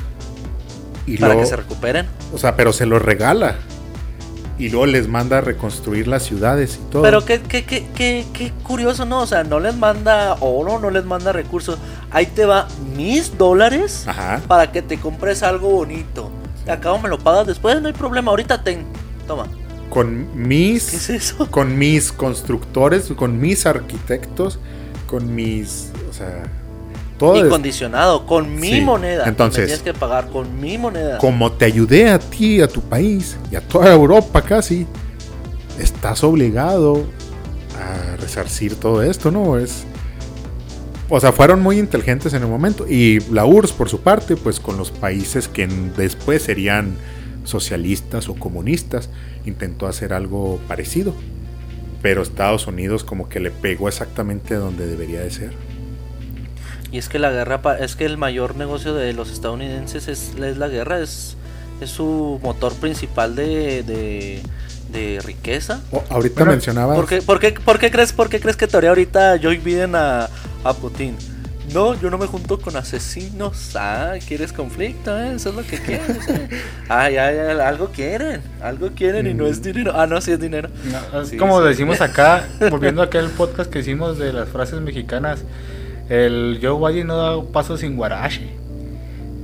y 1.06 1.18
para 1.18 1.34
luego- 1.34 1.42
que 1.42 1.50
se 1.50 1.56
recuperen. 1.58 2.06
o 2.34 2.38
sea 2.38 2.56
pero 2.56 2.72
se 2.72 2.86
los 2.86 3.02
regala 3.02 3.56
y 4.58 4.70
luego 4.70 4.86
les 4.86 5.10
manda 5.10 5.40
a 5.40 5.42
reconstruir 5.42 6.08
las 6.08 6.24
ciudades 6.24 6.80
y 6.82 6.90
todo 6.90 7.02
Pero 7.02 7.26
qué, 7.26 7.42
qué, 7.42 7.66
qué, 7.66 7.86
qué, 7.94 8.26
qué 8.34 8.52
curioso, 8.64 9.04
¿no? 9.06 9.20
O 9.22 9.28
sea, 9.28 9.44
no 9.44 9.60
les 9.60 9.76
manda 9.76 10.36
oro, 10.40 10.80
no 10.80 10.90
les 10.90 11.06
manda 11.06 11.32
recursos. 11.32 11.78
Ahí 12.10 12.26
te 12.26 12.46
va 12.46 12.68
mis 12.96 13.38
dólares 13.38 14.06
ajá 14.08 14.42
para 14.48 14.72
que 14.72 14.82
te 14.82 14.98
compres 14.98 15.44
algo 15.44 15.70
bonito. 15.70 16.32
Te 16.66 16.72
acabo, 16.72 16.98
me 17.00 17.08
lo 17.10 17.20
pagas 17.20 17.46
después, 17.46 17.80
no 17.82 17.88
hay 17.88 17.94
problema. 17.94 18.32
Ahorita 18.32 18.64
ten. 18.64 18.86
Toma. 19.28 19.46
Con 19.90 20.28
¿Qué 20.34 20.38
mis 20.40 20.94
es 20.94 21.10
eso? 21.10 21.50
con 21.52 21.78
mis 21.78 22.12
constructores 22.12 23.06
con 23.16 23.40
mis 23.40 23.66
arquitectos 23.66 24.60
con 25.06 25.34
mis 25.34 25.92
o 26.10 26.14
sea 26.14 26.44
todo 27.18 27.36
Y 27.38 27.40
es- 27.40 27.48
condicionado, 27.48 28.26
con 28.28 28.56
mi 28.60 28.74
Sí, 28.74 28.82
moneda. 28.82 29.26
entonces- 29.28 29.66
tienes 29.66 29.82
que 29.84 29.94
pagar 29.94 30.28
con 30.30 30.60
mi 30.62 30.78
moneda. 30.78 31.18
como 31.18 31.52
te 31.52 31.66
ayudé 31.66 32.10
a 32.10 32.20
ti, 32.20 32.62
a 32.62 32.68
tu 32.68 32.82
país 32.82 33.38
y 33.52 33.56
a 33.56 33.62
toda 33.62 33.92
Europa 33.92 34.42
casi, 34.44 34.86
estás 35.80 36.24
obligado 36.24 37.06
a 37.80 38.18
resarcir 38.18 38.76
todo 38.76 39.02
esto, 39.02 39.32
¿no? 39.32 39.58
Es. 39.58 39.84
O 41.10 41.20
sea, 41.20 41.32
fueron 41.32 41.62
muy 41.62 41.80
inteligentes 41.80 42.34
en 42.34 42.44
el 42.44 42.50
momento. 42.50 42.86
Y 42.88 43.20
la 43.32 43.46
URSS, 43.46 43.74
por 43.74 43.90
su 43.90 44.02
parte, 44.02 44.36
pues 44.36 44.60
con 44.60 44.78
los 44.78 44.92
países 44.92 45.48
que 45.48 45.66
después 45.98 46.44
serían 46.44 46.96
socialistas 47.48 48.30
o 48.30 48.36
comunistas, 48.36 49.10
intentó 49.46 49.88
hacer 49.88 50.14
algo 50.14 50.60
parecido. 50.68 51.16
Pero 52.02 52.22
Estados 52.22 52.68
Unidos 52.68 53.04
como 53.04 53.28
que 53.28 53.40
le 53.40 53.50
pegó 53.50 53.88
exactamente 53.88 54.54
donde 54.54 54.86
debería 54.86 55.22
de 55.22 55.32
ser. 55.32 55.52
Y 56.92 57.00
es 57.00 57.10
que 57.10 57.20
la 57.20 57.32
guerra, 57.32 57.62
pa- 57.62 57.78
es 57.80 57.96
que 57.96 58.06
el 58.06 58.18
mayor 58.18 58.56
negocio 58.56 58.94
de 58.94 59.14
los 59.14 59.32
estadounidenses 59.32 60.08
es, 60.08 60.34
es 60.40 60.58
la 60.58 60.68
guerra, 60.68 61.00
es, 61.02 61.36
es 61.82 61.90
su 61.90 62.40
motor 62.44 62.74
principal 62.76 63.36
de, 63.36 63.84
de, 63.84 64.42
de 64.92 65.20
riqueza. 65.22 65.82
Oh, 65.92 66.04
ahorita 66.10 66.36
Bueno, 66.42 66.52
mencionabas... 66.52 66.96
¿Por 66.96 67.08
qué, 67.08 67.22
por, 67.22 67.40
qué, 67.40 67.52
por 67.52 67.80
qué 67.80 67.92
crees, 67.92 68.14
por 68.14 68.30
qué 68.30 68.40
crees 68.40 68.56
que 68.56 68.68
todavía 68.68 68.90
ahorita 68.90 69.38
Joe 69.42 69.58
Biden 69.58 69.96
a, 69.96 70.30
a 70.64 70.74
Putin? 70.74 71.16
No, 71.74 72.00
yo 72.00 72.10
no 72.10 72.18
me 72.18 72.28
junto 72.28 72.60
con 72.62 72.76
asesinos. 72.78 73.76
Ah, 73.76 74.14
¿quieres 74.26 74.54
conflicto? 74.54 75.18
eh? 75.20 75.34
Eso 75.36 75.50
es 75.50 75.56
lo 75.56 75.64
que 75.64 75.78
quieres. 75.80 76.28
eh. 76.30 76.48
Ah, 76.90 77.10
ya, 77.10 77.32
ya, 77.34 77.68
algo 77.68 77.90
quieren. 77.90 78.42
Algo 78.62 78.90
quieren 78.96 79.28
y 79.28 79.34
no 79.34 79.46
es 79.48 79.62
dinero. 79.62 79.92
Ah, 79.94 80.08
no, 80.08 80.22
sí 80.22 80.32
es 80.32 80.40
dinero. 80.40 80.70
No, 81.12 81.22
es 81.22 81.30
Sí, 81.30 81.38
como 81.38 81.62
sí. 81.62 81.68
decimos 81.68 82.00
acá, 82.00 82.48
volviendo 82.72 83.02
a 83.02 83.06
aquel 83.06 83.30
podcast 83.32 83.70
que 83.70 83.80
hicimos 83.80 84.18
de 84.18 84.32
las 84.32 84.48
frases 84.48 84.80
mexicanas, 84.80 85.44
el 86.10 86.60
Joe 86.62 86.92
Biden 86.94 87.08
no 87.08 87.18
da 87.18 87.52
paso 87.52 87.76
sin 87.76 87.98
guarache. 87.98 88.48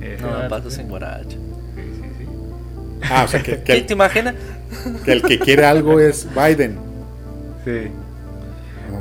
Ese 0.00 0.22
No, 0.22 0.38
era- 0.38 0.48
pasos 0.48 0.78
en 0.78 0.88
guaracha. 0.88 1.28
Sí, 1.28 1.82
sí, 1.92 2.08
sí. 2.18 2.26
Ah, 3.10 3.24
o 3.24 3.28
sea, 3.28 3.42
que, 3.42 3.52
que 3.58 3.62
¿Qué, 3.64 3.72
el, 3.74 3.86
¿Te 3.86 3.92
imaginas? 3.92 4.34
que 5.04 5.12
el 5.12 5.22
que 5.22 5.38
quiere 5.38 5.66
algo 5.66 6.00
es 6.00 6.26
Biden. 6.34 6.78
Sí. 7.66 7.88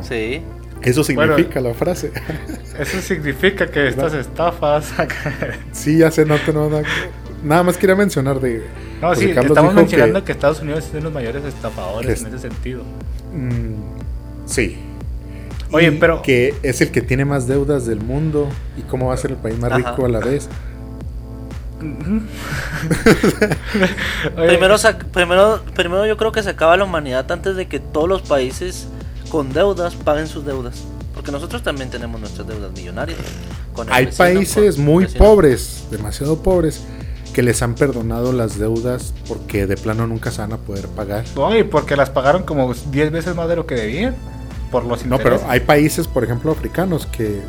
Sí. 0.08 0.42
Eso 0.84 1.04
Bueno. 1.16 1.36
significa 1.36 1.62
la 1.62 1.74
frase. 1.74 2.12
Eso 2.80 3.02
significa 3.02 3.68
que 3.68 3.88
estas 3.88 4.14
estafas. 4.14 4.92
Sí, 5.72 5.98
ya 5.98 6.12
sé, 6.12 6.26
no 6.26 6.38
te 6.38 6.54
no, 6.54 6.70
no- 6.70 6.82
Nada 7.44 7.64
más 7.64 7.78
quería 7.78 7.96
mencionar 7.96 8.40
de. 8.40 8.64
no, 9.02 9.10
José 9.10 9.28
sí, 9.28 9.34
Carlos 9.34 9.52
estamos 9.52 9.74
mencionando 9.74 10.20
que... 10.22 10.26
que- 10.28 10.32
Estados 10.32 10.62
Unidos 10.62 10.86
es 10.86 10.90
uno 10.92 10.98
de 11.00 11.04
los 11.04 11.14
mayores 11.14 11.44
estafadores 11.46 12.22
en 12.22 12.28
es- 12.28 12.34
ese 12.34 12.50
sentido. 12.50 12.84
mm, 13.34 14.48
sí. 14.48 14.78
Oye, 15.72 15.88
Y 15.88 15.92
pero- 15.98 16.22
Que 16.22 16.54
es 16.64 16.80
el 16.82 16.92
que 16.92 17.02
tiene 17.02 17.26
más 17.26 17.48
deudas 17.48 17.86
del 17.86 18.00
mundo. 18.00 18.48
¿Y 18.78 18.82
cómo 18.84 19.08
va 19.08 19.16
a 19.16 19.18
ser 19.18 19.32
el 19.32 19.38
país 19.38 19.58
más 19.60 19.72
Ajá. 19.72 19.92
rico 19.92 20.06
a 20.06 20.10
la 20.10 20.20
vez? 20.20 20.48
Primero, 24.36 24.76
primero, 25.12 25.62
primero 25.76 26.06
yo 26.06 26.18
creo 26.18 26.32
que 26.32 26.44
se 26.44 26.50
acaba 26.52 26.78
la 26.78 26.84
humanidad 26.86 27.30
antes 27.32 27.56
de 27.56 27.68
que 27.68 27.80
todos 27.80 28.08
los 28.08 28.22
países 28.22 28.88
con 29.30 29.52
deudas 29.54 29.96
paguen 29.96 30.28
sus 30.28 30.46
deudas. 30.46 30.84
Porque 31.14 31.32
nosotros 31.32 31.62
también 31.64 31.90
tenemos 31.90 32.20
nuestras 32.20 32.48
deudas 32.48 32.72
millonarias. 32.72 33.20
con 33.74 33.92
Hay 33.92 34.06
vecino, 34.06 34.18
países 34.18 34.76
con 34.76 34.86
muy 34.86 35.08
pobres, 35.08 35.86
demasiado 35.92 36.42
pobres, 36.42 36.82
que 37.34 37.42
les 37.44 37.62
han 37.62 37.76
perdonado 37.76 38.32
las 38.34 38.58
deudas 38.60 39.14
porque 39.28 39.66
de 39.66 39.76
plano 39.78 40.06
nunca 40.08 40.32
se 40.32 40.42
van 40.42 40.54
a 40.54 40.58
poder 40.58 40.88
pagar. 40.88 41.26
Oye, 41.36 41.66
porque 41.66 41.96
las 41.96 42.10
pagaron 42.10 42.44
como 42.44 42.74
10 42.74 43.12
veces 43.12 43.36
más 43.36 43.48
de 43.48 43.56
lo 43.56 43.66
que 43.66 43.76
debían. 43.76 44.16
Por 44.72 44.86
los 44.86 45.06
No, 45.06 45.20
pero 45.20 45.40
hay 45.48 45.60
países, 45.60 46.08
por 46.08 46.24
ejemplo, 46.24 46.52
africanos 46.52 47.06
que 47.06 47.42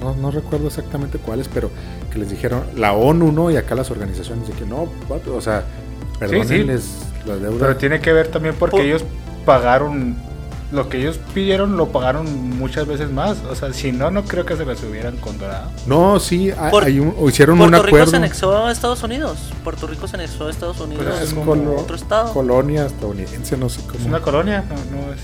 no, 0.00 0.14
no 0.16 0.30
recuerdo 0.32 0.66
exactamente 0.66 1.18
cuáles, 1.18 1.48
pero 1.48 1.70
que 2.12 2.18
les 2.18 2.30
dijeron 2.30 2.64
la 2.76 2.92
ONU, 2.92 3.30
¿no? 3.32 3.50
Y 3.50 3.56
acá 3.56 3.74
las 3.76 3.90
organizaciones 3.92 4.48
de 4.48 4.54
que 4.54 4.66
no, 4.66 4.88
o 5.08 5.40
sea, 5.40 5.64
perdónenles 6.18 6.84
las 7.26 7.40
deudas. 7.40 7.58
Pero 7.60 7.76
tiene 7.76 8.00
que 8.00 8.12
ver 8.12 8.28
también 8.28 8.54
porque 8.58 8.76
Por- 8.76 8.86
ellos 8.86 9.04
pagaron 9.44 10.16
lo 10.72 10.88
que 10.88 10.98
ellos 10.98 11.20
pidieron, 11.34 11.76
lo 11.76 11.88
pagaron 11.88 12.26
muchas 12.58 12.86
veces 12.86 13.10
más. 13.10 13.36
O 13.50 13.54
sea, 13.54 13.72
si 13.72 13.92
no, 13.92 14.10
no 14.10 14.24
creo 14.24 14.44
que 14.44 14.56
se 14.56 14.64
las 14.64 14.82
hubieran 14.82 15.16
condonado. 15.18 15.70
No, 15.86 16.18
sí, 16.18 16.50
hay, 16.58 16.70
Por- 16.70 16.84
hay 16.84 16.98
un- 16.98 17.14
o 17.18 17.28
hicieron 17.28 17.58
Puerto 17.58 17.76
un 17.78 17.84
Rico 17.84 17.96
se 17.96 18.02
acuerdo. 18.02 18.16
anexó 18.16 18.66
a 18.66 18.72
Estados 18.72 19.02
Unidos. 19.02 19.38
Puerto 19.62 19.86
Rico 19.86 20.08
se 20.08 20.16
anexó 20.16 20.46
a 20.46 20.50
Estados 20.50 20.80
Unidos 20.80 21.04
Pues 21.06 21.20
es 21.22 21.34
como 21.34 21.52
colo- 21.54 21.76
otro 21.78 21.94
estado. 21.96 22.32
Colonia 22.32 22.86
estadounidense, 22.86 23.56
no 23.56 23.68
sé 23.68 23.80
Es 23.80 23.86
cómo. 23.86 24.06
una 24.06 24.20
colonia, 24.20 24.64
no, 24.68 24.74
no 24.96 25.12
es. 25.12 25.20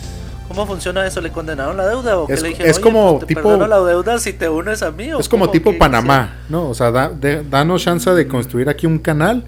¿Cómo 0.49 0.67
funciona 0.67 1.07
eso? 1.07 1.21
¿Le 1.21 1.31
condenaron 1.31 1.77
la 1.77 1.87
deuda 1.87 2.19
o 2.19 2.27
qué 2.27 2.33
Es- 2.35 2.43
le 2.43 2.49
dijeron? 2.49 2.71
es 2.71 2.77
"Oye, 2.79 2.83
como 2.83 3.11
pues, 3.13 3.21
te 3.21 3.27
tipo- 3.35 3.43
perdono 3.43 3.67
la 3.69 3.81
deuda 3.81 4.19
si 4.19 4.33
te 4.33 4.49
unes 4.49 4.83
a 4.83 4.91
mí. 4.91 5.13
¿o 5.13 5.21
Es 5.21 5.29
como 5.29 5.45
cómo? 5.45 5.53
tipo 5.53 5.71
¿Qué 5.73 5.79
Panamá, 5.79 6.39
¿no? 6.49 6.69
O 6.69 6.75
sea, 6.75 6.91
da- 6.91 7.09
de- 7.09 7.45
danos 7.45 7.83
chance 7.85 8.11
de 8.11 8.27
construir 8.27 8.69
aquí 8.69 8.87
un 8.87 8.99
canal 8.99 9.45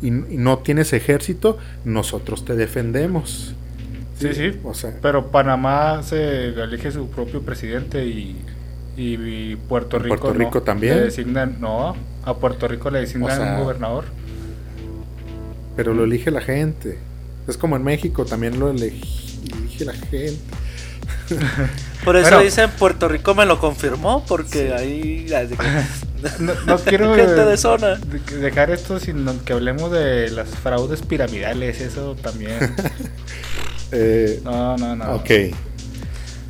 y, 0.00 0.08
y 0.08 0.36
no 0.38 0.58
tienes 0.58 0.92
ejército, 0.94 1.58
nosotros 1.84 2.44
te 2.46 2.56
defendemos. 2.56 3.54
Sí, 4.22 4.34
sí. 4.52 4.58
O 4.64 4.74
sea, 4.74 4.92
Pero 5.02 5.30
Panamá 5.30 6.02
se 6.02 6.48
elige 6.48 6.90
su 6.92 7.08
propio 7.08 7.42
presidente 7.42 8.04
y, 8.06 8.36
y, 8.96 9.14
y 9.52 9.56
Puerto 9.56 9.96
¿En 9.98 10.04
Rico. 10.04 10.16
Puerto 10.16 10.38
no. 10.38 10.44
Rico 10.44 10.62
también? 10.62 10.96
Le 10.96 11.00
designan, 11.04 11.56
no, 11.60 11.96
a 12.24 12.34
Puerto 12.36 12.68
Rico 12.68 12.90
le 12.90 13.00
designan 13.00 13.30
O 13.30 13.34
sea, 13.42 13.54
un 13.56 13.62
gobernador. 13.64 14.04
pero 15.76 15.94
lo 15.94 16.04
elige 16.04 16.30
la 16.30 16.40
gente. 16.40 16.98
Es 17.48 17.56
como 17.56 17.76
en 17.76 17.82
México, 17.82 18.24
también 18.24 18.58
lo 18.60 18.70
elige 18.70 19.84
la 19.84 19.92
gente. 19.94 20.36
Por 22.04 22.16
eso 22.16 22.28
Bueno. 22.30 22.44
dicen 22.44 22.70
Puerto 22.78 23.08
Rico 23.08 23.34
me 23.34 23.46
lo 23.46 23.58
confirmó, 23.58 24.24
porque 24.26 24.72
ahí. 24.72 25.26
No, 26.38 26.52
no 26.66 26.78
quiero 26.84 27.16
Gente 27.16 27.44
de 27.44 27.56
zona. 27.56 27.96
de- 27.96 28.36
dejar 28.38 28.70
esto 28.70 29.00
sin 29.00 29.26
que 29.44 29.54
hablemos 29.54 29.90
de 29.90 30.30
las 30.30 30.50
fraudes 30.50 31.02
piramidales, 31.02 31.80
eso 31.80 32.14
también. 32.14 32.58
Eh, 33.92 34.40
No, 34.44 34.76
no, 34.76 34.96
no. 34.96 35.14
ok. 35.16 35.30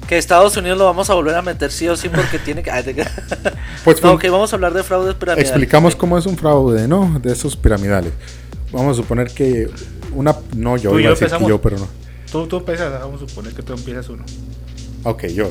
Que 0.09 0.19
Estados 0.19 0.57
Unidos 0.57 0.79
lo 0.79 0.85
vamos 0.85 1.09
a 1.11 1.15
volver 1.15 1.35
a 1.35 1.43
meter 1.43 1.71
sí 1.73 1.89
o 1.89 1.97
sí 1.97 2.09
porque 2.09 2.39
tiene 2.39 2.63
que. 2.63 2.71
Pues 3.85 4.03
no, 4.03 4.13
ok, 4.13 4.25
vamos 4.31 4.53
a 4.53 4.57
hablar 4.57 4.73
de 4.75 4.83
fraudes 4.83 5.15
piramidales. 5.15 5.51
explicamos 5.51 5.95
Sí. 5.95 5.99
cómo 5.99 6.19
es 6.19 6.27
un 6.27 6.37
fraude, 6.37 6.87
¿no? 6.87 7.19
De 7.21 7.33
esos 7.33 7.57
piramidales. 7.57 8.13
Vamos 8.73 8.97
a 8.99 9.03
suponer 9.03 9.29
que 9.31 9.69
una... 10.15 10.37
No, 10.57 10.77
yo 10.77 10.99
iba 10.99 11.11
a 11.11 11.15
decir 11.15 11.29
que 11.29 11.47
yo, 11.49 11.61
pero 11.61 11.79
no. 11.79 11.89
Tú, 12.31 12.47
tú 12.47 12.59
empiezas, 12.59 12.93
vamos 12.93 13.23
a 13.23 13.29
suponer 13.29 13.53
que 13.55 13.63
tú 13.63 13.73
empiezas 13.73 14.09
uno. 14.09 14.25
Ok, 15.05 15.27
yo. 15.27 15.51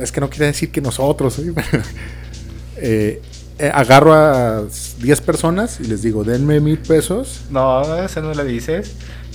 Es 0.00 0.12
que 0.12 0.20
no 0.20 0.28
quiere 0.28 0.46
decir 0.46 0.70
que 0.72 0.80
nosotros. 0.80 1.34
¿sí? 1.36 1.52
Eh, 2.76 3.20
eh, 3.58 3.70
agarro 3.74 4.14
a 4.14 4.62
10 4.98 5.20
personas 5.22 5.80
y 5.80 5.84
les 5.84 6.02
digo, 6.02 6.22
denme 6.24 6.60
mil 6.60 6.78
pesos. 6.78 7.42
No, 7.50 7.96
eso 8.02 8.20
no 8.22 8.32
le 8.34 8.44
dices. 8.44 8.92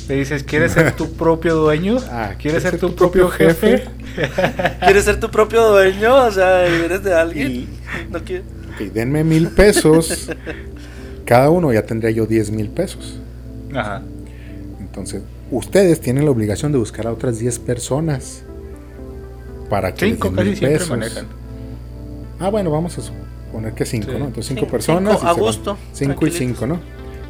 Le 0.08 0.16
dices, 0.16 0.44
¿quieres 0.44 0.74
ser 0.74 0.96
tu 0.96 1.14
propio 1.14 1.56
dueño? 1.56 1.98
Ah, 2.12 2.34
¿Quieres 2.38 2.64
ser 2.64 2.78
tu 2.78 2.94
propio 2.94 3.30
jefe? 3.30 3.86
¿Quieres 4.82 5.06
ser 5.06 5.20
tu 5.20 5.30
propio 5.32 5.70
dueño? 5.70 6.26
O 6.26 6.32
sea, 6.32 6.66
¿eres 6.66 7.04
de 7.04 7.14
alguien? 7.14 7.52
Y- 7.52 7.68
No 8.12 8.20
quiero. 8.24 8.44
Ok, 8.74 8.92
denme 8.94 9.24
mil 9.24 9.48
pesos. 9.50 10.30
Cada 11.26 11.50
uno 11.50 11.72
ya 11.72 11.86
tendría 11.86 12.12
yo 12.12 12.26
10 12.26 12.52
mil 12.52 12.70
pesos. 12.70 13.18
Ajá. 13.74 14.02
Entonces, 14.82 15.22
ustedes 15.52 16.02
tienen 16.02 16.26
la 16.26 16.32
obligación 16.32 16.72
de 16.74 16.80
buscar 16.80 17.08
a 17.08 17.14
otras 17.14 17.40
10 17.40 17.60
personas. 17.60 18.44
Para 19.70 19.94
que 19.94 20.06
les 20.06 20.16
Cinco 20.16 20.28
den 20.30 20.36
casi 20.36 20.50
mil 20.50 20.60
pesos. 20.60 20.90
manejan. 20.90 21.26
Ah, 22.40 22.50
bueno, 22.50 22.72
vamos 22.72 22.98
a 22.98 23.02
suponer 23.02 23.74
que 23.74 23.86
5, 23.86 24.12
Sí. 24.12 24.18
¿no? 24.18 24.26
Entonces 24.26 24.48
5 24.48 24.60
Cinco, 24.60 24.72
personas. 24.72 25.14
cinco, 25.20 25.28
a 25.28 25.34
gusto, 25.34 25.78
5 25.94 26.28
y. 26.28 26.32
5, 26.32 26.68
¿no? 26.68 26.80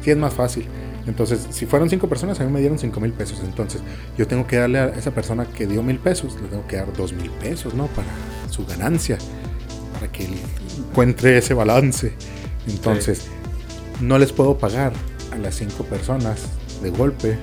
Sí, 0.02 0.10
es 0.10 0.16
más 0.16 0.34
fácil. 0.34 0.66
Entonces, 1.06 1.46
si 1.50 1.66
fueron 1.66 1.90
5 1.90 2.08
personas, 2.08 2.40
a 2.40 2.44
mí 2.44 2.50
me 2.50 2.60
dieron 2.60 2.78
5 2.78 2.98
mil 3.00 3.12
pesos. 3.12 3.40
Entonces, 3.44 3.82
yo 4.16 4.26
tengo 4.26 4.46
que 4.46 4.56
darle 4.56 4.78
a 4.78 4.86
esa 4.88 5.10
persona 5.10 5.44
que 5.44 5.66
dio 5.66 5.82
mil 5.82 5.98
pesos, 5.98 6.36
le 6.40 6.48
tengo 6.48 6.66
que 6.66 6.76
dar 6.76 6.92
2 6.92 7.12
mil 7.12 7.30
pesos, 7.30 7.74
¿no? 7.74 7.86
Para 7.88 8.08
su 8.50 8.64
ganancia. 8.64 9.18
Para 9.92 10.10
que 10.10 10.24
él 10.24 10.34
encuentre 10.78 11.38
ese 11.38 11.54
balance. 11.54 12.12
Entonces, 12.66 13.26
no 14.00 14.18
les 14.18 14.32
puedo 14.32 14.56
pagar 14.58 14.92
a 15.32 15.36
las 15.36 15.56
5 15.56 15.84
personas 15.84 16.42
de 16.82 16.90
golpe. 16.90 17.36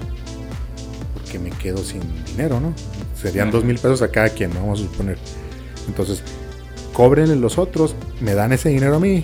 Porque 1.14 1.38
me 1.38 1.52
quedo 1.52 1.78
sin 1.78 2.02
dinero, 2.26 2.60
¿no? 2.60 2.74
Serían. 3.16 3.52
2 3.52 3.64
mil 3.64 3.78
pesos 3.78 4.02
a 4.02 4.10
cada 4.10 4.30
quien, 4.30 4.52
vamos 4.54 4.80
a 4.80 4.84
suponer. 4.84 5.18
Entonces, 5.88 6.24
cóbrenle 6.94 7.36
los 7.36 7.58
otros, 7.60 7.96
me 8.20 8.34
dan 8.34 8.54
ese 8.54 8.70
dinero 8.70 8.96
a 8.96 9.00
mí. 9.00 9.24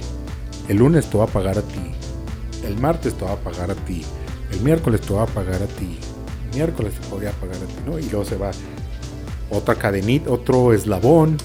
El 0.68 0.78
lunes 0.78 1.10
te 1.10 1.18
voy 1.18 1.28
a 1.28 1.32
pagar 1.32 1.58
a 1.58 1.62
ti. 1.62 1.92
El 2.64 2.78
martes 2.78 3.16
te 3.16 3.24
voy 3.24 3.34
a 3.34 3.38
pagar 3.38 3.72
a 3.72 3.76
ti. 3.76 4.04
El 4.58 4.64
miércoles 4.64 5.02
te 5.02 5.14
voy 5.14 5.24
a 5.24 5.26
pagar 5.26 5.62
a 5.62 5.66
ti. 5.68 5.98
El 6.52 6.56
miércoles 6.58 6.94
te 6.94 7.08
podría 7.08 7.32
pagar 7.32 7.56
a 7.56 7.60
ti, 7.60 7.76
¿no? 7.86 8.00
Y 8.00 8.04
luego 8.10 8.26
se 8.26 8.36
va 8.38 8.52
otra 9.50 9.76
cadenita, 9.76 10.30
otro 10.32 10.74
eslabón 10.74 11.38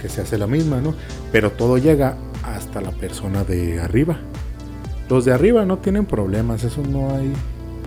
que 0.00 0.08
se 0.08 0.20
hace 0.22 0.38
la 0.38 0.46
misma, 0.46 0.80
¿no? 0.80 0.94
Pero 1.32 1.52
todo 1.52 1.78
llega 1.78 2.16
hasta 2.42 2.80
la 2.80 2.90
persona 2.90 3.44
de 3.44 3.80
arriba. 3.80 4.18
Los 5.08 5.24
de 5.24 5.32
arriba 5.32 5.64
no 5.64 5.78
tienen 5.78 6.06
problemas, 6.06 6.64
eso 6.64 6.82
no 6.88 7.14
hay 7.14 7.32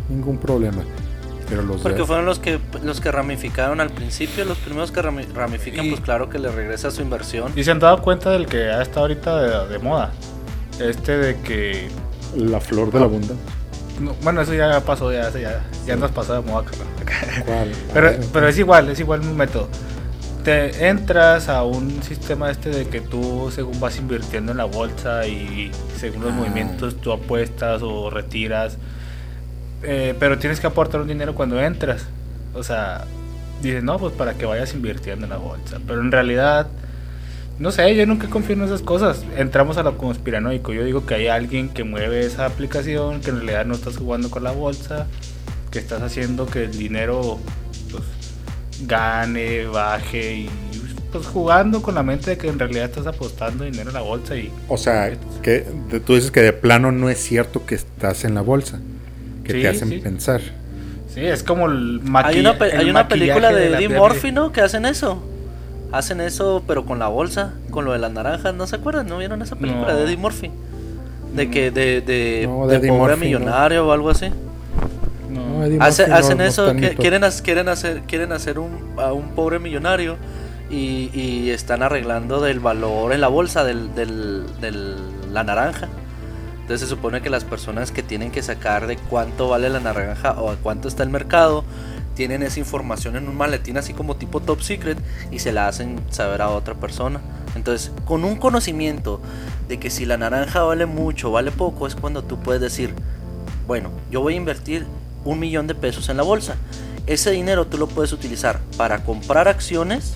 ningún 0.10 0.38
problema. 0.38 0.84
Pero 1.50 1.62
los 1.64 1.82
Porque 1.82 2.00
de 2.00 2.06
fueron 2.06 2.26
los 2.26 2.40
que 2.40 2.60
los 2.84 3.00
que 3.00 3.10
ramificaron 3.12 3.80
al 3.80 3.90
principio, 3.90 4.44
los 4.46 4.58
primeros 4.58 4.92
que 4.92 5.02
rami- 5.02 5.26
ramifican, 5.34 5.86
Y- 5.86 5.90
pues 5.92 6.02
claro 6.02 6.30
que 6.30 6.40
le 6.40 6.52
regresa 6.52 6.92
su 6.92 7.02
inversión. 7.02 7.54
Y 7.56 7.64
se 7.64 7.72
han 7.72 7.80
dado 7.80 8.02
cuenta 8.02 8.30
del 8.32 8.46
que 8.48 8.64
ha 8.70 8.82
estado 8.82 9.02
ahorita 9.02 9.42
de, 9.68 9.74
de 9.74 9.80
moda. 9.80 10.12
Este 10.80 11.18
de 11.18 11.38
que. 11.42 11.88
la 12.36 12.60
flor 12.60 12.92
de 12.92 13.00
la 13.00 13.06
abundancia. 13.06 13.38
No, 14.00 14.14
bueno, 14.22 14.42
eso 14.42 14.54
ya 14.54 14.80
pasó, 14.82 15.12
ya, 15.12 15.30
ya, 15.32 15.64
ya 15.86 15.96
nos 15.96 16.12
pasó 16.12 16.34
de 16.42 16.42
moda, 16.50 16.66
Pero, 17.94 18.08
ver, 18.12 18.20
pero 18.34 18.48
es 18.48 18.58
igual, 18.60 18.90
es 18.90 19.00
igual 19.00 19.22
un 19.22 19.36
método. 19.38 19.68
Te 20.44 20.88
entras 20.88 21.50
a 21.50 21.64
un 21.64 22.02
sistema 22.04 22.50
este 22.50 22.70
de 22.70 22.88
que 22.88 23.02
tú 23.02 23.52
según 23.54 23.80
vas 23.80 23.98
invirtiendo 23.98 24.52
en 24.54 24.58
la 24.60 24.64
bolsa 24.66 25.28
y 25.28 25.72
según 25.98 26.24
los 26.24 26.32
Ah. 26.32 26.36
movimientos 26.36 26.96
tú 27.02 27.12
apuestas 27.12 27.82
o 27.84 28.10
retiras. 28.10 28.78
Eh, 29.84 30.16
pero 30.20 30.38
tienes 30.38 30.60
que 30.60 30.68
aportar 30.68 31.02
un 31.02 31.08
dinero 31.08 31.36
cuando 31.36 31.62
entras. 31.62 32.06
O 32.54 32.64
sea, 32.64 33.06
dices, 33.62 33.84
no, 33.84 33.98
pues 34.00 34.14
para 34.14 34.36
que 34.36 34.46
vayas 34.46 34.74
invirtiendo 34.74 35.26
en 35.26 35.32
la 35.32 35.38
bolsa. 35.38 35.80
Pero 35.86 36.00
en 36.02 36.12
realidad, 36.12 36.68
no 37.60 37.72
sé, 37.72 37.96
yo 37.96 38.06
nunca 38.06 38.28
confío 38.30 38.56
en 38.56 38.64
esas 38.64 38.82
cosas. 38.82 39.24
Entramos 39.38 39.78
a 39.78 39.84
lo 39.84 39.98
conspiranoico. 39.98 40.74
Yo 40.74 40.84
digo 40.84 41.06
que 41.06 41.16
hay 41.16 41.28
alguien 41.28 41.70
que 41.70 41.84
mueve 41.84 42.22
esa 42.26 42.46
aplicación, 42.46 43.22
que 43.22 43.30
en 43.32 43.38
realidad 43.38 43.66
no 43.66 43.74
estás 43.76 43.98
jugando 43.98 44.30
con 44.30 44.44
la 44.44 44.52
bolsa, 44.52 45.08
que 45.72 45.80
estás 45.80 46.02
haciendo 46.02 46.46
que 46.46 46.66
el 46.66 46.78
dinero 46.78 47.40
pues, 47.92 48.04
gane, 48.86 49.66
baje 49.66 50.34
y 50.36 50.50
pues 51.12 51.26
jugando 51.26 51.82
con 51.82 51.96
la 51.96 52.04
mente 52.04 52.32
de 52.32 52.38
que 52.38 52.50
en 52.50 52.60
realidad 52.60 52.86
estás 52.86 53.08
apostando 53.08 53.64
dinero 53.64 53.90
en 53.90 53.94
la 53.94 54.02
bolsa 54.02 54.36
y 54.36 54.52
O 54.68 54.78
sea, 54.78 55.14
que 55.42 55.66
de- 55.90 56.00
tú 56.02 56.16
dices 56.16 56.32
que 56.32 56.42
de 56.42 56.54
plano 56.54 56.92
no 56.92 57.10
es 57.10 57.18
cierto 57.18 57.66
que 57.66 57.76
estás 57.76 58.26
en 58.26 58.36
la 58.36 58.42
bolsa, 58.42 58.80
que 59.44 59.54
Sí, 59.54 59.62
te 59.62 59.68
hacen 59.70 59.90
sí. 59.90 59.98
pensar. 60.00 60.42
sí, 61.14 61.22
es 61.22 61.44
como 61.44 61.68
el 61.68 62.02
Hay 62.14 62.40
una, 62.42 62.58
pe- 62.58 62.72
el 62.74 62.80
hay 62.82 62.90
una 62.90 63.08
película 63.08 63.52
de 63.54 63.68
Eddie 63.68 63.78
pirámide. 63.88 64.00
Murphy, 64.00 64.32
¿no? 64.34 64.52
Que 64.52 64.62
hacen 64.62 64.86
eso. 64.86 65.24
Hacen 65.92 66.20
eso, 66.22 66.64
pero 66.68 66.86
con 66.86 67.00
la 67.00 67.08
bolsa, 67.08 67.54
con 67.72 67.86
lo 67.86 67.94
de 67.94 68.00
las 68.00 68.12
naranjas. 68.12 68.54
¿No 68.54 68.68
se 68.68 68.76
acuerdan? 68.76 69.08
¿No 69.08 69.18
vieron 69.18 69.42
esa 69.42 69.56
película 69.56 69.94
No. 69.94 69.98
de 69.98 70.04
Eddie 70.04 70.18
Murphy? 70.18 70.52
De 71.34 71.50
que 71.50 71.72
de, 71.72 72.02
de, 72.02 72.46
No, 72.48 72.68
de 72.68 72.80
pobre 72.80 72.92
Murphy, 72.92 73.26
millonario 73.26 73.88
o 73.88 73.92
algo 73.92 74.10
así. 74.10 74.28
No. 75.30 75.64
Eddie 75.66 75.78
Hace- 75.82 76.04
Murphy 76.08 76.20
hacen 76.20 76.38
no 76.40 76.44
eso, 76.44 76.66
que- 76.74 76.96
quieren, 76.96 77.22
quieren 77.44 77.70
hacer, 77.70 78.02
quieren 78.02 78.32
hacer 78.32 78.60
un, 78.60 78.72
a 78.98 79.14
un 79.14 79.30
pobre 79.30 79.60
millonario 79.60 80.18
y, 80.70 81.10
y 81.14 81.50
están 81.52 81.84
arreglando 81.84 82.42
del 82.42 82.60
valor 82.60 83.14
en 83.14 83.22
la 83.22 83.28
bolsa 83.30 83.64
del, 83.64 83.94
del, 83.96 84.44
del- 84.60 84.96
la 85.34 85.44
naranja. 85.44 85.88
Entonces 86.62 86.82
se 86.90 86.94
supone 86.94 87.22
que 87.22 87.30
las 87.30 87.46
personas 87.46 87.92
que 87.94 88.04
tienen 88.04 88.30
que 88.32 88.42
sacar 88.44 88.88
de 88.88 88.98
cuánto 88.98 89.48
vale 89.48 89.70
la 89.70 89.80
naranja 89.80 90.34
o 90.34 90.50
a 90.52 90.56
cuánto 90.58 90.90
está 90.90 91.04
el 91.04 91.10
mercado, 91.10 91.64
tienen 92.18 92.42
esa 92.42 92.60
información 92.60 93.16
en 93.16 93.30
un 93.30 93.38
maletín 93.38 93.78
así 93.78 93.94
como 93.94 94.16
tipo 94.16 94.40
top 94.40 94.64
secret 94.64 94.98
y 95.30 95.38
se 95.38 95.52
la 95.52 95.68
hacen 95.68 96.02
saber 96.10 96.42
a 96.42 96.50
otra 96.50 96.74
persona. 96.74 97.22
Entonces, 97.56 97.92
con 98.06 98.26
un 98.26 98.38
conocimiento 98.38 99.22
de 99.70 99.78
que 99.78 99.92
si 99.92 100.08
la 100.08 100.18
naranja 100.18 100.64
vale 100.64 100.88
mucho, 100.88 101.30
vale 101.30 101.52
poco, 101.52 101.86
es 101.86 101.94
cuando 101.96 102.24
tú 102.24 102.40
puedes 102.40 102.60
decir, 102.60 102.92
bueno, 103.68 103.92
yo 104.10 104.22
voy 104.22 104.34
a 104.34 104.38
invertir 104.38 104.88
un 105.26 105.38
millón 105.38 105.68
de 105.68 105.76
pesos 105.76 106.10
en 106.10 106.18
la 106.18 106.24
bolsa. 106.24 106.56
Ese 107.06 107.30
dinero 107.30 107.68
tú 107.68 107.78
lo 107.78 107.86
puedes 107.86 108.12
utilizar 108.12 108.62
para 108.78 109.04
comprar 109.04 109.48
acciones, 109.48 110.16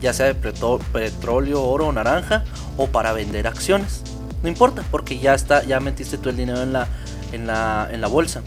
ya 0.00 0.12
sea 0.12 0.26
de 0.26 0.34
petróleo, 0.34 1.64
oro 1.64 1.88
o 1.88 1.92
naranja, 1.92 2.44
o 2.76 2.86
para 2.86 3.12
vender 3.12 3.48
acciones. 3.48 4.02
No 4.44 4.48
importa, 4.48 4.84
porque 4.92 5.18
ya 5.18 5.34
está, 5.34 5.64
ya 5.64 5.80
metiste 5.80 6.16
tú 6.16 6.28
el 6.28 6.36
dinero 6.36 6.62
en 6.62 6.72
la, 6.72 6.86
en 7.32 7.48
la, 7.48 7.88
en 7.90 8.00
la 8.00 8.06
bolsa. 8.06 8.42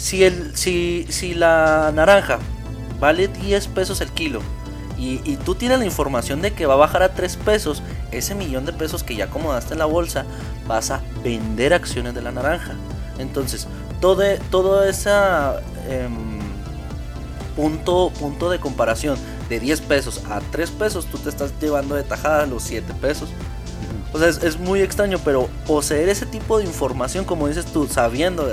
Si, 0.00 0.24
el, 0.24 0.56
si, 0.56 1.04
si 1.10 1.34
la 1.34 1.92
naranja 1.94 2.38
vale 2.98 3.28
10 3.28 3.66
pesos 3.68 4.00
el 4.00 4.08
kilo 4.08 4.40
y, 4.98 5.20
y 5.30 5.36
tú 5.36 5.54
tienes 5.54 5.78
la 5.78 5.84
información 5.84 6.40
de 6.40 6.54
que 6.54 6.64
va 6.64 6.72
a 6.72 6.78
bajar 6.78 7.02
a 7.02 7.12
3 7.12 7.36
pesos, 7.36 7.82
ese 8.10 8.34
millón 8.34 8.64
de 8.64 8.72
pesos 8.72 9.04
que 9.04 9.14
ya 9.14 9.26
acomodaste 9.26 9.74
en 9.74 9.78
la 9.78 9.84
bolsa, 9.84 10.24
vas 10.66 10.90
a 10.90 11.02
vender 11.22 11.74
acciones 11.74 12.14
de 12.14 12.22
la 12.22 12.32
naranja. 12.32 12.76
Entonces, 13.18 13.68
todo, 14.00 14.22
todo 14.50 14.84
ese 14.84 15.10
punto, 17.54 18.10
punto 18.18 18.48
de 18.48 18.58
comparación 18.58 19.18
de 19.50 19.60
10 19.60 19.82
pesos 19.82 20.22
a 20.30 20.40
3 20.40 20.70
pesos, 20.70 21.06
tú 21.06 21.18
te 21.18 21.28
estás 21.28 21.52
llevando 21.60 21.94
de 21.94 22.04
tajada 22.04 22.46
los 22.46 22.62
7 22.62 22.94
pesos. 23.02 23.28
O 24.14 24.18
sea, 24.18 24.28
es, 24.28 24.42
es 24.42 24.58
muy 24.58 24.80
extraño, 24.80 25.18
pero 25.22 25.50
poseer 25.66 26.08
ese 26.08 26.24
tipo 26.24 26.56
de 26.56 26.64
información, 26.64 27.26
como 27.26 27.48
dices 27.48 27.66
tú, 27.66 27.86
sabiendo, 27.86 28.48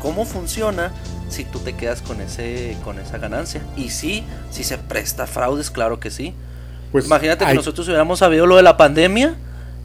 cómo 0.00 0.24
funciona 0.24 0.90
si 1.28 1.44
tú 1.44 1.60
te 1.60 1.74
quedas 1.74 2.02
con 2.02 2.20
ese 2.20 2.76
con 2.82 2.98
esa 2.98 3.18
ganancia. 3.18 3.62
Y 3.76 3.90
sí, 3.90 4.24
si 4.50 4.64
se 4.64 4.78
presta 4.78 5.26
fraudes, 5.26 5.70
claro 5.70 6.00
que 6.00 6.10
sí. 6.10 6.34
Pues 6.90 7.06
Imagínate 7.06 7.46
que 7.46 7.54
nosotros 7.54 7.86
hubiéramos 7.86 8.18
sabido 8.18 8.46
lo 8.46 8.56
de 8.56 8.64
la 8.64 8.76
pandemia, 8.76 9.36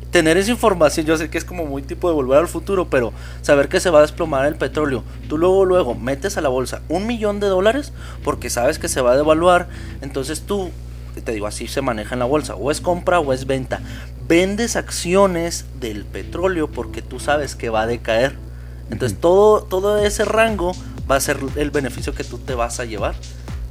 tener 0.10 0.38
esa 0.38 0.50
información, 0.50 1.06
yo 1.06 1.18
sé 1.18 1.30
que 1.30 1.38
es 1.38 1.46
como 1.46 1.66
muy 1.66 1.82
tipo 1.82 2.08
de 2.08 2.16
volver 2.16 2.40
al 2.40 2.48
futuro, 2.48 2.90
pero 2.90 3.14
saber 3.42 3.68
que 3.68 3.80
se 3.80 3.90
va 3.90 4.00
a 4.00 4.02
desplomar 4.02 4.46
el 4.48 4.56
petróleo, 4.56 5.04
tú 5.28 5.38
luego 5.38 5.66
luego 5.66 5.94
metes 5.94 6.38
a 6.38 6.42
la 6.42 6.50
bolsa 6.50 6.82
un 6.90 7.06
millón 7.06 7.40
de 7.40 7.48
dólares 7.48 7.94
porque 8.24 8.50
sabes 8.50 8.80
que 8.80 8.88
se 8.88 9.02
va 9.02 9.12
a 9.12 9.18
devaluar, 9.18 9.68
entonces 10.02 10.42
tú, 10.42 10.72
te 11.24 11.32
digo, 11.32 11.46
así 11.48 11.68
se 11.68 11.82
maneja 11.82 12.16
en 12.16 12.20
la 12.20 12.26
bolsa, 12.26 12.56
o 12.56 12.72
es 12.72 12.82
compra 12.82 13.20
o 13.20 13.34
es 13.34 13.46
venta. 13.46 13.82
Vendes 14.28 14.76
acciones 14.76 15.66
del 15.80 16.06
petróleo 16.06 16.72
porque 16.72 17.04
tú 17.04 17.20
sabes 17.20 17.56
que 17.56 17.70
va 17.70 17.82
a 17.82 17.88
decaer. 17.88 18.45
Entonces 18.92 19.20
todo, 19.20 19.64
todo 19.64 19.98
ese 20.04 20.26
rango 20.26 20.74
va 21.10 21.16
a 21.16 21.20
ser 21.20 21.38
el 21.56 21.72
beneficio 21.72 22.14
que 22.14 22.24
tú 22.24 22.38
te 22.38 22.56
vas 22.56 22.80
a 22.80 22.86
llevar. 22.86 23.16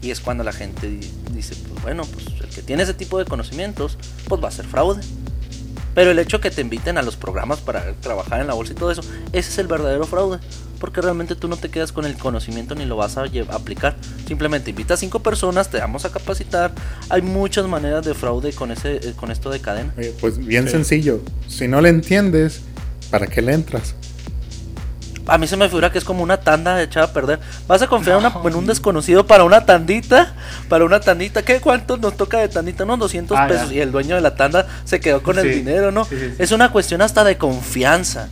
Y 0.03 0.11
es 0.11 0.21
cuando 0.21 0.45
la 0.45 0.53
gente 0.53 0.89
di- 0.89 1.11
dice, 1.33 1.55
pues 1.69 1.83
bueno, 1.83 2.03
pues 2.05 2.27
el 2.41 2.49
que 2.51 2.63
tiene 2.63 2.83
ese 2.83 2.93
tipo 2.95 3.19
de 3.19 3.25
conocimientos, 3.25 3.97
pues 4.29 4.43
va 4.43 4.49
a 4.49 4.53
ser 4.53 4.67
fraude. 4.67 5.01
Pero 5.95 6.11
el 6.11 6.19
hecho 6.19 6.41
que 6.41 6.51
te 6.51 6.61
inviten 6.61 6.99
a 6.99 7.03
los 7.03 7.17
programas 7.17 7.61
para 7.61 7.93
trabajar 8.01 8.41
en 8.41 8.49
la 8.49 8.55
bolsa 8.55 8.73
y 8.73 8.77
todo 8.77 8.91
eso, 8.91 9.01
ese 9.33 9.49
es 9.51 9.59
el 9.59 9.69
verdadero 9.69 10.05
fraude. 10.07 10.41
Porque 10.81 11.01
realmente 11.01 11.37
tú 11.37 11.47
no 11.49 11.57
te 11.57 11.71
quedas 11.71 11.93
con 11.93 12.05
el 12.05 12.17
conocimiento 12.19 12.75
ni 12.75 12.85
lo 12.85 12.97
vas 12.97 13.17
a 13.17 13.25
aplicar. 13.53 13.97
Simplemente 14.27 14.71
invitas 14.71 14.99
a 14.99 15.01
cinco 15.01 15.21
personas, 15.21 15.71
te 15.71 15.79
vamos 15.79 16.05
a 16.05 16.11
capacitar. 16.11 16.73
Hay 17.09 17.23
muchas 17.23 17.67
maneras 17.69 18.05
de 18.05 18.13
fraude 18.13 18.53
con, 18.53 18.73
ese, 18.73 18.97
eh, 18.97 19.15
con 19.17 19.31
esto 19.31 19.49
de 19.51 19.61
cadena. 19.61 19.95
Oye, 19.97 20.13
pues 20.21 20.37
bien 20.37 20.65
Sí. 20.67 20.73
sencillo. 20.73 21.21
Si 21.49 21.69
no 21.69 21.81
le 21.81 21.89
entiendes, 21.91 22.61
¿para 23.11 23.27
qué 23.29 23.41
le 23.41 23.55
entras? 23.55 23.95
A 25.27 25.39
mí 25.39 25.47
se 25.47 25.57
me 25.57 25.69
figura 25.69 25.91
que 25.91 25.97
es 25.99 26.05
como 26.05 26.23
una 26.23 26.37
tanda 26.37 26.83
echada 26.83 27.07
a 27.07 27.13
perder. 27.13 27.41
Vas 27.67 27.81
a 27.81 27.87
confiar 27.87 28.19
una- 28.19 28.33
en 28.45 28.55
un 28.55 28.67
desconocido 28.67 29.27
para 29.27 29.45
una 29.45 29.65
tandita. 29.65 30.35
Para 30.69 30.85
una 30.85 31.01
tandita. 31.01 31.43
¿Qué 31.43 31.61
cuánto 31.61 31.97
nos 31.97 32.17
toca 32.17 32.39
de 32.41 32.49
tandita? 32.49 32.85
Unos 32.85 32.99
200 32.99 33.39
Ah, 33.39 33.49
ya. 33.49 33.55
pesos. 33.55 33.73
Y 33.73 33.81
el 33.81 33.91
dueño 33.91 34.15
de 34.17 34.21
la 34.21 34.35
tanda 34.37 34.67
se 34.85 35.01
quedó 35.01 35.23
con 35.23 35.39
el 35.39 35.51
dinero, 35.51 35.91
¿no? 35.93 36.05
Sí, 36.05 36.17
sí, 36.19 36.27
sí. 36.29 36.35
Es 36.39 36.53
una 36.53 36.71
cuestión 36.71 37.01
hasta 37.01 37.25
de 37.25 37.39
confianza. 37.39 38.29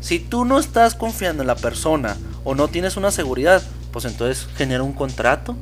Si 0.00 0.18
tú 0.20 0.44
no 0.44 0.58
estás 0.60 0.94
confiando 0.94 1.42
en 1.42 1.48
la 1.48 1.56
persona 1.56 2.16
o 2.44 2.54
no 2.54 2.68
tienes 2.68 2.96
una 2.96 3.10
seguridad, 3.10 3.60
pues 3.92 4.04
entonces 4.04 4.46
genera 4.56 4.82
un 4.84 4.92
contrato. 4.92 5.56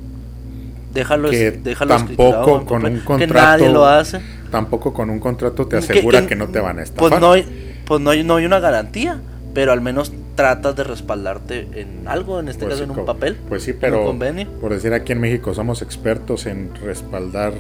Déjalo, 0.92 1.30
Que 1.30 1.50
déjalo 1.52 1.96
tampoco 1.96 2.64
con 2.64 2.84
un 2.84 2.98
Que 2.98 3.04
contrato- 3.04 3.34
nadie 3.34 3.68
lo 3.70 3.86
hace. 3.86 4.20
Tampoco 4.50 4.92
con 4.94 5.10
un 5.10 5.20
contrato 5.20 5.66
te 5.66 5.76
Que- 5.78 5.84
asegura 5.84 6.20
que, 6.22 6.28
que- 6.28 6.36
no 6.36 6.48
te 6.48 6.60
van 6.60 6.78
a 6.78 6.82
estafar. 6.82 7.10
Pues 7.10 7.20
no 7.20 7.32
hay, 7.32 7.82
pues 7.84 8.00
no 8.00 8.10
hay, 8.10 8.24
no 8.24 8.36
hay 8.36 8.46
una 8.46 8.58
garantía, 8.58 9.20
pero 9.55 9.72
al 9.72 9.80
menos 9.80 10.12
tratas 10.34 10.76
de 10.76 10.84
respaldarte 10.84 11.68
en 11.74 12.07
algo, 12.07 12.38
en 12.40 12.49
este 12.49 12.64
Pues 12.64 12.74
caso 12.74 12.84
sí, 12.84 12.90
en 12.92 12.99
un 12.99 13.07
papel. 13.07 13.36
Pues 13.49 13.62
sí, 13.64 13.70
en 13.70 13.76
un 13.76 13.80
pero 13.80 14.05
convenio. 14.05 14.49
por 14.61 14.72
decir 14.72 14.92
aquí 14.92 15.12
en 15.12 15.20
México 15.20 15.55
somos 15.55 15.82
expertos 15.82 16.46
en 16.46 16.74
respaldar 16.76 17.53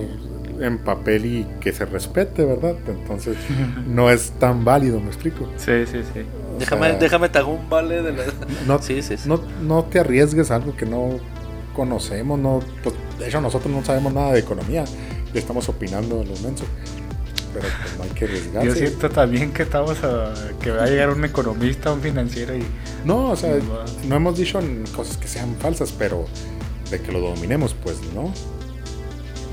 en 0.60 0.78
papel 0.78 1.24
y 1.26 1.46
que 1.60 1.72
se 1.72 1.84
respete, 1.84 2.44
¿verdad? 2.44 2.76
Entonces 2.88 3.36
no 3.86 4.10
es 4.10 4.32
tan 4.38 4.64
válido, 4.64 5.00
me 5.00 5.06
explico. 5.08 5.48
Sí, 5.56 5.86
sí, 5.86 6.00
sí. 6.14 6.20
O 6.54 6.58
Déjame, 6.58 6.88
sea, 6.90 6.98
déjame 6.98 7.28
te 7.28 7.38
hago 7.38 7.52
un 7.52 7.68
vale 7.68 8.02
de 8.02 8.12
la... 8.12 8.24
no, 8.66 8.80
Sí, 8.82 9.02
sí, 9.02 9.16
sí. 9.16 9.28
no, 9.28 9.40
no 9.62 9.84
te 9.84 10.00
arriesgues 10.00 10.50
a 10.50 10.56
algo 10.56 10.74
que 10.76 10.86
no 10.86 11.10
conocemos, 11.74 12.38
no, 12.40 12.60
pues, 12.82 12.94
de 13.20 13.28
hecho 13.28 13.40
nosotros 13.40 13.72
no 13.72 13.84
sabemos 13.84 14.12
nada 14.12 14.32
de 14.32 14.40
economía 14.40 14.84
y 15.32 15.38
estamos 15.38 15.68
opinando 15.68 16.20
a 16.20 16.24
lo 16.24 16.34
menso. 16.42 16.64
Pero 17.52 17.66
pues 17.82 17.96
no 17.98 18.04
hay 18.04 18.10
que 18.10 18.24
arriesgarse. 18.26 18.68
Yo 18.68 18.74
siento 18.74 19.08
también 19.10 19.52
que 19.52 19.62
estamos 19.62 19.96
a, 20.04 20.32
que 20.60 20.70
va 20.70 20.84
a 20.84 20.86
llegar 20.86 21.10
un 21.10 21.24
economista, 21.24 21.92
un 21.92 22.00
financiero 22.00 22.56
y 22.56 22.64
No, 23.04 23.30
o 23.30 23.36
sea, 23.36 23.54
va- 23.54 23.84
no 24.06 24.16
hemos 24.16 24.36
dicho 24.36 24.60
cosas 24.94 25.16
que 25.16 25.28
sean 25.28 25.56
falsas, 25.60 25.92
pero 25.98 26.26
de 26.90 27.00
que 27.00 27.12
lo 27.12 27.20
dominemos, 27.20 27.74
pues 27.74 27.96
no. 28.14 28.32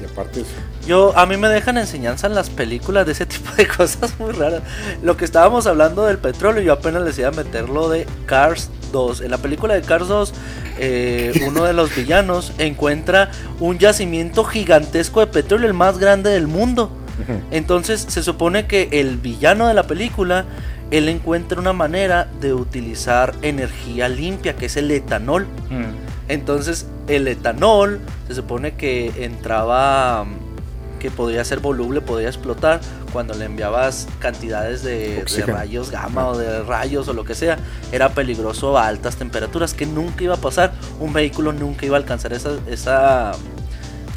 Y 0.01 0.05
aparte 0.11 0.41
es 0.41 0.47
Yo, 0.85 1.17
a 1.17 1.25
mí 1.25 1.37
me 1.37 1.47
dejan 1.47 1.77
enseñanza 1.77 2.27
en 2.27 2.35
las 2.35 2.49
películas 2.49 3.05
de 3.05 3.13
ese 3.13 3.25
tipo 3.25 3.51
de 3.55 3.67
cosas 3.67 4.19
muy 4.19 4.31
raras. 4.33 4.61
Lo 5.01 5.15
que 5.17 5.25
estábamos 5.25 5.67
hablando 5.67 6.03
del 6.05 6.17
petróleo, 6.17 6.61
yo 6.61 6.73
apenas 6.73 7.01
les 7.03 7.17
iba 7.17 7.29
a 7.29 7.31
meter 7.31 7.69
lo 7.69 7.89
de 7.89 8.05
Cars 8.25 8.69
2. 8.91 9.21
En 9.21 9.31
la 9.31 9.37
película 9.37 9.73
de 9.73 9.81
Cars 9.81 10.07
2, 10.07 10.33
eh, 10.79 11.43
uno 11.47 11.63
de 11.63 11.73
los 11.73 11.95
villanos 11.95 12.51
encuentra 12.57 13.31
un 13.59 13.77
yacimiento 13.79 14.43
gigantesco 14.43 15.21
de 15.21 15.27
petróleo, 15.27 15.67
el 15.67 15.73
más 15.73 15.97
grande 15.97 16.29
del 16.29 16.47
mundo. 16.47 16.91
Entonces 17.51 18.05
se 18.07 18.23
supone 18.23 18.65
que 18.65 18.89
el 18.91 19.17
villano 19.17 19.67
de 19.67 19.73
la 19.73 19.83
película, 19.83 20.45
él 20.91 21.09
encuentra 21.09 21.59
una 21.59 21.73
manera 21.73 22.27
de 22.39 22.53
utilizar 22.53 23.33
energía 23.41 24.09
limpia, 24.09 24.55
que 24.55 24.67
es 24.67 24.77
el 24.77 24.91
etanol. 24.91 25.47
mm, 25.69 26.29
Entonces 26.29 26.87
el 27.07 27.27
etanol 27.27 27.99
se 28.27 28.35
supone 28.35 28.73
que 28.75 29.25
entraba, 29.25 30.25
que 30.99 31.11
podía 31.11 31.43
ser 31.43 31.59
voluble, 31.59 32.01
podía 32.01 32.27
explotar 32.27 32.81
cuando 33.15 33.33
le 33.33 33.45
enviabas 33.45 34.07
cantidades 34.19 34.83
de, 34.83 35.23
rayos 35.47 35.89
gamma 35.91 36.27
o 36.27 36.37
de 36.37 36.63
rayos 36.63 37.07
o 37.07 37.13
lo 37.13 37.23
que 37.23 37.35
sea. 37.35 37.57
Era 37.91 38.09
peligroso 38.09 38.77
a 38.77 38.87
altas 38.87 39.15
temperaturas, 39.15 39.73
que 39.73 39.85
nunca 39.85 40.23
iba 40.23 40.33
a 40.33 40.37
pasar. 40.37 40.73
Un 40.99 41.13
vehículo 41.13 41.53
nunca 41.53 41.85
iba 41.85 41.95
a 41.95 41.99
alcanzar 41.99 42.33
esa, 42.33 42.57
esa, 42.67 43.31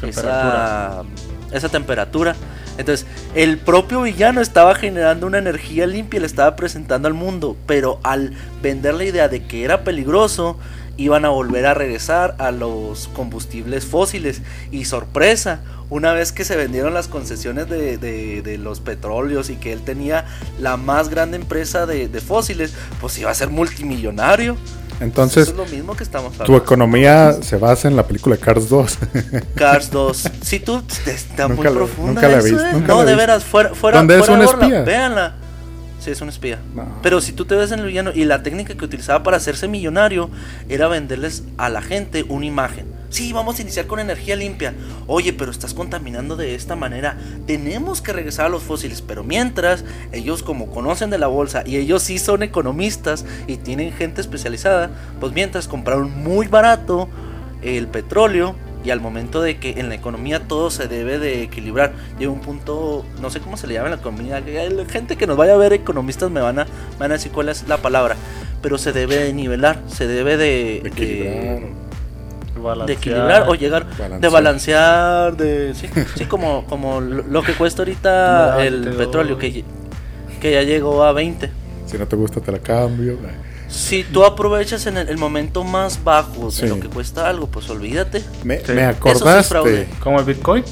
esa, 0.01 1.03
esa 1.51 1.69
temperatura. 1.69 2.35
Entonces, 2.79 3.05
el 3.35 3.57
propio 3.59 4.01
villano 4.01 4.41
estaba 4.41 4.73
generando 4.73 5.27
una 5.27 5.37
energía 5.37 5.85
limpia 5.85 6.17
y 6.17 6.21
le 6.21 6.25
estaba 6.27 6.55
presentando 6.55 7.07
al 7.07 7.13
mundo, 7.13 7.55
pero 7.67 7.99
al 8.03 8.33
vender 8.63 8.95
la 8.95 9.03
idea 9.03 9.27
de 9.27 9.43
que 9.43 9.63
era 9.65 9.83
peligroso, 9.83 10.57
iban 10.95 11.23
a 11.25 11.29
volver 11.29 11.65
a 11.65 11.73
regresar 11.73 12.35
a 12.39 12.51
los 12.51 13.09
combustibles 13.09 13.85
fósiles. 13.85 14.41
Y 14.71 14.85
sorpresa, 14.85 15.59
una 15.89 16.13
vez 16.13 16.31
que 16.31 16.43
se 16.45 16.55
vendieron 16.55 16.93
las 16.93 17.07
concesiones 17.07 17.69
de, 17.69 17.97
de- 17.97 18.41
de 18.41 18.57
los 18.57 18.79
petróleos 18.79 19.49
y 19.49 19.57
que 19.57 19.73
él 19.73 19.81
tenía 19.81 20.25
la 20.59 20.77
más 20.77 21.09
grande 21.09 21.35
empresa 21.37 21.85
de, 21.85 22.07
de 22.07 22.21
fósiles, 22.21 22.73
pues 23.01 23.17
iba 23.19 23.29
a 23.29 23.33
ser 23.35 23.49
multimillonario. 23.49 24.55
Entonces, 24.99 25.43
Eso 25.47 25.51
es 25.51 25.57
lo 25.57 25.65
mismo 25.75 25.95
que 25.95 26.03
estamos 26.03 26.37
tu 26.37 26.55
economía 26.55 27.33
se 27.41 27.57
basa 27.57 27.87
en 27.87 27.95
la 27.95 28.05
película 28.05 28.37
Cars 28.37 28.69
2. 28.69 28.97
Cars 29.55 29.91
2. 29.91 30.29
Si 30.41 30.59
tú 30.59 30.81
está 31.05 31.47
muy 31.47 31.57
Nunca 31.57 31.69
la- 31.69 31.75
profunda 31.75 32.11
nunca 32.13 32.27
la 32.27 32.41
visto, 32.41 32.65
¿eh? 32.65 32.83
No, 32.85 32.97
la 32.99 33.05
de 33.05 33.15
veras, 33.15 33.43
fuera 33.43 33.73
fuera 33.73 33.97
¿Dónde 33.99 34.19
es 34.19 34.27
un 34.27 34.41
espía? 34.41 34.81
Véanla. 34.83 35.35
Sí, 35.99 36.11
es 36.11 36.21
un 36.21 36.29
espía. 36.29 36.59
No. 36.73 36.99
Pero 37.01 37.19
si 37.21 37.33
tú 37.33 37.45
te 37.45 37.55
ves 37.55 37.71
en 37.71 37.79
el 37.79 37.85
villano 37.85 38.11
y 38.13 38.23
la 38.23 38.41
técnica 38.41 38.73
que 38.75 38.85
utilizaba 38.85 39.21
para 39.23 39.37
hacerse 39.37 39.67
millonario 39.67 40.29
era 40.69 40.87
venderles 40.87 41.43
a 41.57 41.69
la 41.69 41.81
gente 41.81 42.25
una 42.29 42.45
imagen. 42.45 42.98
Sí, 43.09 43.33
vamos 43.33 43.57
a 43.57 43.61
iniciar 43.63 43.87
con 43.87 43.99
energía 43.99 44.35
limpia. 44.35 44.73
Oye, 45.07 45.33
pero 45.33 45.49
estás 45.51 45.73
contaminando 45.73 46.35
de 46.35 46.53
esta 46.55 46.75
manera. 46.75 47.17
Tenemos 47.47 48.01
que 48.01 48.13
regresar 48.13 48.45
a 48.45 48.49
los 48.49 48.61
fósiles. 48.63 49.01
Pero 49.01 49.23
mientras, 49.23 49.83
ellos 50.11 50.43
como 50.43 50.67
conocen 50.71 51.09
de 51.09 51.17
la 51.17 51.27
bolsa 51.27 51.63
y 51.65 51.77
ellos 51.77 52.03
sí 52.03 52.19
son 52.19 52.43
economistas 52.43 53.25
y 53.47 53.57
tienen 53.57 53.91
gente 53.93 54.21
especializada, 54.21 54.91
pues 55.19 55.33
mientras 55.33 55.67
compraron 55.67 56.11
muy 56.23 56.47
barato 56.47 57.09
el 57.63 57.87
petróleo 57.87 58.55
y 58.85 58.91
al 58.91 59.01
momento 59.01 59.41
de 59.41 59.57
que 59.57 59.71
en 59.71 59.89
la 59.89 59.95
economía 59.95 60.47
todo 60.47 60.69
se 60.71 60.87
debe 60.87 61.19
de 61.19 61.43
equilibrar, 61.43 61.91
llega 62.17 62.31
un 62.31 62.39
punto, 62.39 63.05
no 63.21 63.29
sé 63.29 63.41
cómo 63.41 63.57
se 63.57 63.67
le 63.67 63.73
llama 63.73 63.87
en 63.87 63.95
la 63.95 63.99
economía, 63.99 64.37
hay 64.37 64.85
gente 64.89 65.17
que 65.17 65.27
nos 65.27 65.35
vaya 65.35 65.55
a 65.55 65.57
ver 65.57 65.73
economistas 65.73 66.31
me 66.31 66.39
van 66.39 66.59
a, 66.59 66.63
me 66.63 66.99
van 66.99 67.11
a 67.11 67.15
decir 67.15 67.33
cuál 67.33 67.49
es 67.49 67.67
la 67.67 67.75
palabra, 67.77 68.15
pero 68.61 68.77
se 68.77 68.93
debe 68.93 69.17
de 69.17 69.33
nivelar, 69.33 69.81
se 69.87 70.07
debe 70.07 70.37
de, 70.37 70.81
De 70.83 70.89
de- 70.91 71.88
equilibrar. 72.59 72.85
de 72.87 72.95
balancear. 72.95 72.97
equilibrar 72.97 73.49
o 73.49 73.55
llegar 73.55 73.83
Balancear. 73.85 74.19
de 74.21 74.27
balancear, 74.29 75.37
de 75.37 75.73
sí, 75.75 75.87
sí, 76.15 76.25
como, 76.25 76.65
como 76.65 77.01
lo 77.01 77.41
que 77.43 77.53
cuesta 77.53 77.81
ahorita 77.81 78.65
el 78.65 78.89
petróleo 78.95 79.37
que, 79.37 79.63
que 80.41 80.51
ya 80.51 80.63
llegó 80.63 81.03
a 81.03 81.11
20. 81.13 81.49
Si 81.85 81.97
no 81.97 82.07
te 82.07 82.15
gusta, 82.15 82.39
te 82.41 82.51
la 82.51 82.59
cambio. 82.59 83.17
Si 83.67 84.03
tú 84.03 84.23
aprovechas 84.25 84.85
en 84.87 84.97
el, 84.97 85.09
el 85.09 85.17
momento 85.17 85.63
más 85.63 86.03
bajo 86.03 86.49
Sí. 86.51 86.63
de 86.63 86.69
lo 86.69 86.79
que 86.79 86.87
cuesta 86.87 87.27
algo, 87.29 87.47
pues 87.47 87.69
olvídate. 87.69 88.23
Me, 88.43 88.59
Sí. 88.65 88.71
me 88.73 88.81
es 88.89 88.95
acordaste. 88.97 89.87
Como 89.99 90.19
el 90.19 90.25
Bitcoin. 90.25 90.63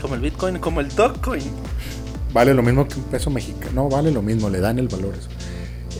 Como 0.00 0.14
el 0.14 0.20
Bitcoin, 0.20 0.58
como 0.58 0.80
el 0.80 0.88
Dogecoin. 0.94 1.42
Vale 2.32 2.54
lo 2.54 2.62
mismo 2.62 2.86
que 2.88 2.94
un 2.96 3.04
peso 3.04 3.30
mexicano. 3.30 3.72
No, 3.74 3.88
vale 3.88 4.10
lo 4.10 4.22
mismo, 4.22 4.48
le 4.50 4.58
dan 4.60 4.78
el 4.78 4.88
valor 4.88 5.14
eso. 5.18 5.28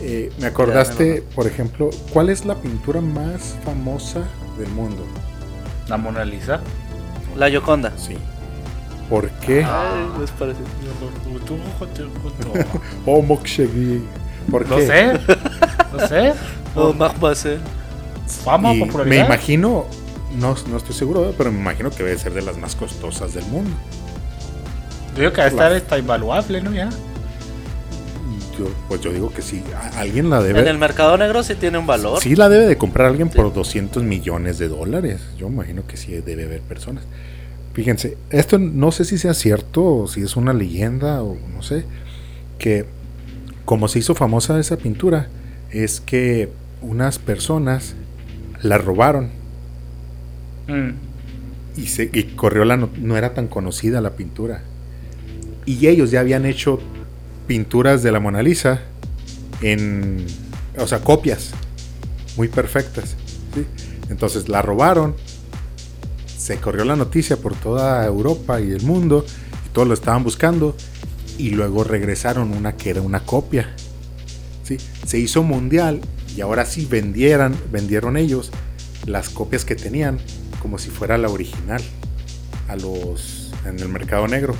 Eh, 0.05 0.31
me 0.39 0.47
acordaste, 0.47 1.23
por 1.33 1.47
ejemplo, 1.47 1.89
¿cuál 2.11 2.29
es 2.29 2.43
la 2.45 2.55
pintura 2.55 2.99
más 2.99 3.55
famosa 3.63 4.23
del 4.57 4.67
mundo? 4.69 5.03
La 5.87 5.95
Mona 5.97 6.25
Lisa. 6.25 6.59
La 7.37 7.47
Yoconda. 7.47 7.93
Sí. 7.97 8.17
¿Por 9.09 9.29
qué? 9.29 9.63
Ay, 9.63 10.05
les 10.19 10.31
parece. 10.31 10.59
Oh, 13.05 13.21
Mokshegi. 13.21 14.03
¿Por 14.51 14.67
No 14.69 14.75
qué? 14.77 14.87
sé. 14.87 15.19
No 15.93 16.07
sé. 16.07 16.33
Oh, 16.75 16.91
Mahbase. 16.91 17.59
Fama, 18.43 18.73
Y 18.73 18.79
me 18.79 18.85
popularidad. 18.87 19.25
imagino, 19.27 19.85
no, 20.39 20.55
no 20.67 20.77
estoy 20.77 20.95
seguro, 20.95 21.31
pero 21.37 21.51
me 21.51 21.59
imagino 21.59 21.91
que 21.91 21.97
debe 22.03 22.17
ser 22.17 22.33
de 22.33 22.41
las 22.41 22.57
más 22.57 22.75
costosas 22.75 23.35
del 23.35 23.45
mundo. 23.45 23.69
Yo 25.13 25.19
digo 25.19 25.31
que 25.33 25.41
va 25.41 25.45
a 25.45 25.49
estar 25.49 25.71
está 25.73 25.99
invaluable, 25.99 26.61
¿no? 26.61 26.73
Ya. 26.73 26.89
Yo, 28.57 28.69
pues 28.87 29.01
yo 29.01 29.11
digo 29.11 29.31
que 29.33 29.41
sí. 29.41 29.61
Alguien 29.95 30.29
la 30.29 30.41
debe. 30.41 30.59
En 30.61 30.67
el 30.67 30.77
mercado 30.77 31.17
negro 31.17 31.43
sí 31.43 31.55
tiene 31.55 31.77
un 31.77 31.87
valor. 31.87 32.19
Sí 32.21 32.35
la 32.35 32.49
debe 32.49 32.65
de 32.65 32.77
comprar 32.77 33.07
alguien 33.07 33.29
por 33.29 33.53
200 33.53 34.03
millones 34.03 34.57
de 34.57 34.67
dólares. 34.67 35.21
Yo 35.37 35.47
imagino 35.47 35.85
que 35.87 35.97
sí 35.97 36.11
debe 36.13 36.45
haber 36.45 36.61
personas. 36.61 37.03
Fíjense, 37.73 38.17
esto 38.29 38.59
no 38.59 38.91
sé 38.91 39.03
si 39.05 39.17
sea 39.17 39.33
cierto 39.33 39.83
o 39.83 40.07
si 40.07 40.21
es 40.21 40.35
una 40.35 40.53
leyenda 40.53 41.23
o 41.23 41.37
no 41.53 41.61
sé. 41.63 41.85
Que 42.59 42.85
como 43.65 43.87
se 43.87 43.99
hizo 43.99 44.13
famosa 44.15 44.59
esa 44.59 44.77
pintura, 44.77 45.27
es 45.71 45.99
que 46.01 46.49
unas 46.81 47.17
personas 47.19 47.95
la 48.61 48.77
robaron 48.77 49.29
Mm. 50.67 50.91
y, 51.75 51.87
se, 51.87 52.09
y 52.13 52.23
corrió 52.35 52.63
la 52.63 52.77
no, 52.77 52.89
no 52.97 53.17
era 53.17 53.33
tan 53.33 53.47
conocida 53.47 53.99
la 54.01 54.11
pintura. 54.11 54.61
Y 55.65 55.87
ellos 55.87 56.11
ya 56.11 56.19
habían 56.21 56.45
hecho 56.45 56.79
pinturas 57.53 58.01
de 58.01 58.11
la 58.11 58.19
Mona 58.19 58.41
Lisa 58.41 58.81
en, 59.61 60.25
o 60.75 60.87
sea, 60.87 61.01
copias 61.01 61.51
muy 62.35 62.47
perfectas. 62.47 63.15
Entonces 64.09 64.49
la 64.49 64.63
robaron, 64.63 65.15
se 66.35 66.57
corrió 66.57 66.83
la 66.83 66.95
noticia 66.95 67.37
por 67.37 67.53
toda 67.53 68.03
Europa 68.07 68.59
y 68.59 68.71
el 68.71 68.81
mundo, 68.81 69.23
y 69.67 69.69
todos 69.69 69.87
lo 69.87 69.93
estaban 69.93 70.23
buscando, 70.23 70.75
y 71.37 71.51
luego 71.51 71.83
regresaron 71.83 72.57
una 72.57 72.75
que 72.75 72.89
era 72.89 73.01
una 73.01 73.19
copia. 73.19 73.75
¿sí? 74.63 74.77
Se 75.05 75.19
hizo 75.19 75.43
mundial 75.43 76.01
y 76.35 76.41
ahora 76.41 76.65
sí 76.65 76.87
vendieran, 76.89 77.55
vendieron 77.71 78.17
ellos 78.17 78.49
las 79.05 79.29
copias 79.29 79.63
que 79.63 79.75
tenían 79.75 80.17
como 80.59 80.79
si 80.79 80.89
fuera 80.89 81.19
la 81.19 81.29
original 81.29 81.83
a 82.67 82.77
los 82.77 83.51
en 83.67 83.77
el 83.77 83.89
mercado 83.89 84.27
negro 84.27 84.55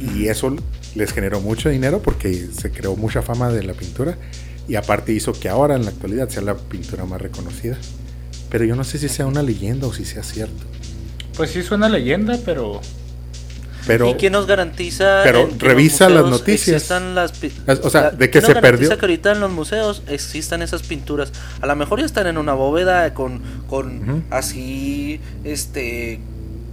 y 0.00 0.28
eso 0.28 0.56
les 0.94 1.12
generó 1.12 1.40
mucho 1.40 1.68
dinero 1.68 2.00
porque 2.02 2.48
se 2.56 2.70
creó 2.70 2.96
mucha 2.96 3.22
fama 3.22 3.50
de 3.50 3.62
la 3.62 3.74
pintura 3.74 4.16
y 4.68 4.74
aparte 4.76 5.12
hizo 5.12 5.32
que 5.32 5.48
ahora 5.48 5.76
en 5.76 5.84
la 5.84 5.90
actualidad 5.90 6.28
sea 6.28 6.42
la 6.42 6.54
pintura 6.56 7.04
más 7.04 7.20
reconocida 7.20 7.76
pero 8.50 8.64
yo 8.64 8.74
no 8.76 8.84
sé 8.84 8.98
si 8.98 9.08
sea 9.08 9.26
una 9.26 9.42
leyenda 9.42 9.86
o 9.86 9.92
si 9.92 10.04
sea 10.04 10.22
cierto 10.22 10.64
Pues 11.36 11.50
sí 11.50 11.62
suena 11.62 11.88
leyenda, 11.88 12.38
pero 12.44 12.80
pero 13.86 14.10
¿Y 14.10 14.14
quién 14.14 14.32
nos 14.34 14.46
garantiza? 14.46 15.20
Pero 15.24 15.48
revisa 15.58 16.10
los 16.10 16.22
las 16.22 16.30
noticias. 16.30 16.76
existan 16.76 17.14
las 17.14 17.32
Es- 17.42 17.80
o 17.82 17.88
sea, 17.88 18.02
la- 18.02 18.10
de 18.10 18.26
que 18.26 18.32
¿quién 18.32 18.42
se 18.44 18.48
nos 18.52 18.62
garantiza 18.62 18.88
perdió- 18.96 18.98
que 18.98 19.06
ahorita 19.06 19.32
en 19.32 19.40
los 19.40 19.50
museos 19.50 20.02
existan 20.08 20.60
esas 20.60 20.82
pinturas. 20.82 21.32
A 21.62 21.66
lo 21.66 21.74
mejor 21.74 22.00
ya 22.00 22.04
están 22.04 22.26
en 22.26 22.36
una 22.36 22.52
bóveda 22.52 23.14
con, 23.14 23.40
con 23.66 24.02
Ujú. 24.10 24.22
así, 24.28 25.20
este, 25.44 26.20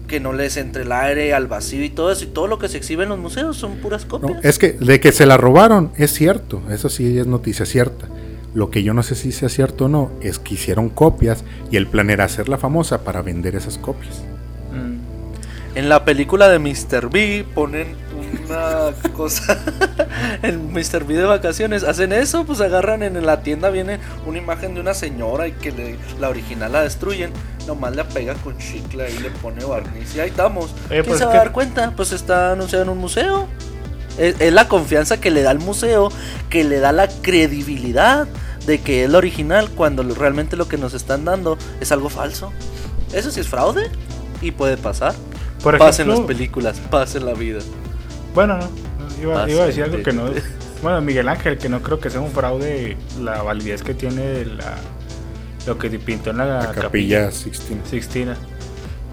que 0.08 0.20
no 0.20 0.34
les 0.34 0.58
entre 0.58 0.84
el 0.84 0.92
aire 0.92 1.34
al 1.34 1.48
vacío 1.48 1.84
y 1.84 1.90
todo 1.90 2.12
eso. 2.12 2.24
Y 2.26 2.28
todo 2.28 2.48
lo 2.48 2.60
que 2.60 2.68
se 2.70 2.78
exhibe 2.78 3.04
en 3.04 3.10
los 3.10 3.20
museos 3.20 3.58
son 3.58 3.78
puras 3.78 4.06
No, 4.06 4.10
copias. 4.10 4.46
es 4.46 4.60
que 4.60 4.74
de 4.74 5.00
que 5.00 5.12
se 5.12 5.26
la 5.26 5.38
robaron 5.38 5.92
es 5.98 6.12
cierto, 6.14 6.62
eso 6.72 6.90
sí 6.90 7.18
es 7.18 7.28
noticia 7.28 7.66
cierta. 7.66 8.08
Lo 8.54 8.70
que 8.70 8.84
yo 8.84 8.94
no 8.94 9.04
sé 9.04 9.16
si 9.16 9.32
sea 9.34 9.50
cierto 9.50 9.86
o 9.86 9.90
no 9.90 10.12
es 10.22 10.40
que 10.40 10.54
hicieron 10.54 10.90
copias 10.90 11.44
y 11.72 11.78
el 11.78 11.88
plan 11.88 12.10
era 12.10 12.24
hacerla 12.24 12.58
famosa 12.58 13.04
para 13.04 13.22
vender 13.22 13.56
esas 13.56 13.78
copias. 13.78 14.24
mm, 14.72 15.78
En 15.78 15.90
la 15.90 16.06
película 16.06 16.48
de 16.48 16.60
Mr. 16.60 17.10
B 17.10 17.46
ponen 17.54 17.88
una 18.46 18.92
cosa 19.16 19.58
en 20.44 20.72
Mr. 20.74 21.04
B 21.06 21.16
de 21.16 21.24
vacaciones 21.24 21.84
hacen 21.84 22.14
eso 22.14 22.46
pues 22.46 22.62
agarran 22.62 23.04
en 23.04 23.26
la 23.26 23.42
tienda 23.42 23.70
viene 23.70 24.00
una 24.26 24.38
imagen 24.38 24.74
de 24.76 24.82
una 24.82 24.94
señora 24.94 25.48
y 25.48 25.52
que 25.54 25.72
le- 25.72 25.98
la 26.20 26.30
original 26.30 26.72
la 26.72 26.82
destruyen 26.84 27.32
nomás 27.68 27.96
la 27.96 28.08
pega 28.08 28.34
con 28.36 28.58
chicle 28.58 29.10
y 29.12 29.20
le 29.20 29.30
pone 29.32 29.64
barniz 29.66 30.16
y 30.16 30.20
ahí 30.20 30.30
estamos 30.30 30.72
Oye, 30.90 31.02
¿quién 31.02 31.06
pues 31.06 31.20
se 31.20 31.26
va 31.26 31.32
que- 31.32 31.38
a 31.38 31.42
dar 31.42 31.52
cuenta? 31.52 31.92
pues 31.96 32.12
está 32.12 32.52
anunciado 32.52 32.84
en 32.84 32.90
un 32.90 32.98
museo 33.00 33.48
es, 34.18 34.40
es 34.40 34.54
la 34.54 34.68
confianza 34.68 35.20
que 35.20 35.32
le 35.32 35.42
da 35.42 35.52
al 35.52 35.60
museo 35.60 36.10
que 36.50 36.64
le 36.64 36.80
da 36.80 36.92
la 36.92 37.08
credibilidad 37.08 38.28
de 38.66 38.82
que 38.82 39.04
es 39.04 39.10
la 39.10 39.18
original 39.18 39.70
cuando 39.72 40.04
realmente 40.16 40.56
lo 40.56 40.68
que 40.68 40.78
nos 40.78 40.94
están 40.94 41.26
dando 41.26 41.58
es 41.82 41.92
algo 41.92 42.10
falso 42.10 42.52
eso 43.14 43.32
sí 43.32 43.40
es 43.40 43.48
fraude 43.48 43.90
y 44.42 44.52
puede 44.52 44.78
pasar 44.78 45.14
Por 45.64 45.78
pasa 45.78 46.02
en 46.04 46.10
las 46.10 46.18
ejemplo, 46.18 46.36
películas, 46.36 46.80
pasa 46.92 47.18
en 47.18 47.26
la 47.26 47.34
vida. 47.34 47.60
Bueno, 48.36 48.58
no. 48.58 48.70
Iba, 49.22 49.50
iba 49.50 49.64
a 49.64 49.68
decir 49.68 49.84
algo 49.84 50.04
que 50.04 50.12
no. 50.14 50.26
Bueno, 50.84 51.02
Miguel 51.02 51.28
Ángel, 51.30 51.58
que 51.58 51.70
no 51.70 51.82
creo 51.82 52.00
que 52.00 52.10
sea 52.12 52.20
un 52.22 52.32
fraude 52.32 52.98
la 53.22 53.42
validez 53.42 53.82
que 53.82 53.94
tiene 53.96 54.46
la, 54.46 54.76
lo 55.66 55.78
que 55.80 55.90
pintó 55.98 56.30
en 56.32 56.38
la, 56.38 56.46
La 56.64 56.72
capilla 56.74 57.32
Sixtina. 57.32 57.82
Sixtina. 57.86 58.38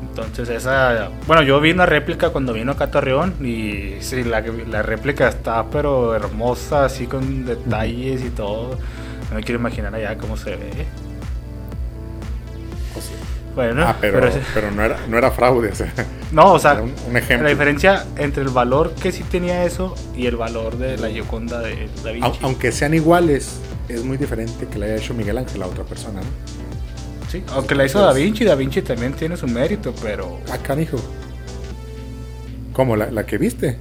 Entonces 0.02 0.48
esa, 0.50 1.08
bueno, 1.26 1.42
yo 1.42 1.58
vi 1.60 1.70
una 1.70 1.86
réplica 1.86 2.30
cuando 2.30 2.52
vino 2.52 2.72
acá 2.72 2.84
a 2.84 2.90
Torreón 2.90 3.34
y 3.40 3.94
sí, 4.00 4.24
la, 4.24 4.40
la 4.42 4.82
réplica 4.82 5.28
está 5.28 5.64
pero 5.70 6.14
hermosa, 6.14 6.84
así 6.84 7.06
con 7.06 7.46
detalles 7.46 8.22
y 8.22 8.28
todo. 8.30 8.76
No 9.30 9.36
me 9.36 9.42
quiero 9.42 9.60
imaginar 9.60 9.94
allá 9.94 10.18
cómo 10.18 10.36
se 10.36 10.50
ve. 10.56 10.86
Bueno, 13.54 13.84
Ah, 13.86 13.96
pero, 14.00 14.26
ese- 14.26 14.40
pero 14.54 14.70
no, 14.70 14.82
era, 14.82 14.98
no 15.08 15.16
era 15.18 15.30
fraude, 15.30 15.70
o 15.70 15.74
sea, 15.74 15.92
no, 16.32 16.52
o 16.54 16.58
sea, 16.58 16.72
era 16.72 16.82
un, 16.82 16.92
un 17.08 17.16
ejemplo. 17.16 17.44
la 17.44 17.50
diferencia 17.50 18.04
entre 18.16 18.42
el 18.42 18.48
valor 18.48 18.94
que 18.94 19.12
sí 19.12 19.22
tenía 19.24 19.64
eso 19.64 19.94
y 20.16 20.26
el 20.26 20.36
valor 20.36 20.76
de 20.78 20.96
la 20.98 21.08
Gioconda 21.10 21.60
de 21.60 21.88
Da 22.02 22.10
Vinci. 22.12 22.26
Au- 22.28 22.36
Aunque 22.42 22.72
sean 22.72 22.94
iguales, 22.94 23.60
es 23.88 24.02
muy 24.04 24.16
diferente 24.16 24.66
que 24.66 24.78
la 24.78 24.86
haya 24.86 24.96
hecho 24.96 25.14
Miguel 25.14 25.38
Ángel, 25.38 25.60
la 25.60 25.66
otra 25.66 25.84
persona, 25.84 26.20
¿no? 26.20 26.26
Sí, 27.30 27.42
aunque 27.54 27.74
la 27.74 27.84
hizo 27.86 27.98
Da 28.00 28.12
Vinci, 28.12 28.44
Da 28.44 28.54
Vinci 28.54 28.82
también 28.82 29.12
tiene 29.14 29.36
su 29.36 29.46
mérito, 29.46 29.94
pero 30.02 30.38
Ah, 30.50 30.58
canijo. 30.58 30.98
¿Cómo? 32.72 32.96
¿La, 32.96 33.10
la 33.10 33.24
que 33.26 33.38
viste? 33.38 33.68
¿En 33.68 33.78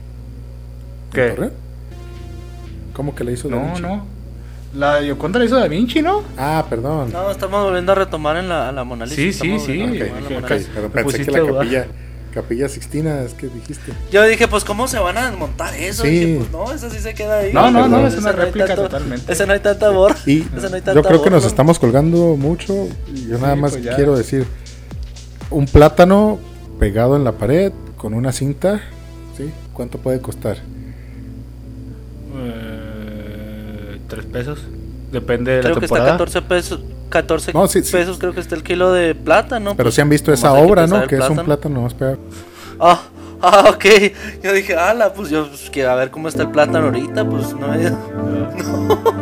¿qué? 1.13 1.49
¿Cómo 2.93 3.15
que 3.15 3.23
la 3.23 3.31
hizo 3.31 3.47
Da 3.49 3.55
No, 3.57 3.65
Vinci? 3.67 3.81
no. 3.81 4.05
La 4.75 5.01
Gioconda 5.01 5.37
la 5.39 5.45
hizo 5.45 5.55
Da 5.57 5.67
Vinci, 5.67 6.01
¿no? 6.01 6.23
Ah, 6.37 6.65
perdón. 6.69 7.11
No, 7.11 7.29
estamos 7.31 7.63
volviendo 7.63 7.91
a 7.91 7.95
retomar 7.95 8.37
en 8.37 8.47
la, 8.49 8.69
a 8.69 8.71
la 8.71 8.83
Mona 8.85 9.05
Lisa. 9.05 9.15
Sí, 9.17 9.33
sí, 9.33 9.59
sí. 9.59 9.81
a 9.81 10.89
pensé 10.89 11.25
que 11.25 11.31
la 11.31 11.37
a 11.37 11.41
dudar. 11.41 11.55
capilla, 11.57 11.87
capilla 12.34 12.67
Sixtina 12.69 13.21
es 13.21 13.34
que 13.34 13.47
dijiste. 13.47 13.91
Yo 14.11 14.23
dije, 14.25 14.47
pues, 14.47 14.63
¿cómo 14.63 14.88
se 14.88 14.97
van 14.99 15.17
a 15.17 15.29
desmontar 15.29 15.73
eso? 15.75 16.03
Sí. 16.03 16.09
Dije, 16.09 16.36
pues, 16.39 16.51
no, 16.51 16.71
esa 16.73 16.89
sí 16.89 16.99
se 16.99 17.13
queda 17.13 17.39
ahí. 17.39 17.53
No, 17.53 17.69
no, 17.71 17.88
no, 17.88 18.07
es 18.07 18.17
una 18.17 18.32
no 18.32 18.38
réplica 18.38 18.67
tanto- 18.67 18.84
totalmente. 18.84 19.32
Esa 19.32 19.45
no 19.45 19.53
hay 19.53 19.59
tanta 19.59 19.89
borra. 19.89 20.15
Y 20.25 20.45
no 20.53 20.57
hay 20.63 20.82
tanta 20.82 20.93
yo 20.93 21.03
creo 21.03 21.21
que 21.21 21.29
nos 21.29 21.41
borra. 21.43 21.47
estamos 21.49 21.77
colgando 21.79 22.36
mucho. 22.38 22.88
y 23.13 23.27
Yo 23.27 23.38
nada 23.38 23.55
Sí, 23.55 23.59
más 23.61 23.71
pues 23.77 23.95
quiero 23.95 24.17
decir: 24.17 24.45
un 25.49 25.65
plátano 25.65 26.39
pegado 26.79 27.15
en 27.15 27.23
la 27.23 27.34
pared 27.34 27.71
con 27.97 28.13
una 28.13 28.32
cinta, 28.32 28.82
¿sí? 29.38 29.51
¿Cuánto 29.73 29.97
puede 29.99 30.19
costar? 30.21 30.57
Eh, 32.38 33.99
Tres 34.07 34.25
pesos. 34.25 34.59
Depende 35.11 35.51
de 35.51 35.59
Creo 35.61 35.73
la 35.75 35.79
que 35.79 35.86
está 35.86 35.95
temporada. 35.95 36.17
14 36.17 36.41
pesos. 36.43 36.79
14 37.12 37.53
No, 37.53 37.68
sí, 37.68 37.84
sí. 37.84 37.91
pesos 37.91 38.18
creo 38.18 38.34
que 38.34 38.39
está 38.39 38.55
el 38.55 38.64
kilo 38.64 38.91
de 38.91 39.14
plátano. 39.14 39.76
Pero 39.76 39.91
si 39.91 40.01
han 40.01 40.09
visto 40.09 40.34
esa 40.34 40.51
que 40.53 40.59
obra, 40.59 40.88
¿no? 40.88 41.05
Que 41.05 41.18
es 41.18 41.30
un 41.30 41.38
plátano. 41.45 41.82
más 41.82 41.93
pegado. 41.93 42.18
Ah, 42.80 43.01
ah, 43.41 43.66
ok. 43.70 43.86
Yo 44.43 44.53
dije, 44.53 44.76
ala, 44.76 45.14
pues 45.14 45.30
yo 45.30 45.47
pues, 45.47 45.70
quiero 45.70 45.95
ver 45.95 46.09
cómo 46.09 46.28
está 46.28 46.41
el 46.41 46.49
plátano 46.49 46.86
ahorita. 46.88 47.24
Pues 47.30 47.53
no, 47.53 47.68
no. 47.78 49.20